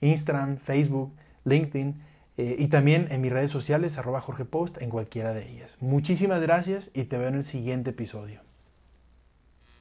Instagram, 0.01 0.57
Facebook. 0.57 1.13
LinkedIn 1.45 1.95
eh, 2.37 2.57
y 2.59 2.67
también 2.67 3.07
en 3.11 3.21
mis 3.21 3.33
redes 3.33 3.51
sociales, 3.51 3.97
arroba 3.99 4.21
Jorge 4.21 4.45
Post, 4.45 4.83
en 4.83 4.91
cualquiera 4.91 5.33
de 5.33 5.49
ellas. 5.49 5.77
Muchísimas 5.81 6.41
gracias 6.41 6.91
y 6.95 7.05
te 7.05 7.17
veo 7.17 7.29
en 7.29 7.37
el 7.37 7.45
siguiente 7.45 7.91
episodio. 7.91 8.41